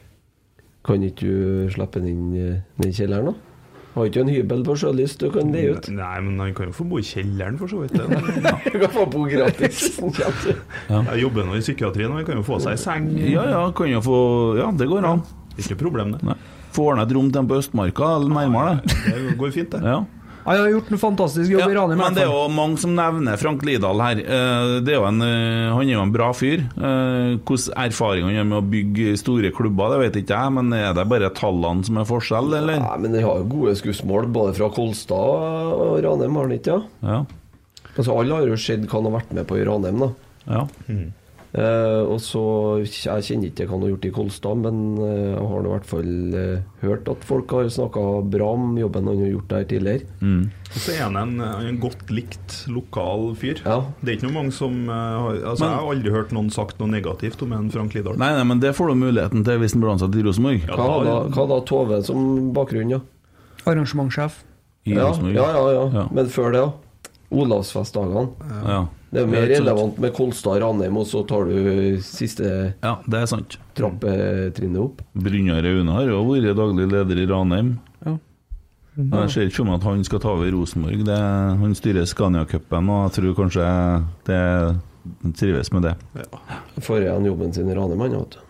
[0.83, 3.49] Kan ikke du slippe den inn i kjelleren, da?
[3.93, 5.85] Har ikke du en hybel på Sjølyst du kan leie ut?
[5.93, 7.93] Nei, men han kan jo få bo i kjelleren, for så vidt.
[8.01, 9.83] Han Du kan få bo gratis.
[10.89, 11.03] ja.
[11.11, 13.11] Jeg jobber nå i psykiatrien, og han kan jo få seg seng.
[13.21, 14.17] ja ja, kan jo få
[14.57, 15.21] Ja, det går an.
[15.61, 16.35] Ikke problem, det.
[16.73, 18.97] Få ordna et rom til dem på Østmarka, eller nærmere det.
[19.13, 19.83] Det går fint, det.
[19.85, 20.01] Ja.
[20.45, 21.99] Han har gjort en fantastisk jobb Ja, i Ranheim.
[22.01, 24.19] men det er jo mange som nevner Frank Lidahl her.
[24.19, 26.65] Eh, Det er jo en, eh, han er jo en bra fyr.
[26.75, 30.73] Eh, Hvordan erfaring han har med å bygge store klubber, det vet ikke jeg, men
[30.73, 32.79] er det bare tallene som er forskjell, eller?
[32.83, 36.83] Nei, men han har jo gode skussmål både fra Kolstad og Ranheim, har han ikke?
[37.01, 37.09] Ja?
[37.13, 37.25] Ja.
[37.95, 40.09] Altså, alle har jo sett hva han har vært med på i Ranheim, da.
[40.49, 40.67] ja.
[41.53, 42.41] Eh, og så
[42.81, 45.85] Jeg kjenner ikke hva han har gjort i Kolstad, men eh, jeg har i hvert
[45.85, 50.07] fall uh, hørt at folk har snakka bra om jobben han har gjort der tidligere.
[50.73, 51.35] Og så er han en,
[51.69, 53.61] en godt likt lokal fyr.
[53.67, 53.77] Ja.
[54.01, 56.79] Det er ikke noe mange som har Altså, Men- Jeg har aldri hørt noen sagt
[56.81, 58.17] noe negativt om en Frank Lidahl.
[58.17, 60.65] Nei, nei, men det får du muligheten til hvis han blir ansatt i Rosenborg.
[60.65, 62.99] Ja, Hva da- hva da Tove som bakgrunn, ja?
[63.65, 64.41] Arrangementssjef.
[64.85, 65.35] I Ja, Rosenborg.
[65.37, 65.85] ja, ja, ja.
[66.01, 66.07] Ja.
[66.11, 66.71] Men før det, da?
[67.33, 68.27] Olavsfestdagene.
[68.67, 68.81] Ja.
[69.13, 72.47] Det er jo mer er relevant med Kolstad og Ranheim, og så tar du siste
[72.81, 73.57] ja, det er sant.
[73.77, 75.03] trappetrinnet opp.
[75.13, 77.75] Brynjar Aune har jo vært daglig leder i Ranheim.
[78.05, 78.15] Ja.
[78.95, 81.05] Men Jeg ser ikke for meg at han skal ta over Rosenborg.
[81.05, 81.19] Det,
[81.61, 83.67] han styrer Scania-cupen, og jeg tror kanskje
[84.29, 84.41] det
[85.37, 85.93] trives med det.
[86.81, 88.41] Får igjen jobben sin i Ranheim, han, vet du.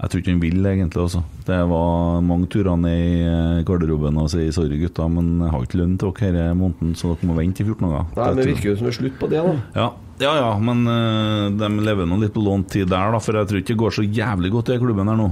[0.00, 1.02] Jeg tror ikke han vil, egentlig.
[1.02, 5.50] også Det var mange turer ned i eh, garderoben og si 'sorry, gutta, men jeg
[5.50, 8.06] har ikke lønn til dere denne måneden, så dere må vente i 14 dager'.
[8.16, 9.54] Nei, men Det det virker jo som det er slutt på det, da.
[9.76, 13.32] ja, ja, ja, men uh, de lever nå litt på lånt tid der, da, for
[13.32, 15.30] jeg tror ikke det går så jævlig godt i klubben her nå.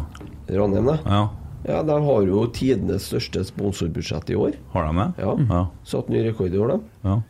[0.50, 0.98] Ranheim, da.
[1.06, 1.28] Ja,
[1.68, 4.54] Ja, de har jo tidenes største sponsorbudsjett i år.
[4.72, 5.08] Har de det?
[5.20, 5.34] Ja.
[5.50, 6.78] Ja, Satt ny rekord i år, da.
[7.04, 7.22] ja.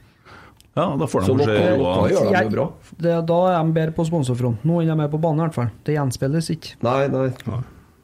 [0.76, 3.26] Ja da får de Så kanskje råd.
[3.26, 5.70] da er de bedre på sponsorfronten nå enn de er på banen, i hvert fall.
[5.84, 6.76] Det gjenspeiles ikke.
[6.86, 7.28] Nei, nei.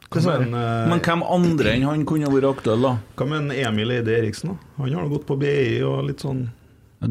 [0.07, 2.97] Hva Men, en, eh, Men hvem andre enn han kunne vært aktuell, da?
[3.17, 4.49] hva med Emil Eide Eriksen?
[4.53, 4.83] da?
[4.83, 6.49] Han har gått på BI og litt sånn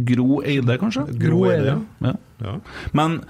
[0.04, 1.04] Gro Eide, kanskje?
[1.18, 1.76] Gro, Eide.
[1.76, 1.82] Eide.
[2.02, 2.12] Ja.
[2.42, 2.54] Ja.
[2.92, 3.20] Men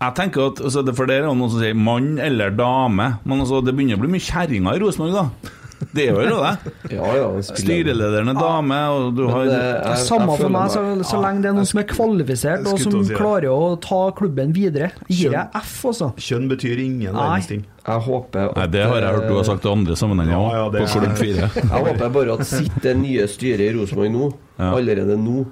[0.00, 3.18] jeg tenker at altså, det- For der er jo noen som sier mann eller dame.
[3.24, 5.50] Men altså, det begynner å bli mye kjerringer i Rosenborg, da.
[5.94, 6.72] Det er jo det.
[6.98, 7.26] Ja, ja.
[7.44, 11.42] Styrelederen er dame, og du har det jeg- Samme jeg for meg, så, så lenge
[11.44, 14.90] det er noen som er kvalifisert, og som si klarer å ta klubben videre.
[15.08, 16.10] Gir jeg F, altså.
[16.18, 17.64] Kjønn betyr ingen verdens ting.
[17.88, 20.50] Jeg håper at Nei, det har jeg hørt du har sagt i andre sammenhenger òg,
[20.58, 21.50] ja, på er- Klubb 4.
[21.62, 24.72] Jeg håper bare at sitter nye styret i Rosenborg nå, Ja.
[24.74, 25.46] allerede nå,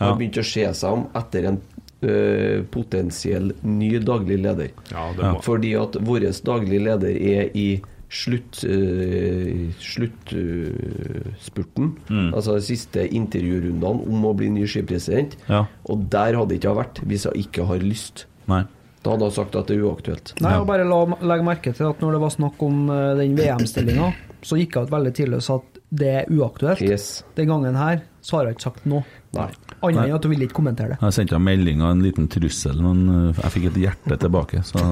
[0.00, 0.16] har Ja.
[0.16, 1.60] begynt å se seg om etter en
[2.02, 4.70] øh, potensiell ny daglig leder.
[4.90, 5.42] Ja, det må.
[5.44, 7.66] Fordi at vår daglig leder er i
[8.12, 12.34] slutt øh, sluttspurten, Mm.
[12.34, 15.36] altså de siste intervjurundene om å bli ny skipresident.
[15.48, 15.62] Ja.
[15.88, 18.26] Og der hadde ikke jeg vært hvis jeg ikke har lyst.
[18.50, 18.62] Nei.
[19.02, 20.26] Da hadde hun sagt at det er uaktuelt.
[20.44, 21.00] Nei, og bare la,
[21.32, 24.12] legg merke til at når det var snakk om eh, den VM-stillinga,
[24.46, 26.80] så gikk jeg ut veldig tidlig og sa at det er uaktuelt.
[26.86, 27.24] Yes.
[27.36, 29.02] Den gangen her så har jeg ikke sagt noe.
[29.34, 29.48] Nei.
[29.82, 30.98] Annet enn at hun ville ikke kommentere det.
[31.02, 34.58] Jeg sendte henne melding av en liten trussel, men øh, jeg fikk et hjerte tilbake,
[34.68, 34.78] så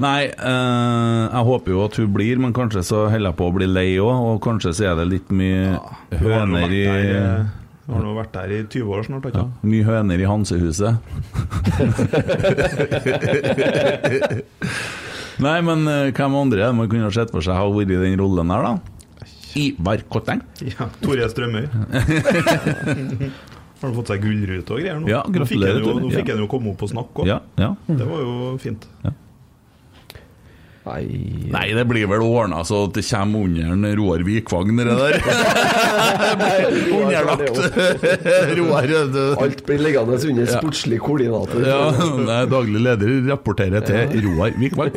[0.00, 3.54] Nei, eh, jeg håper jo at hun blir, men kanskje så holder jeg på å
[3.56, 5.80] bli lei òg, og kanskje så er det litt mye ja,
[6.22, 7.40] høner i der, eh,
[7.90, 10.94] har nå vært der i 20 år snart, ikke ja, Mye høner i Hansehuset.
[15.40, 18.18] Nei, men eh, hvem andre det man kunne sett for seg har vært i den
[18.20, 18.72] rollen her, da?
[19.58, 20.40] Ivar Kotteng?
[20.62, 21.64] Ja, Tore Strømøy.
[23.80, 25.06] Har han fått seg gullrute og greier nå?
[25.08, 26.34] Ja, nå fikk han jo, nå fikk Ja.
[26.36, 27.26] han jo komme opp og snakke òg.
[27.30, 27.70] Ja, ja.
[27.88, 28.82] Det var jo fint.
[30.90, 31.04] Nei,
[31.50, 35.18] Nei, det blir vel ordna så det kommer under Roar Vikvang, det der.
[37.00, 37.60] Underlagt.
[38.58, 38.94] Roar.
[39.44, 41.62] Alt blir liggende under sportslig koordinator.
[41.66, 41.82] Ja,
[42.26, 44.96] nei, daglig leder rapporterer til Roar Vikvang.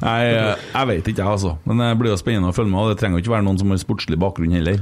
[0.00, 1.54] Nei, jeg vet ikke, jeg, altså.
[1.68, 2.80] Men det blir jo spennende å følge med.
[2.82, 4.80] og Det trenger jo ikke være noen som har sportslig bakgrunn heller.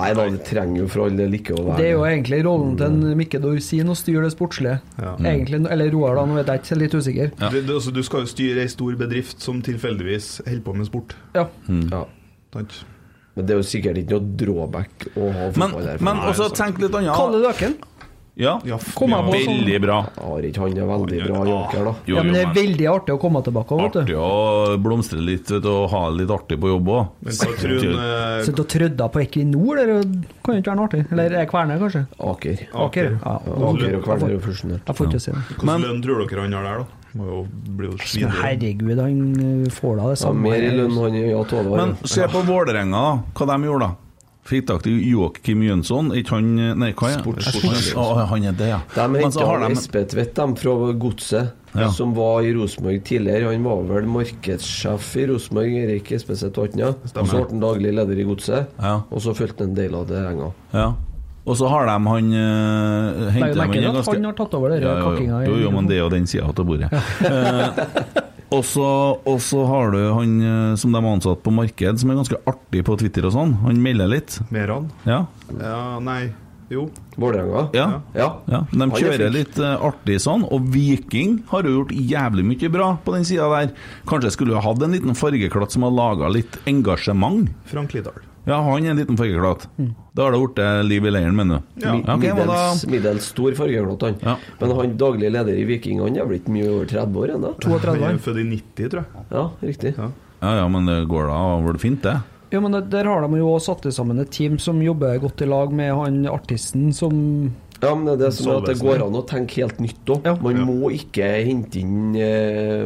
[0.00, 2.40] Nei da, det trenger jo for all del ikke å være Det er jo egentlig
[2.46, 4.78] rollen til en Mikke Dorsin å styre det sportslige.
[5.00, 5.16] Ja.
[5.20, 7.34] Egentlig, eller Roar, da, nå vet jeg ikke, er litt usikker.
[7.40, 10.88] Du, du, altså, du skal jo styre ei stor bedrift som tilfeldigvis holder på med
[10.88, 11.16] sport.
[11.36, 11.46] Ja.
[11.68, 12.04] ja.
[12.54, 12.80] Takk.
[13.38, 16.00] Men det er jo sikkert ikke noe drawback å ha Men, fotball der.
[16.02, 17.14] men Nei, også tenk litt annet.
[17.14, 17.76] Kalle Løken.
[18.40, 19.98] Ja, Ja, jeg på sånn- veldig bra.
[20.16, 21.94] Har ikke han det veldig bra joker, da?
[22.08, 23.76] Jo, Ja, men det er veldig artig å komme tilbake.
[23.80, 27.08] Vet Artig å blomstre litt vet du, og ha det litt artig på jobb òg.
[27.20, 29.98] Men hva tror du eh, Sitte og trødda på Equinor, det
[30.42, 31.02] kan jo ikke være noe artig.
[31.12, 32.06] Eller er Kværner, kanskje?
[32.18, 32.64] Aker.
[32.86, 33.10] Aker.
[33.20, 34.82] Ja, Aker og Kværner er jo fusjonert.
[34.88, 35.44] Jeg får ikke si det.
[35.60, 36.86] Hvilken lønn tror dere han har der, da?
[37.18, 37.38] Må jo
[37.76, 38.36] bli jo Men svindyr.
[38.40, 40.42] herregud, han uh, får da det Ja, samme.
[40.46, 41.86] mer i lønn han ja, Tove har.
[41.86, 43.22] Men se på Vålerenga, da.
[43.34, 43.90] Hva de gjorde da?
[44.48, 46.08] Fikk tak til Joakim Jønsson.
[46.16, 48.78] Ikke han Nei, hva er Sports- Å, han er det, ja.
[48.94, 51.88] De Men så henta Espetvedt, de fra Godset, Ja.
[51.94, 53.52] som var i Rosenborg tidligere.
[53.52, 56.94] Han var vel markedssjef i Rosenborg, Erik Espeseth Vatna.
[57.06, 58.96] Så ble han daglig leder i Godset, Ja.
[59.10, 60.52] og så fulgte en del av det enga.
[60.72, 60.88] ja.
[61.46, 64.52] Og så har de han uh, Henter inn til en at ganske han har tatt
[64.54, 65.38] over den Ja, kakkinga?
[65.46, 66.90] Jo, jo, jo, men det er jo den sida av bordet.
[68.50, 68.84] Og så
[69.30, 72.38] og så har du han eh, som de har ansatt på marked, som er ganske
[72.50, 73.56] artig på Twitter og sånn.
[73.62, 74.38] Han melder litt.
[74.50, 74.88] Meran?
[75.06, 75.24] Ja.
[75.60, 76.32] Ja, nei
[76.70, 76.84] Jo.
[77.18, 77.64] Vålerenga?
[77.74, 77.86] ja.
[78.14, 78.28] Ja.
[78.46, 82.70] Ja, de er kjører litt eh, artig sånn, og Viking har jo gjort jævlig mye
[82.70, 83.72] bra på den sida der.
[84.06, 87.50] Kanskje skulle ha hatt en liten fargeklatt som har laga litt engasjement.
[87.70, 88.22] Frank Lidahl.
[88.46, 89.66] Ja, han er en liten fargeklatt.
[90.16, 91.84] Da har det blitt liv i leiren, mener du?
[91.84, 91.92] Ja.
[92.06, 94.16] Ja, middels, middels stor fargeklatt, han.
[94.24, 94.36] Ja.
[94.60, 97.52] Men han daglig leder i Viking, han er blitt mye over 30 år ennå?
[97.60, 98.18] 32 Han er år.
[98.24, 99.24] født i 90, tror jeg.
[99.30, 99.94] Ja, riktig.
[99.98, 100.10] Ja.
[100.40, 102.16] Ja ja, men det går da vel fint, det.
[102.50, 105.70] Ja, men der- har de jo satt sammen et team som jobber godt i lag
[105.72, 109.14] med han artisten som Ja, men det er det som er at det går an
[109.14, 110.24] å tenke helt nytt òg.
[110.24, 110.34] Ja.
[110.42, 110.64] Man Ja.
[110.64, 112.84] må ikke hente inn eh,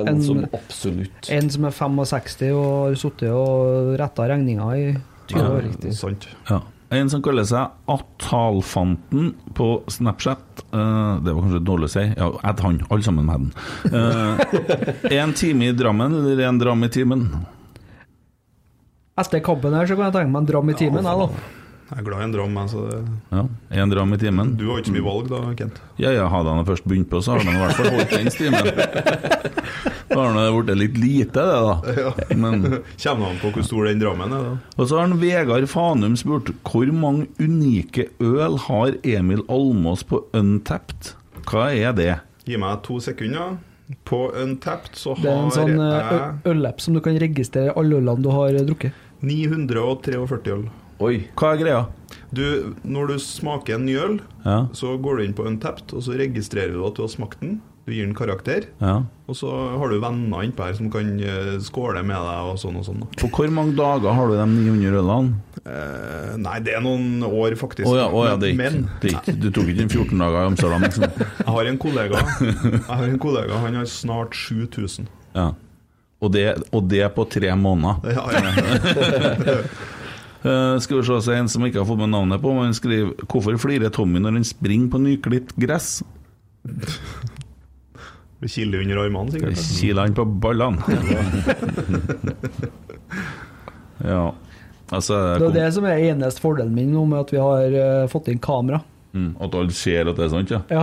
[0.00, 4.86] en, En- som absolutt En som er 65 og har sittet og retta regninga i
[5.28, 5.68] 20 Ja, år.
[5.84, 6.28] Ja, Sant.
[6.50, 6.60] Ja.
[6.92, 10.64] En som kaller seg Atalfanten på Snapchat.
[10.74, 12.02] Uh, det var kanskje dårlig å si.
[12.18, 13.94] Ja, add han, alle sammen med den.
[15.08, 17.24] Én en time i Drammen eller en dram i timen?
[19.22, 21.61] Etter kampen her så kan jeg tenke meg en dram i timen, jeg, da.
[21.92, 23.00] Jeg er glad i en dram, jeg, så det
[23.36, 23.42] Ja,
[23.82, 24.54] en dram i timen.
[24.56, 25.80] Du har ikke så mye valg da, Kent?
[26.00, 28.32] Ja, ja, hadde han først begynt på, så har han i hvert fall holdt den
[28.32, 28.72] stimen.
[30.12, 32.12] Da har det blitt litt lite, det, da.
[32.36, 32.64] Men
[33.00, 34.56] Kommer an på hvor stor den drammen er, da?
[34.76, 40.20] Og så har han Vegard Fanum spurt hvor mange unike øl har Emil Almås på
[40.36, 41.14] Untapped?
[41.48, 42.10] Hva er det?
[42.44, 43.56] Gi meg to sekunder.
[44.08, 47.16] På Untapped så har jeg Det er en sånn eh, jeg ølapp som du kan
[47.20, 49.00] registrere alle ølene du har drukket.
[49.22, 50.68] 943 øl.
[51.02, 51.16] Oi.
[51.38, 51.82] Hva er greia?
[52.32, 52.44] Du,
[52.86, 54.14] når du smaker en ny øl,
[54.46, 57.40] Ja, så går du inn på Untapped, og så registrerer du at du har smakt
[57.42, 57.58] den.
[57.82, 58.68] Du gir den karakter.
[58.80, 59.02] ja.
[59.32, 62.74] Og så har du venner innpå her som kan eh, skåle med deg og sånn
[62.76, 63.00] og sånn.
[63.16, 65.38] På hvor mange dager har du de 900 ølene?
[65.62, 67.88] Eh, nei, det er noen år, faktisk.
[67.88, 69.30] Oh, ja, oh, ja, det gikk, Men det gikk.
[69.40, 71.06] Du tok ikke en 14 dager i Amsterdam, liksom?
[71.40, 75.08] jeg har en kollega Jeg har en kollega, han har snart 7000.
[75.38, 75.48] Ja.
[76.22, 76.44] Og det,
[76.76, 78.12] og det på tre måneder.
[78.14, 79.56] Ja, ja.
[80.42, 82.74] Eh, skal vi se, så en som ikke har fått med navnet på, men han
[82.74, 85.88] skriver Hvorfor flirer Tommy når han springer på nyklipt gress?
[88.42, 89.60] Det kiler under armene, sikkert.
[89.78, 90.82] Kiler han på ballene?
[94.12, 94.24] ja.
[94.92, 98.08] Altså Det er det som er eneste fordelen min nå med at vi har uh,
[98.12, 98.80] fått inn kamera.
[99.14, 100.60] mm, At alle ser at det er sant, ja?
[100.68, 100.82] Ja.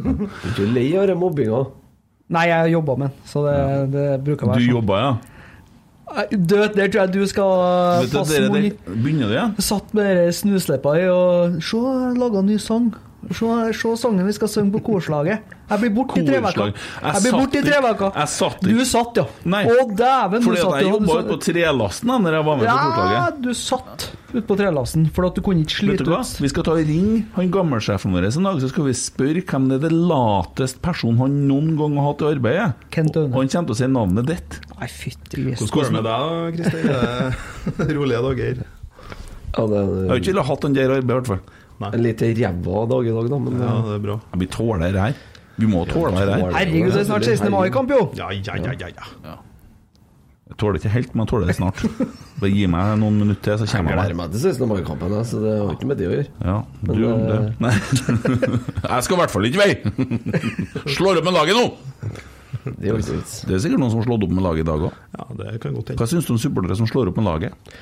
[0.00, 1.60] Er ikke lei av den mobbinga?
[2.30, 3.56] Nei, jeg jobber med den, så det,
[3.92, 4.74] det bruker å Du være sånn.
[4.78, 5.12] jobba, ja?
[6.30, 9.52] Død, der tror jeg du skal passe mor begynner du igjen?
[9.62, 12.90] Satt med snusleppa i og Se, jeg laga ny sang.
[13.28, 13.46] Se,
[13.76, 15.42] se sangen vi skal synge på korslaget.
[15.70, 16.70] Jeg blir borte i tre uker.
[16.72, 18.16] Jeg blir borte i tre uker.
[18.64, 19.26] Du satt, ja.
[19.44, 19.60] Nei.
[19.68, 20.78] Å, dæven, du Fordi at satt.
[20.80, 20.94] jeg ja.
[20.94, 24.56] Jobba ute på trelasten da når jeg var med på Ja, du satt ute på
[24.58, 26.32] trelasten for at du kunne ikke slite du ut.
[26.40, 29.68] Vi skal ta og ringe han gammelsjefen vår en dag, så skal vi spørre hvem
[29.70, 32.68] det er det lateste personen han noen gang har hatt i arbeidet.
[32.96, 33.30] Kent Aune.
[33.34, 34.60] Og han kommer til å si navnet ditt.
[34.80, 35.68] Nei, fytti grisen.
[35.68, 37.78] Hvordan går det med deg, da, Kristin?
[37.84, 38.66] Det Rolige dager?
[39.50, 41.59] Ja, det Jeg har ikke villet hatt han der i arbeid, i hvert fall.
[41.88, 44.16] En litt ræva dag i dag, da, men Ja, eh, det er bra.
[44.42, 45.14] Vi tåler det her.
[45.60, 46.52] Vi må tåle det her.
[46.56, 47.50] Herregud, det er snart 16.
[47.52, 48.10] mai-kamp, jo!
[48.16, 48.90] Ja, ja, ja, ja.
[49.24, 49.36] ja.
[50.50, 51.82] Jeg tåler ikke helt, men jeg tåler det snart.
[52.40, 54.68] Bare gi meg noen minutter til, så kommer jeg jeg gleder meg til 16.
[54.72, 56.26] mai-kampen, så det har ikke med det å gjøre.
[56.48, 57.36] Ja, du, Men, det.
[57.36, 57.74] eh, Nei.
[58.90, 59.70] Jeg skal i hvert fall ikke vei!
[60.96, 61.66] Slår opp med laget nå!
[62.80, 62.98] Det er.
[63.00, 64.96] Det er sikkert noen som har slått opp med laget i dag òg.
[65.16, 66.00] ja, det kan godt hende.
[66.02, 67.76] Hva syns du om supportere som slår opp med laget?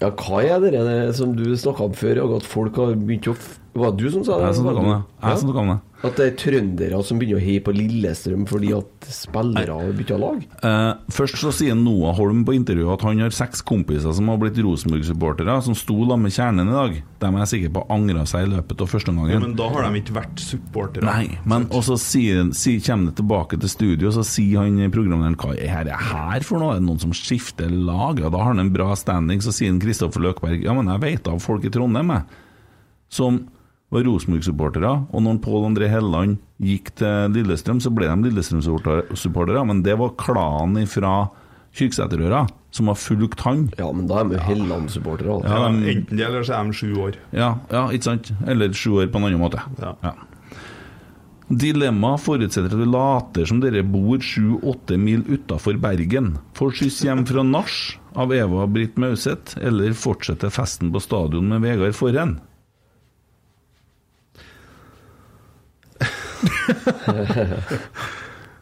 [0.00, 3.28] Ja, hva er det det som du snakka om før, og at folk har begynt
[3.28, 3.36] å
[3.76, 4.48] Var det du som sa det?
[4.48, 5.00] Jeg som snakka om det.
[5.22, 5.78] Jeg som snakket om det.
[6.00, 10.16] At det er trøndere som begynner å heie på Lillestrøm fordi at spillere har bytta
[10.20, 10.38] lag?
[10.64, 14.40] Eh, først så sier Noah Holm på intervjuet at han har seks kompiser som har
[14.40, 16.96] blitt Rosenborg-supportere, som sto sammen med kjernen i dag.
[17.20, 19.84] De er jeg sikker på angra seg i løpet av første Ja, men da har
[19.84, 21.04] de ikke vært supportere.
[21.04, 24.88] Nei, men og så sier, sier, kommer det tilbake til studio, så sier han i
[24.92, 26.74] programlederen hva er det her for noe?
[26.76, 28.22] Er det noen som skifter lag?
[28.22, 29.44] Ja, da har han en bra standing.
[29.44, 32.44] Så sier han Kristoffer Løkberg ja, men jeg vet av folk i Trondheim, jeg,
[33.10, 33.42] som
[33.90, 34.92] var Rosenborg-supportere.
[35.10, 40.14] Og når Pål André Helleland gikk til Lillestrøm, så ble de Lillestrøm-supportere, men det var
[40.20, 41.28] klanen fra
[41.76, 43.68] Kyrksæterøra som har fulgt han.
[43.78, 45.40] Ja, men da er de jo Helland-supportere.
[45.42, 47.18] Ja, Ja, enten det, eller så er de sju år.
[47.34, 48.32] Ja, ja, ikke sant?
[48.46, 49.62] Eller sju år på en annen måte.
[49.82, 50.14] Ja.
[51.50, 56.36] Dilemma forutsetter at du later som dere bor sju-åtte mil utafor Bergen.
[56.54, 57.74] Får skyss hjem fra nach
[58.14, 62.36] av Eva Britt Mauseth, eller fortsetter festen på stadion med Vegard Forhen.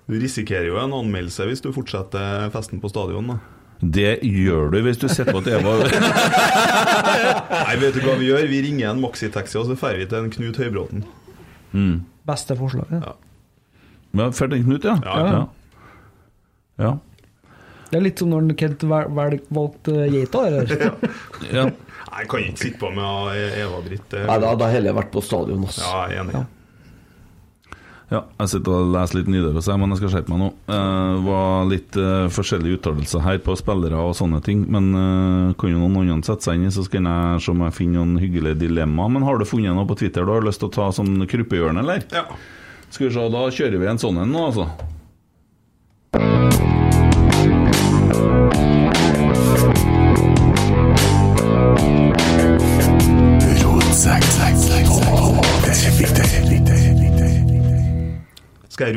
[0.08, 3.28] Du risikerer jo en anmeldelse hvis du fortsetter festen på stadion.
[3.28, 3.36] da
[3.84, 5.60] Det gjør du hvis du sitter på TV.
[5.60, 5.74] Eva
[7.66, 8.46] Nei, vet du hva vi gjør?
[8.48, 11.04] Vi ringer en maxitaxi, og så drar vi til en Knut Høybråten.
[12.28, 13.04] Beste forslaget.
[13.04, 13.12] Ja.
[14.16, 14.96] Ja, Ferdig Knut, ja.
[15.04, 15.44] Ja, ja.
[16.80, 16.94] ja.
[17.88, 20.72] Det er litt som når Kent valgte geita, eller?
[21.58, 21.68] ja.
[21.68, 24.16] Nei, Jeg kan ikke sitte på med Eva-Britt.
[24.24, 25.68] Nei, da hadde jeg heller vært på stadion.
[25.68, 26.40] også Ja, jeg er enig.
[26.40, 26.46] Ja,
[28.08, 30.48] jeg sitter og leser litt Nidaros, men jeg skal skjerpe meg nå.
[30.72, 34.62] Eh, Det var litt uh, forskjellige uttalelser her på spillere og sånne ting.
[34.72, 37.66] Men uh, kan jo noen andre sette seg inn i, så skal jeg se om
[37.66, 39.10] jeg finner noen hyggelige dilemma.
[39.12, 41.84] Men har du funnet noe på Twitter du har lyst til å ta sånn kruppehjørne,
[41.84, 42.06] eller?
[42.14, 42.24] Ja.
[42.88, 44.70] Skal vi se, da kjører vi en sånn en nå, altså.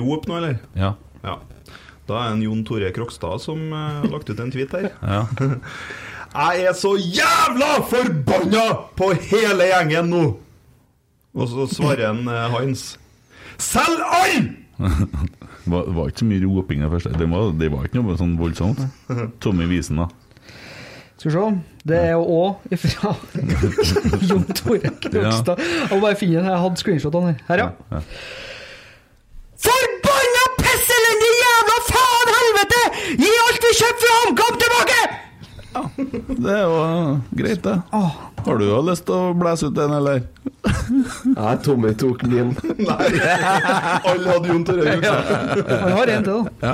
[0.04, 0.60] Rope nå, eller?
[0.78, 0.94] Ja.
[1.24, 1.38] Ja.
[2.10, 4.92] Da er det en Jon Tore Krokstad som eh, har lagt ut en tweet her.
[5.02, 5.26] ja.
[6.32, 8.62] Jeg er så jævla forbanna
[8.96, 10.22] på hele gjengen nå!
[11.36, 12.22] Og så svarer en
[12.54, 12.86] Hans.
[13.60, 14.56] Selg alle!
[14.80, 17.12] Det var, var ikke så mye roping der først.
[17.20, 18.80] Det var, det var ikke noe sånn voldsomt.
[19.44, 20.08] Tommy Visen, da.
[21.20, 21.44] Skal vi se.
[21.92, 23.12] Det er jo òg ifra
[24.30, 25.60] Jon Tore Krokstad.
[25.62, 26.50] Jeg må bare finne den.
[26.50, 27.44] Jeg hadde screenshotene her.
[27.52, 27.68] Her, ja.
[27.92, 28.06] ja, ja.
[32.62, 33.18] Helvete!
[33.22, 35.02] Gi alt vi kjøper fra HamKam tilbake!
[36.42, 37.78] Det er jo eh, greit, det.
[37.92, 40.26] Har du jo lyst til å blæse ut den, eller?
[41.32, 42.52] Nei, Tommy tok min.
[42.82, 43.12] Nei,
[44.10, 44.98] alle hadde Jon Tore.
[44.98, 46.74] Han har en til, da.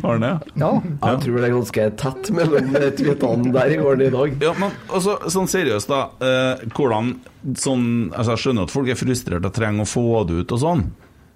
[0.00, 0.30] Har han det?
[0.62, 0.70] Ja.
[1.02, 4.36] Jeg tror det er ganske tett mellom eh, tweetene der i går i dag.
[4.46, 6.00] Ja, men også, sånn seriøst, da.
[6.24, 7.12] Eh, hvordan
[7.56, 10.62] sånn Altså, jeg skjønner at folk er frustrert og trenger å få det ut og
[10.64, 10.86] sånn.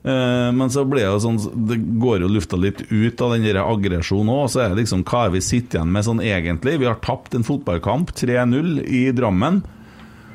[0.04, 3.46] Eh, men så blir det jo sånn Det går jo lufta litt ut av den
[3.56, 4.50] aggresjonen òg.
[4.52, 6.76] Så er det liksom hva er vi sitter igjen med sånn egentlig?
[6.82, 9.62] Vi har tapt en fotballkamp, 3-0, i Drammen.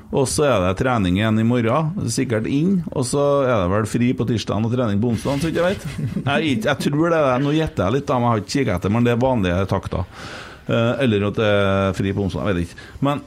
[0.10, 2.80] Og så er det trening igjen i morgen, sikkert inn.
[2.98, 5.68] Og så er det vel fri på tirsdag og trening på onsdag, så vidt jeg
[5.68, 5.86] vet.
[6.26, 8.78] Jeg, jeg tror det er Nå gjetter jeg litt, da, men jeg har ikke kikket
[8.80, 10.24] etter, men det er vanlige takter.
[10.66, 12.88] Eh, eller at det er fri på onsdag, jeg vet ikke.
[13.06, 13.22] Men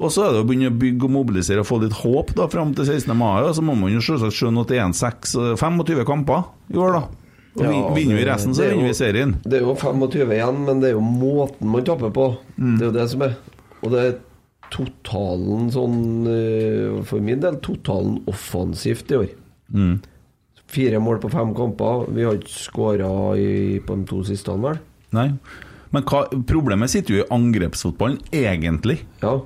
[0.00, 2.46] og så er det å begynne å bygge og mobilisere og få litt håp da
[2.50, 3.12] fram til 16.
[3.16, 3.42] mai.
[3.44, 6.80] Og så må man jo selvsagt skjønne at det er en seks, 25 kamper i
[6.80, 7.02] år, da.
[7.58, 9.34] Og Ja, vinner vi resten, så er vinner vi serien.
[9.42, 12.26] Det er jo 25 igjen, men det er jo måten man taper på.
[12.56, 13.34] Det er jo det som er.
[13.80, 14.18] Og det er
[14.70, 15.96] totalen sånn
[16.30, 19.32] eh, For min del totalen offensivt i år.
[20.70, 22.04] Fire mål på fem kamper.
[22.14, 23.10] Vi har ikke skåra
[23.86, 24.78] på de to siste, vel?
[25.16, 25.32] Nei.
[25.90, 29.40] Men hva, problemet sitter jo i angrepsfotballen, egentlig, Ja.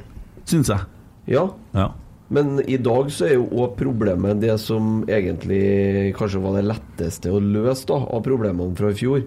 [0.44, 0.80] Syns jeg.
[1.26, 1.48] ja.
[1.74, 1.90] Ja.
[2.34, 7.30] Men i dag så er jo òg problemet det som egentlig kanskje var det letteste
[7.30, 9.22] å løse da, av problemene fra i fjor.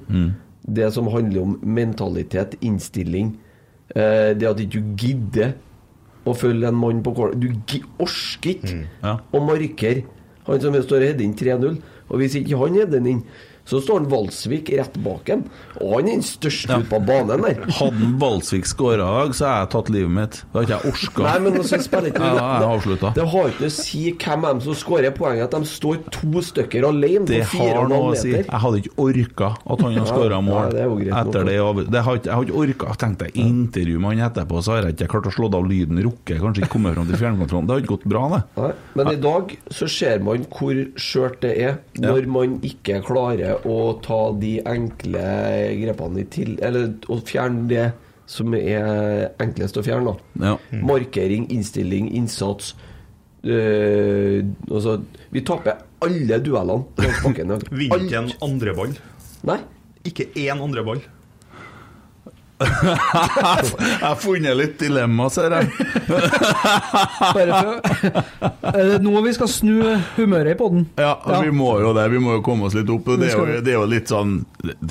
[0.68, 3.36] Det som handler om mentalitet, innstilling.
[3.96, 5.54] Eh, det at ikke du gidder
[6.28, 7.40] å følge en mann på kålen.
[7.40, 7.48] Du
[8.02, 9.20] orker ikke Ja.
[9.32, 10.04] å markere
[10.48, 11.78] han som står og header inn 3-0.
[12.10, 13.24] Og hvis ikke han header den inn,
[13.68, 15.44] så står han Valsvik rett bak ham.
[15.82, 17.60] Og han er den største ute på banen der.
[17.78, 20.40] Hadde Valsvik skåra i dag, så har jeg tatt livet mitt.
[20.54, 21.26] Da har ikke jeg orka.
[21.28, 23.18] Nei, men altså, spiller ikke Ja, jeg har avsluttet.
[23.18, 26.88] Det har ikke å si hvem dem som skårer poenget, at de står to stykker
[26.88, 28.34] alene Det på fire og en halv å si.
[28.34, 28.48] meter.
[28.48, 31.88] Jeg hadde ikke orka at han har skåra mål ja, det er etter det.
[31.94, 32.92] det har jeg har ikke orka.
[32.94, 36.00] Jeg tenkte intervju med han etterpå, så har jeg ikke klart å slå av lyden,
[36.04, 37.68] rukket, kanskje ikke kommet fram til fjernkontrollen.
[37.68, 38.42] Det har ikke gått bra, det.
[38.58, 43.57] Nei, men i dag så ser man hvor skjørt det er når man ikke klarer
[43.66, 45.24] å ta de enkle
[45.82, 46.58] grepene i til...
[46.62, 47.88] Eller å fjerne det
[48.28, 50.14] som er enklest å fjerne.
[50.38, 50.82] da Ja.
[50.84, 52.74] Markering, innstilling, innsats.
[53.48, 54.98] Øh, altså,
[55.32, 57.54] Vi taper alle duellene langs bakken.
[57.56, 57.60] i.
[57.72, 58.98] Vinner ikke en andre ball.
[59.48, 59.60] Nei.
[60.08, 61.02] Ikke én andre ball.
[62.58, 65.70] Jeg har funnet litt dilemma, ser jeg.
[67.38, 67.74] Bare for,
[68.72, 69.76] er det nå vi skal snu
[70.16, 70.88] humøret i poden?
[70.98, 71.14] Ja,
[71.44, 72.08] vi må jo det.
[72.14, 73.06] Vi må jo komme oss litt opp.
[73.14, 74.40] Det er jo, det er jo litt sånn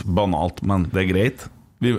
[0.07, 1.49] banalt, men det er greit.
[1.83, 1.97] Vi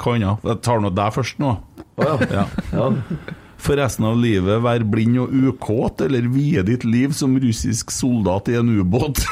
[0.00, 0.36] kan ja.
[0.46, 1.56] Jeg tar nå deg først nå.
[2.00, 2.14] Ja.
[2.30, 2.44] Ja.
[2.72, 2.86] ja.
[3.64, 8.48] For resten av livet vær blind og ukåt, eller vie ditt liv som russisk soldat
[8.52, 9.24] i en ubåt?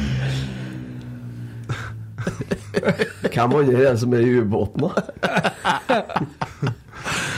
[3.32, 4.90] Hvem andre er det som er i ubåten, da?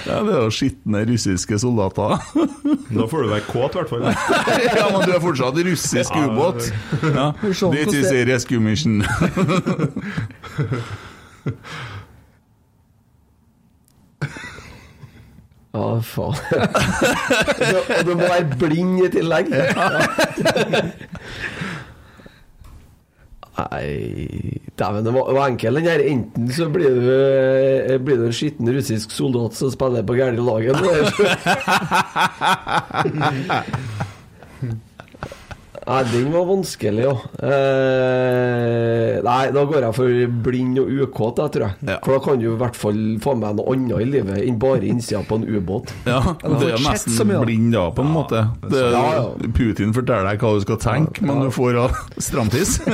[0.02, 2.16] Ja, det er jo skitne russiske soldater.
[2.96, 4.02] Da får du være kåt, i hvert fall.
[4.74, 6.66] ja, men du er fortsatt russisk Ja, ubåt.
[7.06, 7.28] Ja.
[7.70, 9.04] This is a rescue mission.
[15.74, 16.34] Ja, faen.
[17.98, 19.48] Og du må være blind i tillegg.
[23.62, 26.00] Nei Dæven, det var, var enkel den her.
[26.12, 30.42] Enten så blir du, eh, blir du en skitten russisk soldat som spiller på gærne
[30.42, 30.76] laget.
[30.80, 31.12] eller
[35.92, 37.12] Nei, den var vanskelig, ja.
[37.44, 40.08] Eh, nei, da går jeg for
[40.46, 41.74] blind og ukåt, jeg tror jeg.
[41.90, 41.96] Ja.
[42.04, 44.88] For da kan du i hvert fall få med noe annet i livet enn bare
[44.88, 45.92] innsida på en ubåt.
[46.12, 48.40] Ja, du det er sett nesten så mye, blind da, på en måte.
[48.64, 49.26] Det, Ja, ja.
[49.56, 51.90] Putin forteller deg hva du skal tenke, men du får av
[52.22, 52.72] stramtiss.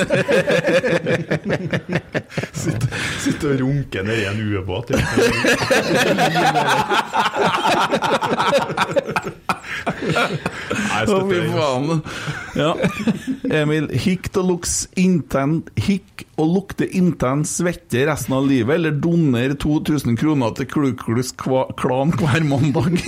[2.59, 2.87] Sitte,
[3.23, 4.91] sitte og runke nedi en ubåt.
[10.09, 12.03] Nei, jeg støtter den.
[12.59, 12.73] Ja.
[13.61, 19.55] Emil, hikk og luks inten, hikk og lukte intens svette resten av livet, eller doner
[19.59, 22.99] 2000 kroner til Kluklus Kva- Klan hver mandag?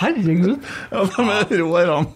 [0.00, 0.56] Herregud.
[0.90, 1.86] Ja, de er rå, de.
[1.92, 2.06] han.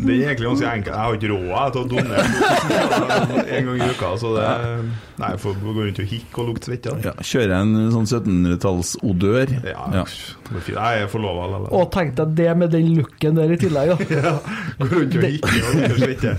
[0.00, 0.94] Det er egentlig ganske enkelt.
[0.94, 2.16] Jeg har ikke råd til å donere
[3.58, 4.08] en gang i uka.
[4.20, 4.46] Så det
[5.20, 6.94] Nei, jeg får gå rundt og hikke og lukte svette.
[7.04, 9.48] Ja, kjører en sånn 1700-tallsodør.
[9.68, 10.04] Ja, Ja.
[10.06, 10.76] det er fint.
[10.78, 11.70] Jeg er forlova likevel.
[11.76, 13.96] Og tenk deg det med den looken der i tillegg, da.
[14.80, 16.30] Gå rundt og hikke og lukte svette.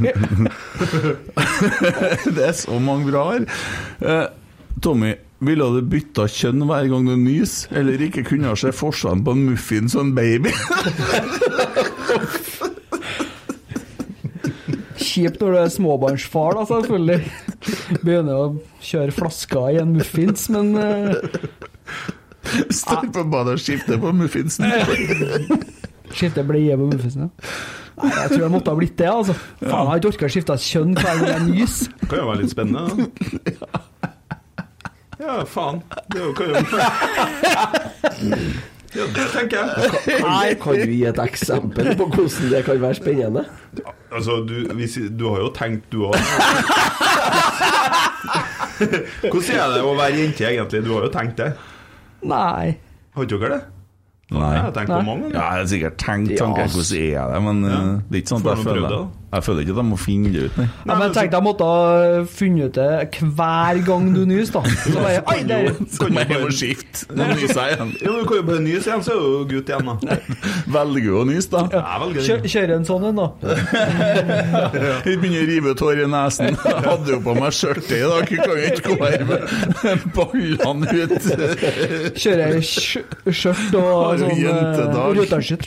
[2.36, 3.46] Det er så mange bra her.
[4.02, 4.26] Eh,
[4.82, 5.14] Tommy,
[5.46, 9.46] ville du bytta kjønn hver gang du nys, eller ikke kunne se forskjellen på en
[9.52, 10.54] muffins og en baby?
[15.12, 17.22] Kjipt når du er småbarnsfar, da, selvfølgelig.
[18.06, 18.56] Begynner å
[18.86, 20.84] kjøre flasker i en muffins, men uh,
[22.72, 24.66] Står på badet og skifter på muffinsen.
[26.18, 27.22] skifter bleie på muffinsen.
[27.28, 27.32] ja.
[28.02, 29.34] Nei, jeg tror jeg måtte ha blitt det, altså.
[29.60, 31.88] Faen, jeg har ikke orka å skifte kjønn hver gang jeg nyser.
[32.00, 32.90] Det kan jo være litt spennende.
[32.96, 33.04] da.
[35.22, 35.78] Ja, faen.
[36.10, 36.58] Det kan jo
[38.96, 39.92] Ja, det tenker jeg.
[40.20, 43.44] Kan, kan du gi et eksempel på hvordan det kan være spennende?
[44.12, 46.18] Altså, du, hvis, du har jo tenkt, du òg.
[49.32, 50.82] Hvordan er det å være jente, egentlig?
[50.88, 51.52] Du har jo tenkt det.
[52.28, 52.74] Nei.
[53.16, 53.62] Har ikke dere det?
[54.32, 54.52] Nei.
[54.56, 55.32] Jeg har tenkt på mange.
[55.32, 57.80] Ja, jeg har sikkert tenkt tanken, hvordan er det, men ja.
[58.08, 59.02] det er ikke sånn at jeg føler det,
[59.32, 60.66] Jeg føler ikke at jeg må finne det ut, nei.
[60.84, 64.74] Ja, men jeg tenkte jeg måtte ha funnet ut det hver gang du nyser, da.
[64.84, 65.70] Så bare, Oi, der.
[65.88, 67.06] Så må jeg bare skifte.
[67.16, 67.94] Nå nyser igjen.
[68.04, 70.18] Jo, du kan jo bare nyse igjen, så er du gutt igjen, da.
[70.76, 71.64] Velger du å nyse, da?
[71.78, 72.52] Ja, velger Kjør, den.
[72.56, 73.28] kjøre en sånn en, da.
[75.08, 76.60] Jeg begynner å rive ut hår i nesen.
[76.66, 80.86] Jeg hadde jo på meg skjørtet i dag, jeg kan ikke gå her med ballene
[80.92, 81.18] ut.
[82.20, 85.22] Kjøre skj- skjørt og sånn jentedag?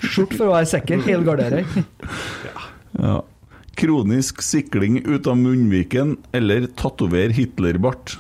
[0.05, 1.01] skjort for å være sikker.
[1.09, 1.65] Helgardere.
[3.01, 3.21] Ja.
[3.79, 8.19] Kronisk sikling ut av munnviken eller tatover Hitlerbart.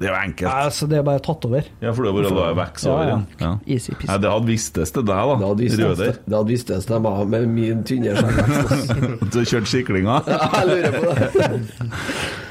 [0.00, 0.48] Det er jo enkelt.
[0.48, 1.66] Altså, det er bare tatt over.
[1.84, 3.16] Ja, for det er bare å la det vokse over Ja, ja.
[3.18, 3.24] igjen.
[3.42, 3.50] Ja.
[3.74, 4.06] Easy peasy.
[4.08, 5.48] Nei, det hadde vistes til deg, Det da.
[5.50, 6.14] hadde vistes, Røder.
[6.24, 8.94] det hadde vistes det meg med min tynne skjeggvekst.
[9.34, 10.16] Du har kjørt siklinga?
[10.30, 11.90] Jeg lurer på det.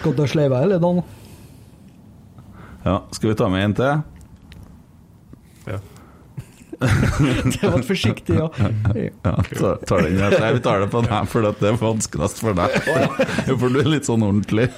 [0.04, 1.02] Godt å sleive eller, Dan?
[2.86, 4.06] Ja, skal vi ta med en til?
[7.60, 8.50] Det var forsiktig ja.
[9.24, 10.60] Ja, ta, tar den her.
[10.64, 12.72] Tar det på den her, for det er vanskeligst for deg.
[13.50, 14.70] For du er litt sånn ordentlig.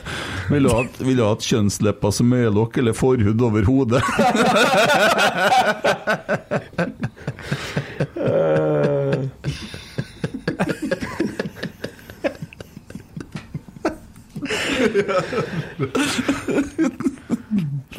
[0.49, 4.01] Vil du ha, vil du ha et kjønnslepper som øyelokk eller forhud over hodet?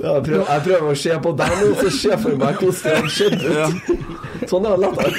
[0.03, 2.74] Jeg prøver, jeg prøver å se på deg nå, så ser jeg for meg hvordan
[2.83, 3.87] det skjedde skjedd ut.
[4.51, 5.15] Sånn er det lettere.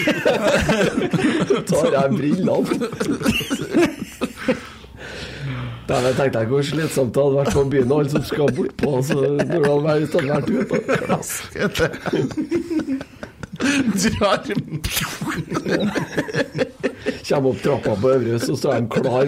[1.70, 2.58] Tar jeg brillene.
[5.88, 8.90] Dæven, tenkte jeg hvor slitsomt det hadde vært på byen, alle som skal bortpå.
[9.08, 10.50] Så når det hadde vært, hadde vært
[11.64, 11.88] ute.
[14.04, 14.40] Drar
[17.24, 19.28] Kommer opp trappa på Øvrehus, og så er de klar.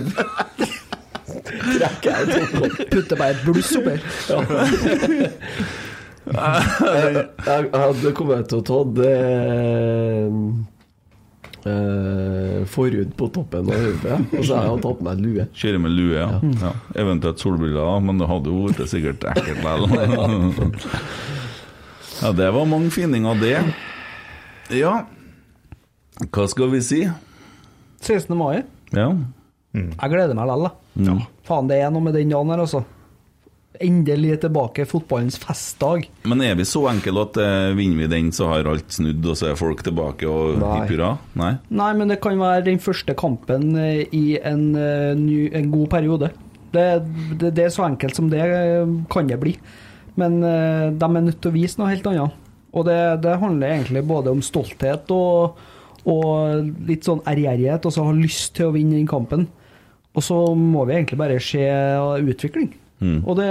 [2.92, 3.96] Putter bare et bluss oppi.
[6.26, 9.12] Jeg, jeg hadde kommet til å ta det
[11.70, 15.46] eh, forhud på toppen av hodet, og så har jeg tatt på meg lue.
[15.54, 16.30] Kjører med lue, ja.
[16.64, 16.72] ja.
[17.04, 19.82] Eventuelt solbriller, men det hadde jo blitt sikkert ekkelt likevel.
[22.16, 23.58] Ja, det var mange fininger, det.
[24.72, 25.02] Ja,
[26.32, 27.02] hva skal vi si?
[28.00, 28.32] 16.
[28.40, 28.62] mai.
[28.96, 29.10] Ja.
[29.76, 30.70] Jeg gleder meg likevel, da.
[30.96, 31.26] Mm.
[31.46, 32.84] Faen, det er noe med den dagen her, altså.
[33.84, 36.06] Endelig tilbake fotballens festdag.
[36.24, 39.36] Men er vi så enkle at eh, vinner vi den, så har alt snudd, og
[39.36, 40.70] så er folk tilbake og Nei.
[40.78, 41.10] hipp hurra?
[41.42, 41.52] Nei?
[41.76, 45.90] Nei, men det kan være den første kampen eh, i en, eh, ny, en god
[45.92, 46.32] periode.
[46.76, 46.86] Det,
[47.40, 49.58] det, det er så enkelt som det eh, kan det bli.
[50.20, 52.42] Men eh, de er nødt til å vise noe helt annet.
[52.76, 55.60] Og det, det handler egentlig både om stolthet og,
[56.12, 59.48] og litt sånn ærgjerrighet, og så ha lyst til å vinne den kampen.
[60.16, 61.64] Og så må vi egentlig bare se
[62.24, 62.72] utvikling.
[63.28, 63.48] Og det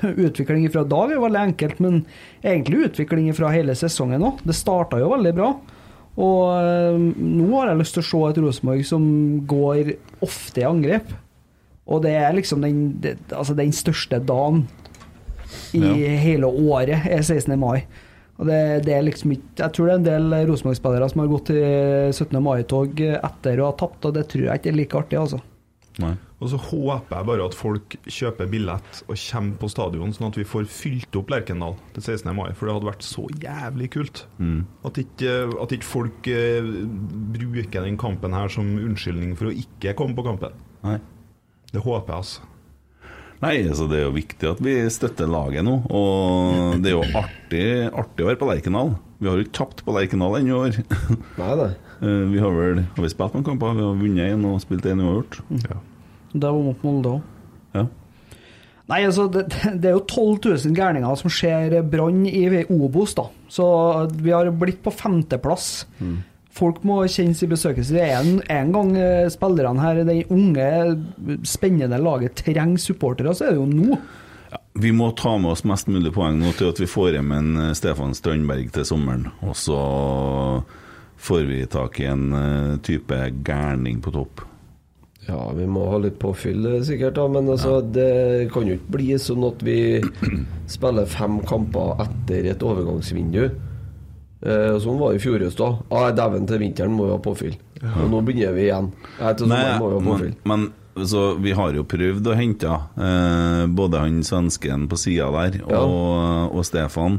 [0.26, 1.98] utvikling fra da dag er veldig enkelt, men
[2.42, 4.40] egentlig utvikling fra hele sesongen òg.
[4.48, 5.50] Det starta jo veldig bra.
[6.16, 9.04] Og eh, nå har jeg lyst til å se et Rosenborg som
[9.50, 9.92] går
[10.24, 11.12] ofte i angrep.
[11.86, 14.64] Og det er liksom den, det, altså den største dagen
[15.76, 16.16] i Ja.
[16.24, 17.52] hele året, er 16.
[17.60, 17.84] mai.
[18.40, 21.30] Og det, det er liksom ikke Jeg tror det er en del Rosenborg-spillere som har
[21.30, 21.60] gått i
[22.12, 22.34] 17.
[22.42, 25.38] mai-tog etter å ha tapt, og det tror jeg ikke er like artig, altså.
[26.02, 26.12] Nei.
[26.44, 30.36] Og så håper jeg bare at folk kjøper billett og kommer på stadion, sånn at
[30.36, 32.28] vi får fylt opp Lerkendal til 16.
[32.36, 32.50] mai.
[32.52, 34.26] For det hadde vært så jævlig kult.
[34.84, 36.74] At, ikke, at ikke folk uh,
[37.36, 40.60] bruker den kampen her som unnskyldning for å ikke komme på kampen.
[40.84, 40.98] Nei.
[41.72, 42.52] Det håper jeg, altså.
[43.42, 45.80] Nei, altså det er jo viktig at vi støtter laget nå.
[45.92, 48.94] Og det er jo artig, artig å være på Lerkendal.
[49.20, 50.78] Vi har jo ikke tapt på Lerkendal ennå i år.
[51.40, 51.72] Nei, nei.
[52.02, 53.76] Eh, vi har vel har vi spilt noen kamper?
[53.76, 55.40] Vi har vunnet én og spilt én uavgjort.
[55.64, 55.78] Ja.
[56.32, 57.32] Det var mot Molde òg.
[57.76, 57.86] Ja.
[58.86, 59.48] Nei, altså, det,
[59.82, 63.28] det er jo 12 000 gærninger som ser brann i Obos, da.
[63.48, 63.66] Så
[64.14, 65.86] vi har blitt på femteplass.
[66.56, 67.96] Folk må kjennes i besøkelse.
[67.96, 70.68] Det er en, en gang eh, spillerne her, det unge,
[71.44, 73.98] spennende laget, trenger supportere, så er det jo nå.
[74.76, 77.52] Vi må ta med oss mest mulig poeng nå til at vi får hjem en
[77.66, 79.28] eh, Stefan Strandberg til sommeren.
[79.44, 79.80] Og så
[81.26, 84.44] får vi tak i en eh, type gærning på topp.
[85.26, 87.26] Ja, vi må ha litt påfyll eh, sikkert, da.
[87.28, 89.78] Men altså, det kan jo ikke bli sånn at vi
[90.76, 93.44] spiller fem kamper etter et overgangsvindu.
[94.46, 95.80] Eh, sånn var det i fjor høst òg.
[95.90, 97.56] Ah, Dæven, til vinteren må vi ha påfyll.
[97.82, 98.92] Og nå begynner vi igjen.
[99.18, 100.34] Nei, må vi ha men, påfyll.
[100.48, 100.68] men
[101.06, 105.82] så vi har jo prøvd å hente eh, både han svensken på sida der Ja.
[105.82, 107.18] og, og Stefan.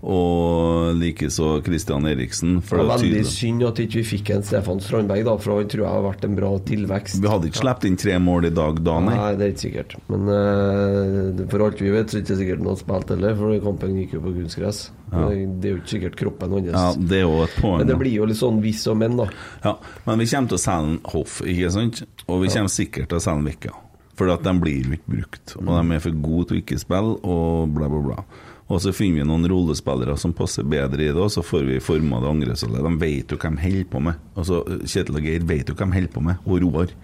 [0.00, 2.54] Og likeså Christian Eriksen.
[2.60, 5.24] Det For var det var veldig tydelig- synd at ikke vi fikk en Stefan Strandberg,
[5.28, 7.20] da, for han tror jeg har vært en bra tilvekst.
[7.20, 9.16] Vi hadde ikke sluppet inn tre mål i dag da, nei.
[9.18, 9.96] Nei, det er ikke sikkert.
[10.08, 13.36] Men uh, for alt vi vet, så er det ikke sikkert han har spilt heller,
[13.36, 14.80] for kampen gikk jo på kunstgress.
[15.10, 15.28] Ja.
[15.28, 17.78] Det det er jo ikke sikkert kroppen hans Ja, det er jo et poeng.
[17.82, 19.28] Men det blir jo litt sånn hvis og men, da.
[19.64, 22.02] Ja, men vi kommer til å selge Hoff, ikke sant?
[22.28, 23.76] Og vi kommer sikkert til å selge Vikka.
[24.20, 25.54] For de blir jo ikke brukt.
[25.56, 28.24] Og de er for gode til å ikke spille, og bla, bla, bla.
[28.70, 31.80] Og så finner vi noen rollespillere som passer bedre i det, og så får vi
[31.82, 32.84] forma det angrepsholdet.
[32.86, 34.20] De vet jo hva de holder på med.
[34.38, 36.94] Altså, Kjetil og Geir vet jo hva de holder på med, og Roar.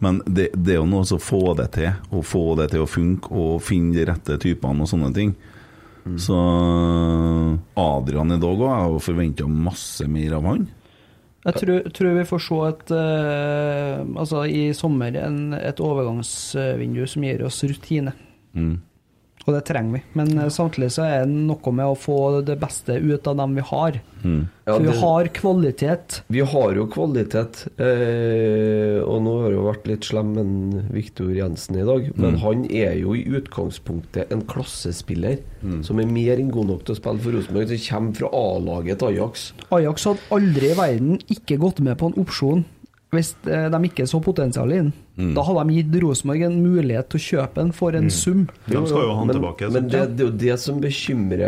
[0.00, 2.88] Men det, det er jo noe å få det til, og få det til å
[2.88, 5.34] funke, og finne de rette typene og sånne ting.
[6.16, 6.36] Så
[7.76, 10.68] Adrian i dag òg, jeg forventa masse mer av han.
[11.44, 17.24] Jeg tror, tror vi får se et uh, Altså i sommer en, et overgangsvindu som
[17.24, 18.12] gir oss rutine.
[18.52, 18.74] Mm.
[19.48, 20.00] Og det trenger vi.
[20.18, 20.48] Men ja.
[20.52, 23.96] samtidig så er det noe med å få det beste ut av dem vi har.
[24.20, 24.42] Mm.
[24.66, 26.18] Ja, For vi det- har kvalitet.
[26.28, 31.78] Vi har jo kvalitet, eh, og nå har jo vært litt slem med Viktor Jensen
[31.80, 35.38] i dag, men han er jo i utgangspunktet en klassespiller
[35.82, 38.98] som er mer enn god nok til å spille for Rosenborg, som kommer fra A-laget
[39.00, 39.52] til Ajax.
[39.72, 42.64] Ajax hadde aldri i verden ikke gått med på en opsjon
[43.10, 44.92] hvis eh, de ikke så potensial i den.
[45.34, 48.46] Da hadde de gitt Rosenborg en mulighet til å kjøpe den for en sum.
[48.68, 49.72] De skal jo ha den men, tilbake.
[49.74, 51.42] Men det, det er jo det som bekymrer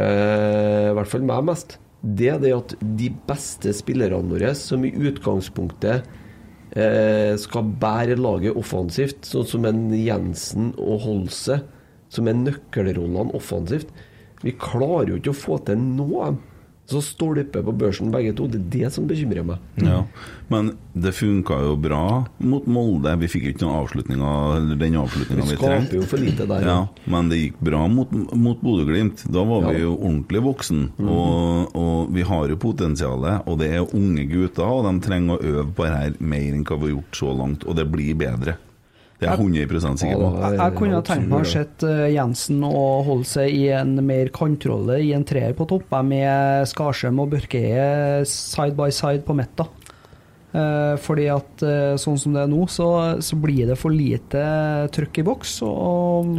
[0.91, 1.79] i hvert fall meg mest.
[2.03, 6.09] Det er det at de beste spillerne våre, som i utgangspunktet
[6.75, 11.61] eh, skal bære laget offensivt, sånn som en Jensen og Holse,
[12.13, 13.89] som er nøkkelrollene offensivt
[14.43, 16.41] Vi klarer jo ikke å få til noe av dem.
[16.93, 18.47] Så stolper på børsen begge to.
[18.53, 19.61] Det er det som bekymrer meg.
[19.81, 20.03] Ja,
[20.53, 22.03] men det funka jo bra
[22.45, 23.15] mot Molde.
[23.23, 25.87] Vi fikk ikke noen avslutninger, den avslutninga Vi vi trengte.
[25.87, 26.67] skaper jo for lite der.
[26.69, 26.79] Ja,
[27.15, 29.25] men det gikk bra mot, mot Bodø-Glimt.
[29.33, 30.83] Da var vi jo ordentlig voksen.
[31.01, 35.55] Og, og vi har jo potensialet, og det er unge gutter, og de trenger å
[35.55, 38.15] øve på det her mer enn hva vi har gjort så langt, og det blir
[38.21, 38.59] bedre.
[39.23, 40.31] Det er jeg 100 sikker på.
[40.43, 44.33] Jeg, jeg kunne tenkt meg å sett eh, Jensen og holde seg i en mer
[44.35, 49.63] kantrolle i en treer på topp, med Skarsheim og Børkeie side by side på midt.
[50.53, 52.89] Eh, fordi at eh, sånn som det er nå, så,
[53.25, 54.43] så blir det for lite
[54.93, 55.55] trøkk i boks.
[55.69, 56.35] Og,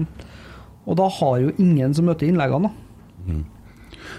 [0.84, 2.70] og da har jo ingen som møter innleggene.
[2.70, 3.42] da.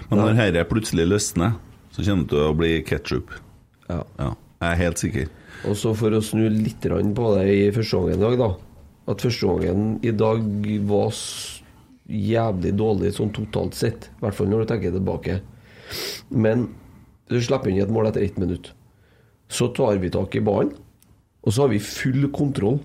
[0.09, 1.55] Men når dette plutselig løsner,
[1.93, 3.35] så kommer det til å bli ketsjup.
[3.87, 4.01] Ja.
[4.17, 4.31] Ja,
[4.63, 5.29] jeg er helt sikker.
[5.65, 8.49] Og så for å snu litt på det i første gangen i dag, da.
[9.11, 10.41] At første gangen i dag
[10.89, 11.13] var
[12.05, 14.09] jævlig dårlig sånn totalt sett.
[14.17, 15.39] I hvert fall når du tenker tilbake.
[16.29, 16.67] Men
[17.31, 18.73] du slipper inn i et mål etter ett minutt.
[19.49, 20.73] Så tar vi tak i ballen,
[21.45, 22.79] og så har vi full kontroll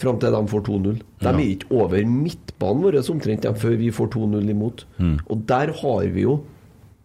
[0.00, 1.00] fram til de får 2-0.
[1.20, 4.84] De er ikke over midtbanen vår omtrent før vi får 2-0 imot.
[5.28, 6.40] Og der har vi jo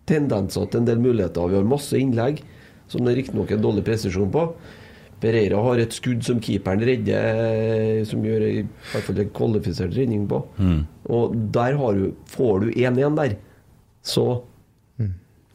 [0.07, 1.49] tendenser til en del muligheter.
[1.49, 2.43] Vi har masse innlegg,
[2.87, 4.45] som det riktignok er dårlig presisjon på.
[5.25, 10.27] Pereira har et skudd som keeperen redder, som gjør i hvert fall en kvalifisert redning
[10.29, 10.43] på.
[11.09, 13.39] Og der har du, får du 1-1 der,
[14.05, 14.27] så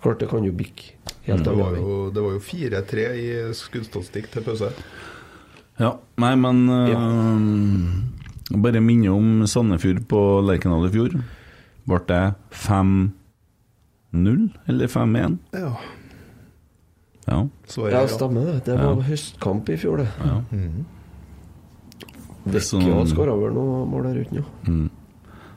[0.00, 0.94] Klart det kan jo bikke
[1.26, 3.26] helt Det var jo, det var jo 4-3 i
[3.56, 4.70] skuddstatistikk til pause.
[5.80, 5.90] Ja,
[6.20, 11.14] nei, men øh, Bare minne om Sandefjord på Lerkendal i fjor.
[11.88, 12.22] Ble det
[12.64, 13.12] 5-0
[14.72, 15.36] eller 5-1?
[15.54, 15.72] Ja.
[17.30, 17.40] Ja.
[17.90, 18.56] Ja, er stemmer det.
[18.66, 20.08] Det var høstkamp i fjor, det.
[20.24, 20.40] ja.
[20.50, 20.84] Mm.
[22.50, 22.80] Så-
[23.12, 24.44] skåra vel noe mål der ute nå.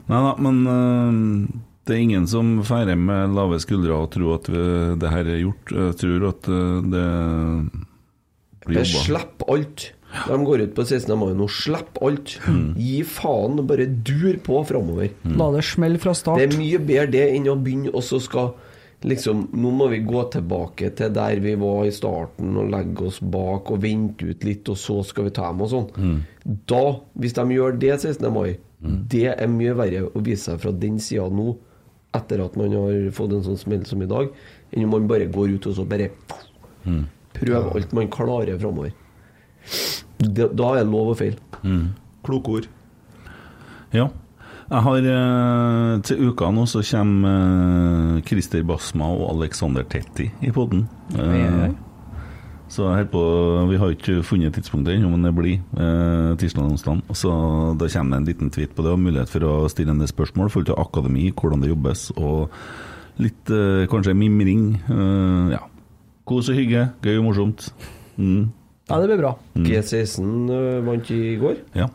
[0.03, 1.47] Nei da, men uh,
[1.87, 4.63] det er ingen som feirer med lave skuldre og tror at vi,
[4.99, 5.71] det her er gjort.
[5.71, 7.07] Jeg tror at uh, det
[8.67, 9.03] blir jobba.
[9.07, 9.87] Slipp alt.
[10.27, 11.15] De går ut på 16.
[11.17, 11.47] mai nå.
[11.49, 12.35] Slipp alt.
[12.45, 12.75] Mm.
[12.77, 15.09] Gi faen, bare dur på framover.
[15.39, 16.37] La det smelle fra start.
[16.43, 18.53] Det er mye bedre det enn å begynne og så skal
[19.03, 23.17] Liksom, Nå må vi gå tilbake til der vi var i starten og legge oss
[23.19, 25.89] bak og vente ut litt, og så skal vi ta dem og sånn.
[25.97, 26.21] Mm.
[26.71, 26.79] Da,
[27.19, 28.29] hvis de gjør det 16.
[28.31, 28.53] mai,
[29.11, 31.53] det er mye verre å vise seg fra den sida nå,
[32.15, 34.31] etter at man har fått en sånn smell som i dag,
[34.71, 36.09] enn om man bare går ut og så bare
[36.85, 37.05] Mm.
[37.33, 38.91] prøver alt man klarer framover.
[40.19, 41.37] Da da er det lov å feile.
[42.23, 42.67] Kloke ord.
[43.93, 44.09] Ja.
[44.73, 47.33] Jeg har eh, Til uka nå så kommer
[48.17, 50.87] eh, Christer Basma og Alexander Tetti i podden.
[51.13, 51.73] Eh,
[52.73, 53.21] så jeg på
[53.69, 57.03] Vi har ikke funnet tidspunktet ennå, men det blir eh, tirsdag og onsdag.
[57.13, 57.33] Så
[57.77, 60.09] da kommer det en liten tweet på det, og mulighet for å stille en del
[60.09, 62.55] spørsmål i forhold til akademi, hvordan det jobbes, og
[63.21, 64.71] litt eh, kanskje mimring.
[64.89, 65.61] Eh, ja.
[66.25, 66.87] Kos og hygge.
[67.05, 67.67] Gøy og morsomt.
[68.17, 68.49] Mm.
[68.89, 69.35] Ja, det blir bra.
[69.53, 71.61] G16 øh, vant i går.
[71.77, 71.91] Ja,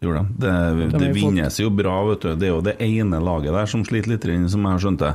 [0.00, 0.34] gjorde de.
[0.44, 2.34] Det, har det fått- vinnes jo bra, vet du.
[2.36, 5.14] Det er jo det ene laget der som sliter litt, som jeg har skjønt det.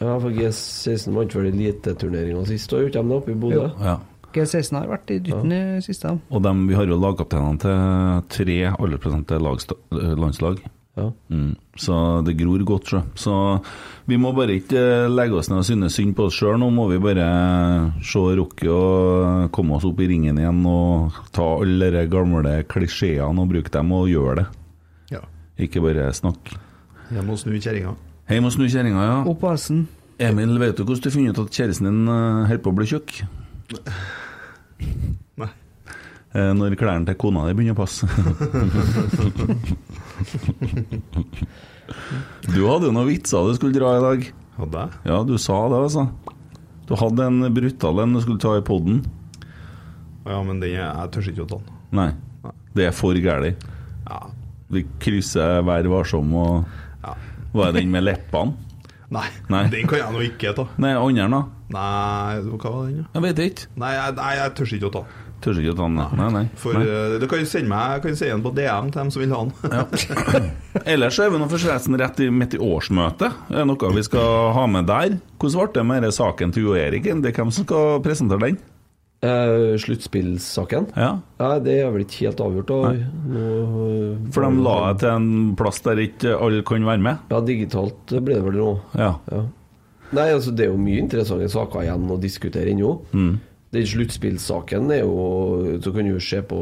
[0.00, 3.66] Ja, for G16 vant vel eliteturneringa sist, og gjorde de det oppe i Bodø?
[3.84, 3.98] Ja.
[4.32, 6.12] G16 har vært i dytten i siste.
[6.30, 10.62] Og de, vi har jo lagkapteinene til tre alderspresente lagsta- eh, landslag.
[11.00, 11.08] Ja.
[11.32, 11.54] Mm.
[11.80, 11.96] Så
[12.26, 13.00] det gror godt, sjø.
[13.18, 13.34] Så
[14.10, 16.58] vi må bare ikke legge oss ned og synes synd på oss sjøl.
[16.60, 17.28] Nå må vi bare
[18.04, 23.44] se Rocky og komme oss opp i ringen igjen og ta alle de gamle klisjeene
[23.44, 24.46] og bruke dem og gjøre det.
[25.16, 25.24] Ja.
[25.60, 26.60] Ikke bare snakke.
[27.10, 27.96] Hjem og snu kjerringa.
[28.30, 29.16] Hjem og snu kjerringa, ja.
[29.26, 29.86] Opp på hesten.
[30.20, 32.90] Emil, vet du hvordan du finner ut at kjæresten din eh, holder på å bli
[32.90, 33.22] tjukk?
[36.30, 38.06] Eh, Når klærne til kona di begynner å passe.
[42.54, 44.20] du hadde jo noen vitser du skulle dra i dag.
[44.60, 44.90] Hadde jeg?
[45.10, 46.04] Ja, du sa det, altså.
[46.86, 49.02] Du hadde en brutal en du skulle ta i poden.
[50.26, 51.78] Ja, men den er, jeg tør ikke å ta den.
[51.98, 52.10] Nei,
[52.78, 53.52] det er for gæli.
[54.06, 54.20] Ja.
[54.70, 56.52] Vi krysser Vær varsom og
[57.02, 57.14] ja.
[57.56, 58.54] Var det den med leppene?
[59.16, 59.64] Nei, Nei.
[59.72, 60.68] den kan jeg nå ikke ta.
[60.78, 61.40] Nei, andre, da?
[61.74, 63.00] Nei, hva var den?
[63.16, 63.66] Jeg vet ikke.
[63.82, 65.26] Nei, jeg, jeg tør ikke å ta den.
[65.40, 66.00] Tør ikke å ta den.
[66.20, 66.42] Nei, nei.
[66.60, 66.82] For nei.
[66.84, 69.22] eh, Du kan jo sende meg Jeg kan sende den på DM til dem som
[69.22, 70.50] vil ha den.
[70.94, 73.38] Ellers er vi nå forresten rett i, midt i årsmøtet.
[73.48, 75.16] Det Er noe vi skal ha med der?
[75.40, 77.08] Hvordan ble det med saken til Jo Erik?
[77.08, 78.60] Det er hvem som skal presentere den?
[79.20, 80.86] Eh, Sluttspillsaken?
[80.96, 81.10] Ja,
[81.40, 82.70] Ja, det er vel ikke helt avgjort.
[82.72, 87.26] Og, nå, For de la det til en plass der ikke alle kan være med?
[87.32, 88.70] Ja, digitalt blir det vel nå.
[88.96, 89.14] Ja.
[89.32, 89.42] Ja.
[90.16, 92.94] Nei, altså Det er jo mye interessante saker igjen å diskutere ennå.
[93.12, 93.34] Mm.
[93.72, 96.58] Den sluttspillsaken er jo Så kan du jo se på,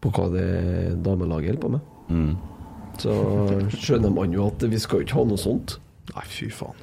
[0.00, 0.46] på hva det
[1.04, 1.80] damelaget holder på med.
[2.08, 2.36] Mm.
[3.02, 3.12] Så
[3.76, 5.76] skjønner man jo at vi skal jo ikke ha noe sånt.
[6.14, 6.80] Nei, fy faen.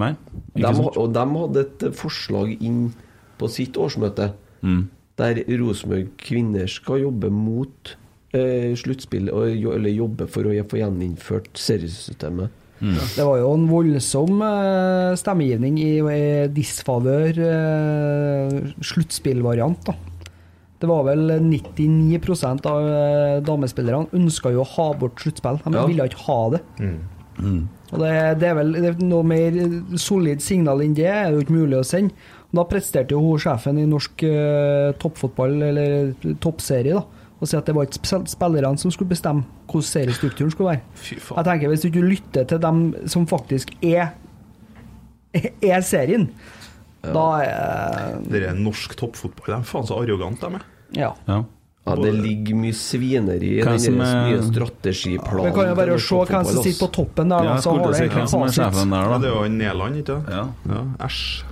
[0.00, 0.12] Nei,
[0.54, 0.96] De, ikke ha- sant?
[0.96, 2.92] og de hadde et eh, forslag inn
[3.40, 4.32] på sitt årsmøte
[4.62, 4.88] Mm.
[5.16, 7.94] der Rosenborg kvinner skal jobbe mot
[8.36, 12.50] eh, sluttspill, eller jobbe for å få gjeninnført seriesystemet.
[12.80, 19.94] Det var jo en voldsom eh, stemmegivning i, i disfavør eh, sluttspillvariant, da.
[20.80, 22.16] Det var vel 99
[22.64, 25.58] av eh, damespillerne ønska jo å ha bort sluttspill.
[25.66, 25.84] De Ja.
[25.90, 26.62] ville ikke ha det.
[27.92, 29.54] Og det, det er vel det er noe mer
[29.98, 32.14] solid signal enn det er det jo ikke mulig å sende.
[32.52, 37.04] Da presterte jo hun sjefen i norsk eh, toppfotball, eller toppserie, da,
[37.40, 40.82] å si at det var ikke sp- spillerne som skulle bestemme hvordan seriestrukturen skulle være.
[40.94, 44.10] Fy Jeg tenker Hvis du ikke lytter til dem som faktisk er
[45.62, 46.28] er serien,
[47.02, 49.46] da er Det er norsk toppfotball.
[49.46, 50.64] De er faen så arrogante, de er.
[50.98, 51.12] Ja.
[51.28, 51.44] Ja.
[51.86, 55.46] Ja, det ligger mye svineri i den nye strategiplanen.
[55.48, 57.86] Vi kan jo bare se hvem som sitter på toppen der, Ja, så har det,
[57.86, 59.30] det, er Ja, det da.
[59.30, 60.28] er jo Nederland, ikke sant?
[60.28, 60.44] Ja.
[60.68, 61.44] Ja, Æsj.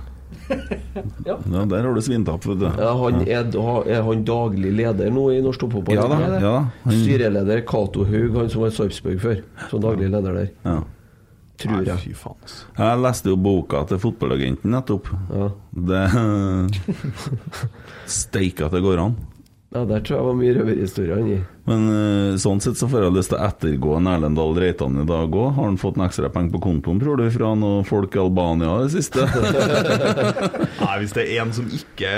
[1.29, 1.35] ja,
[1.69, 2.65] der har du svintapp, vet du.
[2.67, 3.49] Ja, han er,
[3.95, 5.99] er han daglig leder nå i norsk toppfotball?
[5.99, 6.19] Ja da.
[6.41, 6.53] Ja.
[6.85, 9.43] Han- Styreleder Cato Haug, han som var i Sarpsborg før.
[9.71, 10.77] Som daglig leder der, ja.
[11.59, 11.99] tror Nei, jeg.
[12.05, 12.67] fy faen, altså.
[12.79, 15.09] Jeg leste jo boka til fotballagenten nettopp.
[15.35, 15.49] Ja.
[15.89, 16.03] Det
[18.19, 19.17] Steik at det går an.
[19.69, 21.35] Ja, der tror jeg var mye røverhistorier han i.
[21.69, 24.95] Men eh, sånn sett så får jeg lyst til å ettergå en Erlend Dahl Reitan
[24.97, 25.51] i dag òg.
[25.53, 28.71] Har han fått en ekstra penger på kontoen, tror du, fra noen folk i Albania
[28.79, 29.27] i det siste?
[30.81, 32.13] Nei, hvis det er en som ikke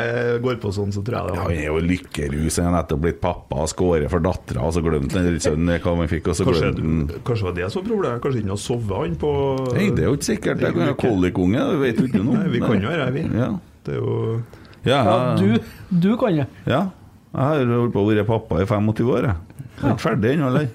[0.46, 2.62] går på sånn, så tror jeg det Ja, er han er jo lykkerus.
[2.62, 6.14] Han er nettopp blitt pappa, skåret for dattera, og så glemte han sønnen hva han
[6.14, 8.24] fikk, og så glemte han kanskje var det som var problemet?
[8.24, 9.34] Kanskje ikke har sovet han på
[9.76, 10.64] Nei, det er jo ikke sikkert.
[10.64, 12.40] Det kan være kolikunge, det vet du ikke noe om.
[12.40, 13.28] Nei, vi kan jo være her, vi.
[13.44, 13.52] Ja.
[13.84, 14.18] Det er jo
[14.88, 15.72] Ja, Ja, du,
[16.08, 16.50] du kan det.
[16.70, 16.86] Ja.
[17.32, 19.36] Jeg har holdt på å være pappa i 25 år, jeg.
[19.72, 20.68] Jeg er ikke ferdig ennå, eller?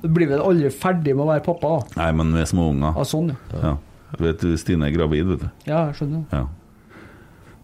[0.00, 1.72] Du blir vel aldri ferdig med å være pappa?
[1.74, 1.98] da.
[2.04, 2.94] Nei, men med små unger.
[2.94, 3.58] Ja, sånn, ja.
[3.64, 3.72] Ja.
[4.20, 5.48] Vet, du, Stine er gravid, vet du.
[5.66, 6.22] Ja, jeg skjønner.
[6.34, 6.44] Ja.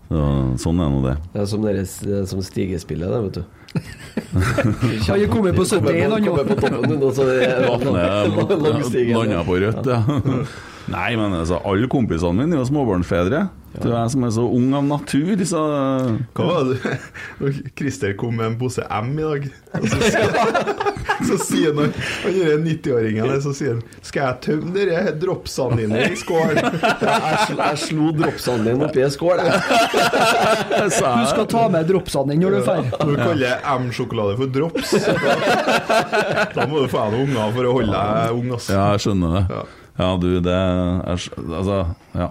[0.06, 0.18] Så,
[0.62, 1.16] sånn er nå det.
[1.32, 3.42] Det er som, deres, det er som stigespillet, det, vet du.
[5.06, 6.22] Han er kommet på 71, han.
[6.96, 7.10] Nå.
[9.14, 9.98] Landa på rødt, ja.
[10.92, 13.46] Nei, men altså, alle kompisene mine er jo småbarnsfedre.
[13.82, 15.62] Du er som er så ung av natur, så
[16.36, 16.94] Hva var det
[17.78, 19.48] Christer kom med en pose M i dag?
[19.76, 20.38] Og så sier,
[21.28, 21.92] så sier han
[22.22, 26.56] Han er 90-åringen der, så sier han Skal jeg tømme dere dropsene dine i skål?
[26.56, 29.56] Jeg, sl jeg slo dropsene dine oppi en skål, jeg.
[30.86, 32.84] Du skal ta med dropsene dine når du drar.
[32.96, 34.94] Når Du kaller M-sjokolade for drops.
[36.56, 38.70] Da må du få deg noen unger for å holde deg ung, ass.
[38.72, 39.44] Ja, jeg skjønner det.
[39.52, 39.66] Ja.
[39.96, 41.82] Ja, du, det er Altså,
[42.16, 42.30] ja.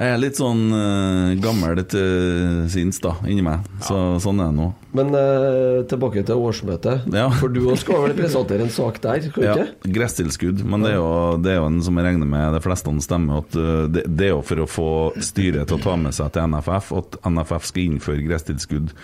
[0.00, 3.66] Jeg er litt sånn uh, gammel til sinns, da, inni meg.
[3.84, 4.68] Så, sånn er det nå.
[4.96, 7.04] Men uh, tilbake til årsmøtet.
[7.12, 7.26] Ja.
[7.36, 9.90] For du også skal vel presentere en sak der, skal Ja, ikke?
[9.98, 10.62] gresstilskudd.
[10.64, 11.10] Men det er, jo,
[11.44, 14.30] det er jo en som jeg regner med de fleste stemmer, at uh, det, det
[14.30, 14.88] er jo for å få
[15.20, 18.96] styret til å ta med seg til NFF at NFF skal innføre gresstilskudd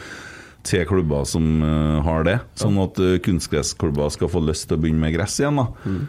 [0.66, 4.82] til klubber som uh, har det, sånn at uh, kunstgressklubber skal få lyst til å
[4.82, 5.60] begynne med gress igjen.
[5.62, 5.68] da.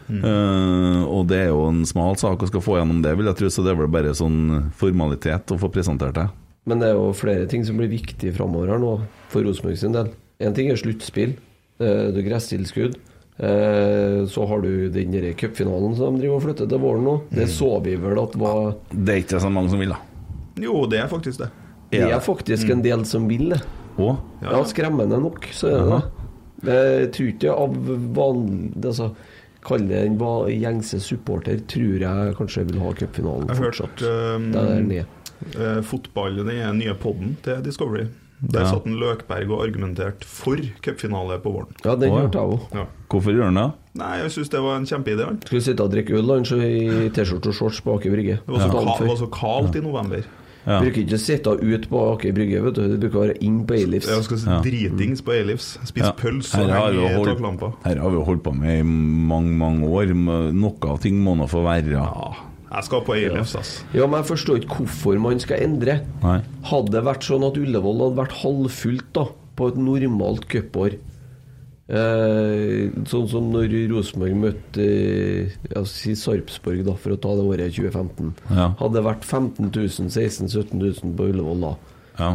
[0.10, 3.40] Uh, og det er jo en smal sak å skal få gjennom det, vil jeg
[3.42, 6.28] tro, så det er vel bare sånn formalitet å få presentert det.
[6.68, 8.96] Men det er jo flere ting som blir viktig framover her nå,
[9.32, 10.10] for Rosenborg sin del.
[10.44, 11.38] Én ting er sluttspill.
[11.80, 12.98] eh, Det er gresstilskudd.
[13.40, 17.16] Eh, Så har du den cupfinalen som de driver og flytter til våren nå.
[17.32, 20.00] Det så vi vel at var Det er ikke så mange som vil, da.
[20.60, 21.50] Jo, det er faktisk det.
[21.92, 23.62] Det er faktisk en del som vil det.
[23.98, 24.12] Å?
[24.46, 26.04] Ja, skremmende nok, så er det det.
[26.68, 27.76] Jeg tror ikke av
[28.18, 29.12] vanlig altså,
[29.68, 34.46] Kall det en gjengse supporter, tror jeg kanskje vil ha cupfinalen Jeg har hørt um,
[34.54, 35.18] Det ned.
[35.60, 38.08] eh, fotball, den er nye podden til Discovery.
[38.40, 38.70] Der Ja.
[38.70, 41.74] satt en Løkberg og argumenterte for cupfinale på våren.
[41.84, 42.60] Ja, den hørte jeg òg.
[42.74, 42.86] Ja.
[43.10, 43.72] Hvorfor gjør han det?
[43.98, 45.26] Nei, jeg syns det var en kjempeidé.
[45.44, 46.30] Skulle sitte og drikke øl
[46.62, 48.40] i T-skjorte og shorts på Aker Brygge.
[48.46, 48.96] Det var så, ja.
[48.98, 50.24] ka var så kaldt i november.
[50.68, 50.82] Ja.
[50.84, 52.82] Bruker ikke å sitte ute på Aker Brygge, vet du.
[52.92, 54.08] Det bruker å være inn på Eilifs.
[54.12, 54.58] Jeg skal si Ja.
[54.62, 55.78] dritings på Eilifs.
[55.88, 56.12] Spise Ja.
[56.12, 57.74] pølse og henge i taklampa.
[57.86, 60.14] Her har vi jo holdt på med i mange, mange år.
[60.54, 61.90] Noe av ting må nå få være.
[61.92, 62.34] Ja,
[62.76, 63.84] jeg skal på Eilifs, ass.
[63.94, 66.02] Ja, men jeg forstår ikke hvorfor man skal endre.
[66.22, 66.42] Nei.
[66.66, 69.26] Hadde det vært sånn at Ullevål hadde vært halvfullt da,
[69.56, 70.98] på et normalt cupår
[71.90, 77.76] eh, Sånn som når Rosenborg møtte eh, si Sarpsborg, da, for å ta det året
[77.78, 78.34] 2015.
[78.52, 78.70] Ja.
[78.80, 81.74] Hadde det vært 15 000, 16 000-17 000 på Ullevål da,
[82.20, 82.32] Ja.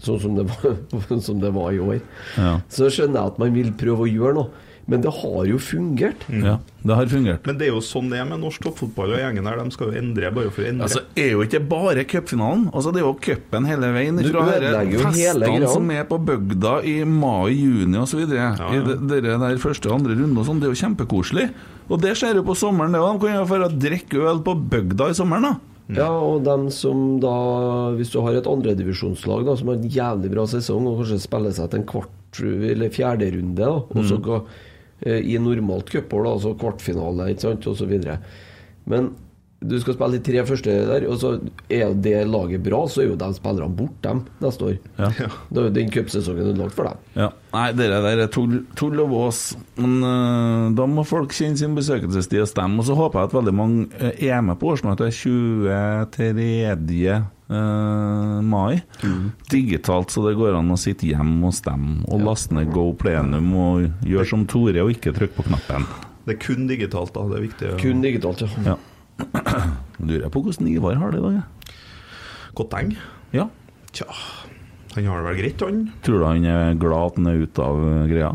[0.00, 0.76] sånn som det var,
[1.26, 2.00] som det var i år,
[2.38, 2.58] Ja.
[2.72, 4.66] så skjønner jeg at man vil prøve å gjøre noe.
[4.90, 6.24] Men det har jo fungert.
[6.34, 7.44] Ja, det har fungert.
[7.46, 9.60] Men det er jo sånn det er med norsk toppfotball og gjengen her.
[9.62, 10.88] De skal jo endre bare for å endre.
[10.88, 12.66] Altså, er jo ikke bare cupfinalen.
[12.74, 14.18] Altså, det er jo cupen hele veien.
[14.18, 18.24] Du Fra ødelegger jo hele festene som er på bygda i mai, juni osv.
[18.34, 18.70] Ja, ja.
[18.74, 18.82] I
[19.14, 20.62] det der første og andre runde og sånn.
[20.62, 21.48] Det er jo kjempekoselig.
[21.90, 23.20] Og det skjer jo på sommeren, det òg.
[23.20, 25.56] De kan jo dra og drikke øl på bygda i sommeren, da.
[25.90, 27.32] Ja, og dem som da
[27.98, 31.70] Hvis du har et andredivisjonslag som har en jævlig bra sesong og kanskje spiller seg
[31.72, 34.58] til en kvart eller fjerde runde, da, og så eh,
[35.00, 38.18] i normalt cupår, altså kvartfinale, ikke sant, og så videre.
[38.90, 39.12] Men
[39.60, 41.34] du skal spille de tre første der, og så
[41.68, 44.78] er det laget bra, så er jo de spillerne borte, dem, neste år.
[44.96, 45.10] Ja.
[45.50, 47.02] Da er jo den cupsesongen ødelagt for dem.
[47.18, 47.28] Ja.
[47.52, 49.42] Nei, det der er tull, tull og vås.
[49.76, 52.80] Men uh, da må folk kjenne sin besøkelsestid og stemme.
[52.80, 57.20] Og så håper jeg at veldig mange eh, er med på årsmøtet 23.
[57.50, 58.80] eh, mai.
[59.50, 62.00] Digitalt, så det går an å sitte hjemme og stemme.
[62.10, 65.86] Og laste ned Go Plenum og gjøre som Tore og ikke trykke på knappen.
[66.26, 67.24] Det er kun digitalt, da.
[67.30, 67.72] Det er viktig.
[67.82, 68.74] Kun digitalt, ja.
[68.74, 68.78] Ja.
[70.06, 71.74] Lurer jeg på hvordan Ivar har det i dag.
[72.58, 72.94] Kotteng?
[73.34, 73.48] Ja.
[73.94, 74.06] Tja,
[74.94, 75.82] han har det vel greit, han.
[76.06, 78.30] Tror du han er glad at han er ute av eh, greia?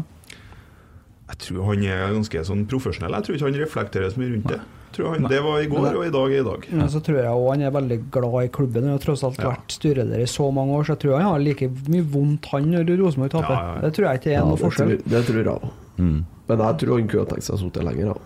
[1.26, 3.16] Jeg tror han er ganske sånn profesjonell.
[3.18, 4.60] Jeg tror ikke han reflekterer så mye rundt det.
[4.96, 6.68] Tror han, det var i går, og i dag er i dag.
[6.72, 8.84] Men så tror jeg også han er veldig glad i klubben.
[8.88, 9.50] Han har tross alt Ja.
[9.52, 12.70] vært styreleder i så mange år, så jeg tror han har like mye vondt, han,
[12.72, 13.52] når Rosenborg taper.
[13.58, 13.82] Ja, ja, ja.
[13.82, 14.94] Det tror jeg ikke er Ja, noe forskjell.
[14.96, 15.68] tror, det tror jeg òg.
[15.98, 16.26] Mm.
[16.48, 18.06] Men jeg tror han kunne ha tenkt seg å sitte lenger.
[18.14, 18.20] Da.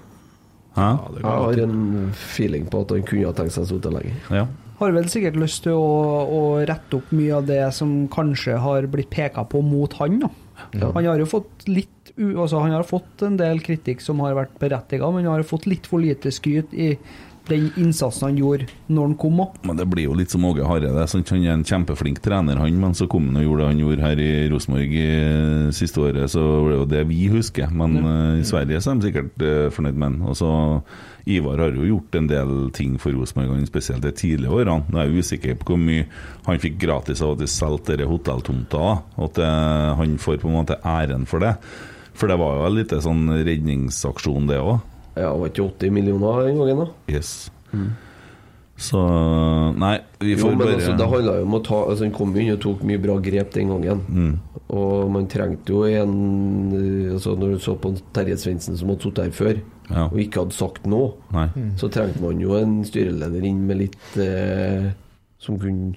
[0.79, 3.91] Ja, det Jeg har en feeling på at han kunne ha tenkt seg å sitte
[3.91, 4.15] lenger.
[4.29, 4.45] Ja.
[4.79, 5.89] Har vel sikkert lyst til å,
[6.29, 10.19] å rette opp mye av det som kanskje har blitt peka på mot han.
[10.21, 10.29] Da.
[10.77, 10.91] Ja.
[10.93, 11.89] Han har jo fått litt
[12.19, 15.69] altså Han har fått en del kritikk som har vært berettiget, men han har fått
[15.69, 16.93] litt for lite skryt i
[17.49, 19.57] den innsatsen han gjorde når han kom opp.
[19.65, 21.05] Men det blir jo litt som Åge Hareide.
[21.09, 24.05] Han er en kjempeflink trener, han, men så kom han og gjorde det han gjorde
[24.05, 27.71] her i Rosenborg eh, siste året, så det jo det vi husker.
[27.73, 30.83] Men eh, i Sverige så er de sikkert uh, fornøyd med han.
[31.29, 34.85] Ivar har jo gjort en del ting for Rosenborg, spesielt de tidlige årene.
[34.89, 36.07] Nå er jeg usikker på hvor mye
[36.47, 39.41] han fikk gratis av at de solgte hotelltomta, Og at
[39.99, 41.57] han får på en måte æren for det.
[42.19, 44.79] For det var jo en liten sånn redningsaksjon, det òg.
[45.19, 46.91] Ja, var ikke 80 millioner den gangen, da?
[47.11, 47.49] Yes.
[48.79, 48.99] Så
[49.75, 52.31] Nei, vi Jo, men bare altså, det handla jo om å ta altså, Han kom
[52.35, 54.03] jo inn og tok mye bra grep den gangen.
[54.07, 54.61] Mm.
[54.79, 56.13] Og man trengte jo en
[56.77, 59.59] eh, altså, Når du så på Terje Svendsen som hadde sittet her før,
[59.89, 60.03] Ja.
[60.05, 61.47] og ikke hadde sagt noe, Nei.
[61.81, 64.91] så trengte man jo en styreleder inn med litt eh,
[65.41, 65.95] Som kunne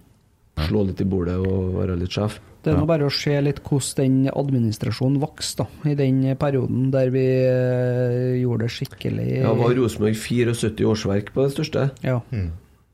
[0.67, 2.41] slå litt i bordet og være litt sjef.
[2.63, 2.81] Det er Ja.
[2.81, 7.25] nå bare å se litt hvordan den administrasjonen vokste da, i den perioden der vi
[7.27, 11.91] eh, gjorde det skikkelig Ja, var Rosenborg 74 årsverk på det største?
[12.07, 12.21] Ja.
[12.31, 12.53] Mm.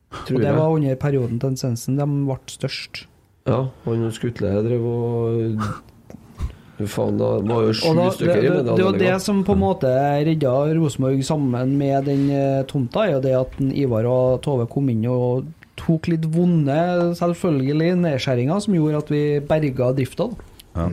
[0.08, 3.04] Og det var under perioden til Sensen de ble størst.
[3.48, 5.62] Ja, han og Skutle drev og
[6.86, 9.62] Faen, da var jo sju da, stykker i det, det, var det som på en
[9.64, 9.90] måte
[10.28, 14.86] redda Rosenborg sammen med den eh, tomta, er jo det at Ivar og Tove kom
[14.92, 15.48] inn og
[15.78, 16.78] tok litt vonde,
[17.18, 20.28] selvfølgelig, nedskjæringer som gjorde at vi berga drifta.
[20.74, 20.88] Ja.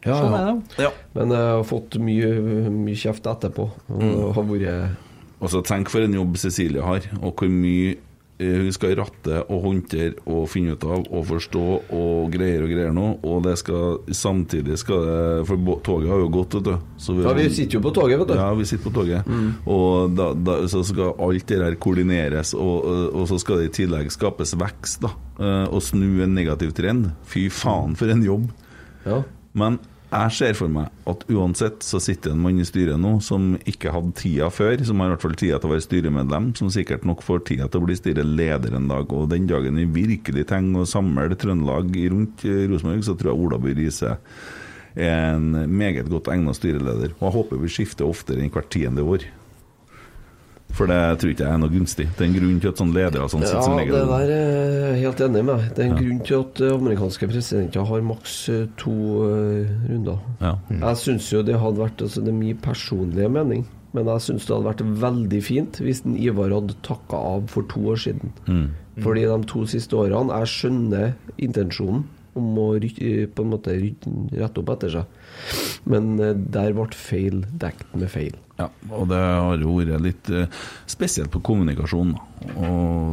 [0.00, 0.84] Ja, Sånn er det.
[0.86, 0.90] Ja.
[1.12, 2.28] Men jeg har fått mye,
[2.72, 3.66] mye kjeft etterpå.
[3.92, 4.96] Og har vært
[5.40, 7.98] Og så tenk for en jobb Cecilie har, og hvor mye
[8.40, 12.94] hun skal ratte og håndtere og finne ut av og forstå og greier og greier
[12.96, 13.06] nå.
[13.28, 15.18] Og det skal samtidig skal det
[15.50, 16.88] For toget har jo gått, vet du.
[17.00, 18.34] Så Ja, vi sitter jo på toget, vet du.
[18.40, 19.28] Ja, vi sitter på toget.
[19.66, 23.70] Og da, da, så skal alt det der koordineres, og, og, og så skal det
[23.70, 25.12] i tillegg skapes vekst, da.
[25.40, 27.10] eh, Og snu en negativ trend.
[27.28, 28.48] Fy faen, for en jobb.
[29.04, 29.22] Ja.
[29.52, 29.80] Men
[30.10, 33.92] jeg ser for meg at uansett så sitter en mann i styret nå som ikke
[33.94, 37.06] hadde tida før, som har i hvert fall tida til å være styremedlem, som sikkert
[37.06, 39.14] nok får tida til å bli styreleder en dag.
[39.14, 43.44] Og den dagen vi virkelig trenger å samle Trøndelag rundt eh, Rosenborg, så tror jeg
[43.46, 44.16] Ola By Riise
[44.98, 47.14] er en meget godt egnet styreleder.
[47.20, 49.28] Og jeg håper vi skifter oftere enn hvert tiende år.
[50.76, 52.06] For det tror ikke jeg er noe gunstig.
[52.16, 54.70] Det er en grunn til at sånn ledere sånn sitter Ja, som det der er
[54.94, 55.64] jeg helt enig med.
[55.76, 58.94] Det er en grunn til at eh, amerikanske presidenter har maks eh, to
[59.24, 60.22] uh, runder.
[60.40, 60.52] Ja.
[60.70, 63.66] Jeg syns jo det hadde vært altså Det er min personlige mening,
[63.96, 67.66] men jeg syns det hadde vært veldig fint hvis den Ivar hadde takka av for
[67.72, 68.32] to år siden.
[68.46, 68.68] Mm.
[69.00, 72.06] Fordi de to siste årene Jeg skjønner intensjonen
[72.38, 75.16] om å ry- på en måte rette opp etter seg,
[75.90, 78.36] men uh, der ble feil dekt med feil.
[78.60, 80.46] Ja, og det har jo vært litt eh,
[80.90, 82.14] spesielt på kommunikasjon.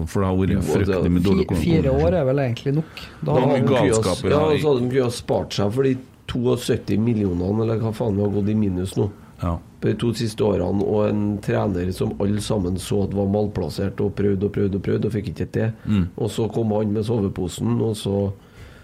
[0.08, 1.84] for det har vært fryktelig mye dårlig kommunikasjon.
[1.84, 3.02] Fire år er vel egentlig nok.
[3.22, 4.40] Da Da har har vi- vi galskap, ja.
[4.60, 5.98] så hadde de kunnet spart seg for de
[6.28, 9.10] 72 millionene, eller hva faen vi har gått i minus nå.
[9.42, 9.58] Ja.
[9.80, 14.00] På de to siste årene, og en trener som alle sammen så at var malplassert
[14.02, 15.72] og prøvde og prøvde og prøvde, og fikk ikke til.
[15.86, 16.08] Mm.
[16.18, 18.34] Og så kom han med soveposen, og så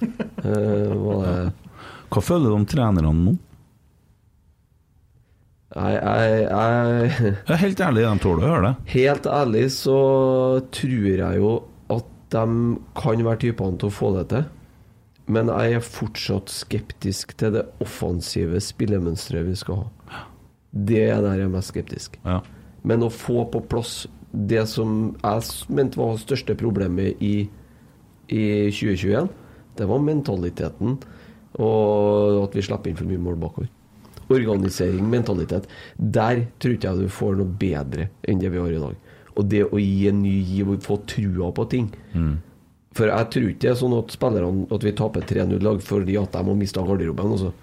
[0.01, 1.53] eh, var det
[2.13, 3.37] Hva føler om trenerne nå?
[5.73, 5.99] Jeg,
[6.45, 7.11] jeg,
[7.49, 8.73] jeg helt ærlig, de tåler å høre det.
[8.93, 9.99] Helt ærlig så
[10.73, 11.53] tror jeg jo
[11.93, 12.45] at de
[12.99, 14.45] kan være typene til å få det til.
[15.33, 20.25] Men jeg er fortsatt skeptisk til det offensive spillemønsteret vi skal ha.
[20.73, 22.17] Det er der jeg er mest skeptisk.
[22.25, 22.41] Ja.
[22.83, 27.45] Men å få på plass det som jeg mente var det største problemet i,
[28.33, 28.43] i
[28.73, 29.29] 2021,
[29.77, 30.97] det var mentaliteten
[31.61, 33.69] og at vi slipper inn for mye mål bakover.
[34.29, 35.67] Organisering, mentalitet.
[35.97, 38.95] Der tror ikke jeg du får noe bedre enn det vi har i dag.
[39.33, 41.89] Og det å gi en ny giv få trua på ting.
[42.93, 46.35] For jeg tror ikke det er sånn at spillerne At vi taper 3-0-lag fordi at
[46.35, 47.31] de har mista garderoben.
[47.33, 47.53] Altså.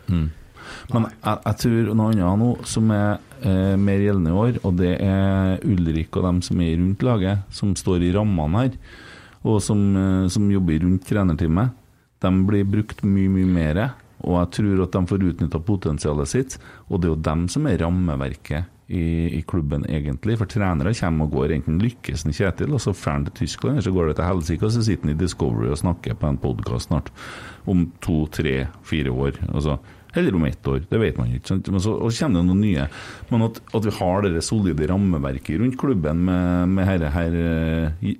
[0.90, 4.76] Men jeg, jeg tror noe annet nå som er eh, mer gjeldende i år, og
[4.80, 8.76] det er Ulrik og dem som er rundt laget, som står i rammene her,
[9.46, 11.76] og som, eh, som jobber rundt trenerteamet.
[12.20, 13.82] De blir brukt mye, mye mer,
[14.20, 16.58] og jeg tror at de får utnytta potensialet sitt.
[16.88, 20.36] Og det er jo dem som er rammeverket i, i klubben, egentlig.
[20.40, 23.78] For trenere kommer og går, enten lykkes en Kjetil, og så drar han til Tyskland,
[23.78, 26.28] eller så går det til helsike, og så sitter han i Discovery og snakker på
[26.30, 27.12] en podkast snart
[27.70, 28.54] om to, tre,
[28.86, 29.40] fire år.
[29.52, 29.78] Altså,
[30.14, 31.52] eller om ett år, det vet man ikke.
[31.52, 31.70] sant?
[31.70, 32.86] Men så kommer det noen nye.
[33.30, 37.36] Men at, at vi har det solide rammeverket rundt klubben med, med her, her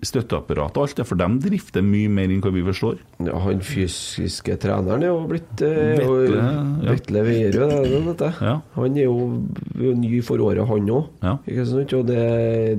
[0.07, 3.01] støtteapparatet og alt det, for de drifter mye mer enn hva vi forstår.
[3.27, 6.93] Ja, han fysiske treneren er jo blitt eh, Vetle, ja.
[6.93, 8.31] Vetle det det dette.
[8.41, 8.57] Ja.
[8.77, 9.29] Han er jo,
[9.77, 11.11] er jo ny for året, han òg.
[11.25, 11.37] Ja.
[11.47, 11.95] Ikke sant?
[11.99, 12.25] Og det,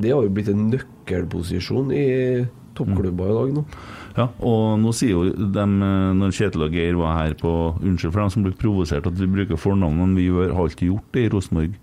[0.03, 2.05] det har jo blitt en nøkkelposisjon i
[2.77, 3.65] toppklubber i dag nå.
[4.17, 8.11] Ja, og nå sier jo dem, eh, når Kjetil og Geir var her på Unnskyld
[8.11, 11.27] for dem som ble provosert at vi bruker fornavn, men vi har alltid gjort det
[11.27, 11.79] i Rosenborg.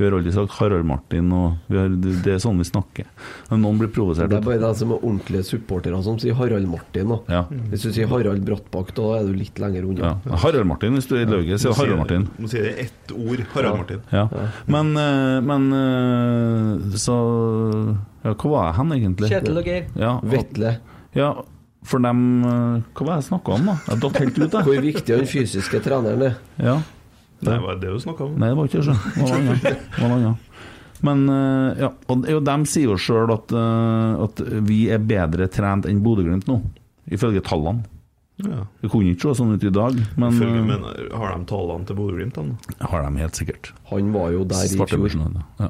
[0.00, 3.08] Vi har alltid sagt Harald Martin, og vi har, det, er sånn vi snakker.
[3.50, 4.30] Men noen blir provosert.
[4.32, 7.12] Det er bare de som er ordentlige supportere som sier Harald Martin.
[7.28, 7.42] Ja.
[7.68, 10.14] Hvis du sier Harald Brattbakk, da er du litt lenger unna.
[10.24, 10.38] Ja.
[10.46, 12.24] Harald Martin, hvis du er i lauget, sier Harald Martin.
[12.40, 13.44] Nå sier det ett ord.
[13.52, 14.00] Harald Martin.
[14.14, 14.24] Ja.
[14.72, 17.20] Men, eh, men eh, så
[18.24, 19.34] Ja, hva var jeg hen, egentlig?
[19.34, 19.86] Kjetil og Geir.
[20.00, 20.78] Ja, Vetle.
[21.16, 21.34] ja,
[21.86, 23.76] for dem eh, Hva var det jeg snakka om, da?
[23.88, 24.66] Jeg datt helt ut, jeg.
[24.68, 26.34] Hvor viktig den fysiske treneren er.
[26.60, 26.76] Ja.
[27.40, 28.34] Det var det du snakka om.
[28.40, 28.88] Nei, det var ikke det.
[28.90, 28.96] så.
[29.16, 30.34] Det var noe annet.
[30.34, 30.50] Det.
[31.06, 35.00] Men eh, ja, og det er dem sier jo sjøl at, eh, at vi er
[35.00, 36.58] bedre trent enn Bodø-Glimt nå,
[37.08, 37.86] ifølge tallene.
[38.40, 38.64] Ja.
[38.80, 41.96] Det kunne ikke se sånn ut i dag, men Følge men har de tallene til
[41.98, 42.36] Bodø-Glimt?
[42.36, 42.88] da?
[42.92, 43.72] har de helt sikkert.
[43.90, 45.20] Han var jo der i fjor.
[45.60, 45.68] Ja.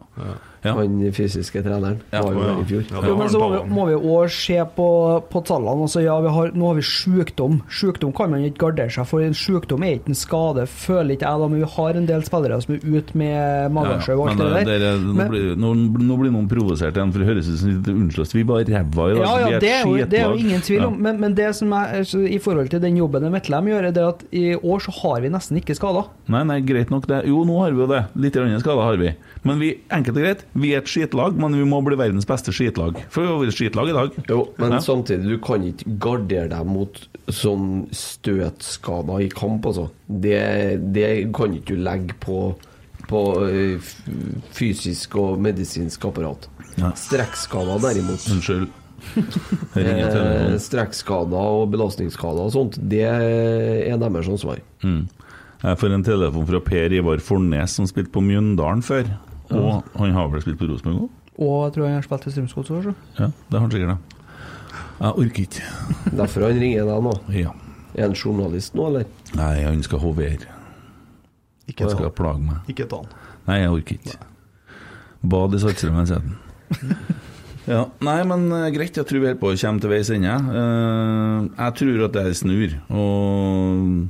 [0.63, 0.75] Ja.
[0.77, 2.21] Han fysiske treneren Ja.
[2.21, 2.83] var jo der i fjor.
[2.93, 4.89] Ja, Jo, men så må vi, må vi også se på,
[5.33, 5.87] på tallene.
[5.87, 7.63] Altså, ja, vi har, nå har vi sykdom.
[7.73, 9.25] Sykdom kan man ikke gardere seg for.
[9.25, 12.23] En sykdom er ikke en skade, føler ikke jeg, da, men vi har en del
[12.29, 14.79] spillere som er ute med magesjau og alt det det, der.
[14.85, 15.73] det, er- nå, Men- blir, nå,
[16.11, 18.35] nå blir noen provosert igjen, for det høres ut som litt unnslått.
[18.37, 19.25] Vi var ræva i dag.
[19.25, 21.01] Ja, ja, det er, jo, det er jo ingen tvil om.
[21.01, 24.25] Men, men det som er altså, i forhold til den jobben Metlem gjør, er at
[24.37, 26.05] i år så har vi nesten ikke skader.
[26.29, 27.25] Nei, nei, greit nok det.
[27.33, 28.05] Jo, nå har vi jo det.
[28.17, 29.13] Litt skader har vi.
[29.43, 32.53] Men vi, enkelt og greit, vi er et skitlag, men vi må bli verdens beste
[32.53, 32.99] skitlag.
[33.11, 34.11] For vi har vært skitlag i dag.
[34.29, 34.81] Jo, men Ja.
[34.81, 39.89] samtidig, du kan ikke gardere deg mot sånn støtskader i kamp, altså.
[40.09, 42.41] Det, det kan ikke du legge på,
[43.09, 43.79] på eh,
[44.53, 46.49] fysisk og medisinsk apparat.
[46.77, 46.93] Ja.
[46.97, 48.27] Strekkskader derimot.
[48.31, 48.69] Unnskyld.
[49.77, 51.33] Eh, strekkskader
[51.63, 54.61] og belastningsskader og sånt, det er deres ansvar.
[54.85, 55.07] Mm.
[55.61, 59.11] Jeg får en telefon fra Per Ivar Fornes, som spilte på Mjøndalen før.
[59.51, 61.17] Og han har vel spilt på Rosenborg òg?
[61.41, 62.95] Og jeg tror han har spilt i Strømsgods også.
[63.19, 63.97] Ja, det har han sikkert.
[63.97, 64.17] det.
[65.01, 65.69] Jeg orker ikke.
[66.21, 67.15] Derfor han ringer deg nå.
[67.35, 67.55] Ja.
[67.95, 69.09] Er han journalist nå, eller?
[69.37, 70.59] Nei, han skal hovere.
[71.71, 72.69] Ikke ta skal plage meg.
[72.71, 73.17] Ikke ta han.
[73.49, 74.19] Nei, jeg orker ikke.
[75.33, 76.39] Bad i Saltstraumen, sier den.
[77.71, 80.33] Ja, nei, men eh, greit, jeg tror vi holder på å komme til veis ende.
[80.33, 84.09] Uh, jeg tror at det er snur, og.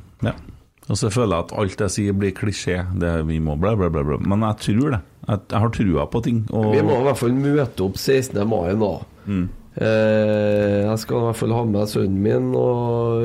[0.90, 3.90] Og så føler jeg at alt jeg sier blir klisjé, det vi må bla, bla,
[3.92, 4.18] bla, bla.
[4.26, 5.00] Men jeg tror det.
[5.28, 6.42] Jeg, jeg har trua på ting.
[6.50, 8.40] Og Vi må i hvert fall møte opp 16.
[8.50, 8.90] mai nå.
[9.30, 13.22] Eh, jeg skal i hvert fall ha med sønnen min og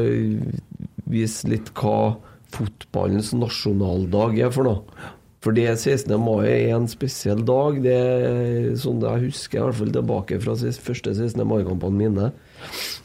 [1.09, 2.15] vise litt hva
[2.55, 5.11] fotballens nasjonaldag er for noe.
[5.45, 6.09] For det 16.
[6.21, 7.81] mai er en spesiell dag.
[7.81, 11.41] Det er sånn jeg husker, i hvert fall tilbake fra første 16.
[11.45, 12.29] mai-kampene mine.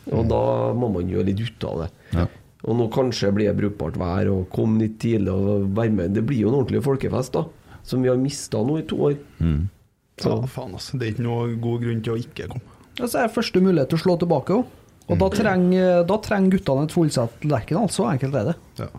[0.08, 0.44] Og da
[0.76, 1.90] må man gjøre litt ut av det.
[2.16, 2.28] Ja.
[2.68, 6.14] Og nå kanskje blir det brukbart vær og komme litt tidlig og være med.
[6.16, 7.46] Det blir jo en ordentlig folkefest, da.
[7.86, 9.16] Som vi har mista nå i to år.
[9.40, 10.98] Ja, faen, altså.
[11.00, 12.76] Det er ikke noe god grunn til å ikke komme.
[12.98, 14.76] Ja, så er det første mulighet til å slå tilbake òg.
[15.10, 17.88] Og da trenger, da trenger guttene et fullsatt Lerkendal.
[17.90, 18.56] Så enkelt er det.
[18.78, 18.90] Ja.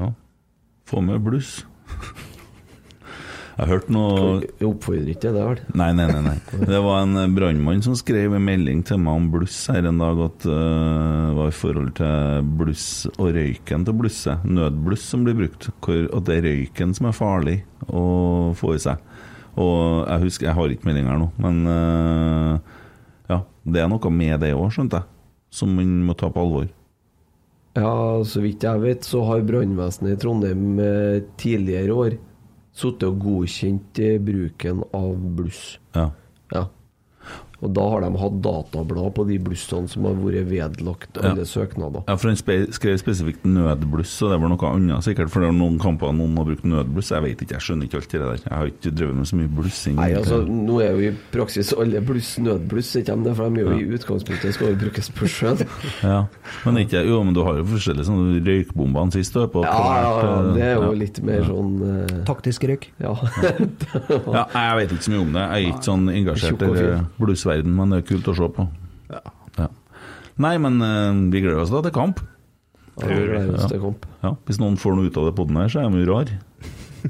[0.00, 0.12] Ja.
[0.88, 1.58] Få med bluss.
[3.60, 5.58] Jeg har hørt noe Jeg oppfordrer ikke til det, vel.
[5.76, 6.20] Nei, nei, nei.
[6.24, 6.36] nei.
[6.70, 10.00] Det var en eh, brannmann som skrev en melding til meg om bluss her en
[10.00, 10.60] dag, at det
[11.30, 14.46] det var i forhold til bluss og røyken til blusset.
[14.48, 15.68] Nødbluss som blir brukt.
[15.84, 17.56] Hvor, at det er røyken som er farlig,
[17.86, 18.02] å
[18.58, 19.04] få i seg.
[19.60, 22.80] Og jeg husker, jeg har ikke melding her nå, men uh,
[23.30, 25.10] ja, det er noe med det òg, skjønte jeg,
[25.60, 26.66] som man må ta på alvor.
[27.78, 27.94] Ja,
[28.26, 32.18] så vidt jeg vet, så har brannvesenet i Trondheim eh, tidligere år
[32.80, 35.78] sittet og godkjent eh, bruken av bluss.
[35.96, 36.10] Ja.
[37.60, 37.66] Ja.
[37.66, 42.04] Og da har de hatt datablad på de blussene som har vært vedlagt alle søknader.
[42.08, 45.28] Ja, for han skrev spesifikt nødbluss, og det var noe annet sikkert.
[45.32, 47.10] For det er noen kamper noen har brukt nødbluss.
[47.12, 48.40] Jeg vet ikke, jeg skjønner ikke alt det der.
[48.46, 49.98] Jeg har ikke drevet med så mye blussing.
[50.00, 53.28] Nei, altså, nå er jo i praksis alle bluss nødbluss, ikke sant?
[53.36, 55.64] For de er jo i utgangspunktet skal jo brukes på sjøen.
[56.10, 56.22] Ja,
[56.64, 59.62] men ikke Jo, men du har jo forskjellige sånne røykbombene sist du er på.
[59.66, 60.96] Ja, ja, ja, det er jo Ja.
[61.02, 62.14] litt mer sånn uh...
[62.28, 62.88] Taktisk røyk.
[63.02, 63.12] Ja.
[64.30, 65.42] Ja, jeg vet ikke så mye om det.
[65.42, 67.10] Jeg er ikke sånn engasjert Tjukk og
[67.50, 68.66] bluesverden, men det er kult å se på.
[69.10, 69.68] Ja.
[70.40, 72.20] Nei, men eh, vi gleder oss da til kamp.
[73.00, 74.06] Ja, det er kamp.
[74.22, 76.30] Ja, hvis noen får noe ut av det podden her, så er de jo rar.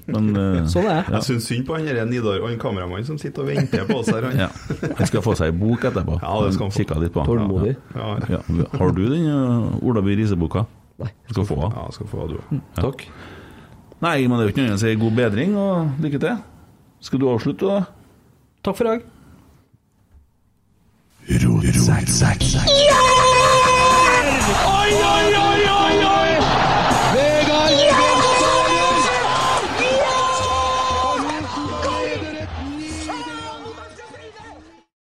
[0.06, 1.14] Men eh, Sånn er det.
[1.14, 4.10] Jeg syns synd på han der Nidar, han kameramannen som sitter og venter på oss
[4.10, 4.26] her.
[4.26, 4.38] Han.
[4.46, 4.48] ja.
[4.98, 6.18] Han skal få seg ei bok etterpå.
[6.22, 6.80] Ja, det skal han få.
[6.82, 7.26] Kikka litt på.
[7.28, 7.76] Tålmodig.
[7.94, 8.42] Ja, Ja.
[8.80, 10.66] Har du den uh, Olaby Riise-boka?
[11.00, 11.12] Nei.
[11.28, 11.76] Du skal få den.
[11.78, 12.58] ja, skal få du òg.
[12.80, 13.06] Takk.
[14.00, 16.42] Nei, men det er jo ikke noe annet å si god bedring og lykke til.
[17.04, 17.84] Skal du avslutte, da?
[18.66, 19.08] Takk for i dag.
[21.30, 22.66] Zack, Zack, Zack.
[22.66, 22.90] Yeah!
[24.66, 24.80] oh!
[24.80, 25.79] oi, oi, oi!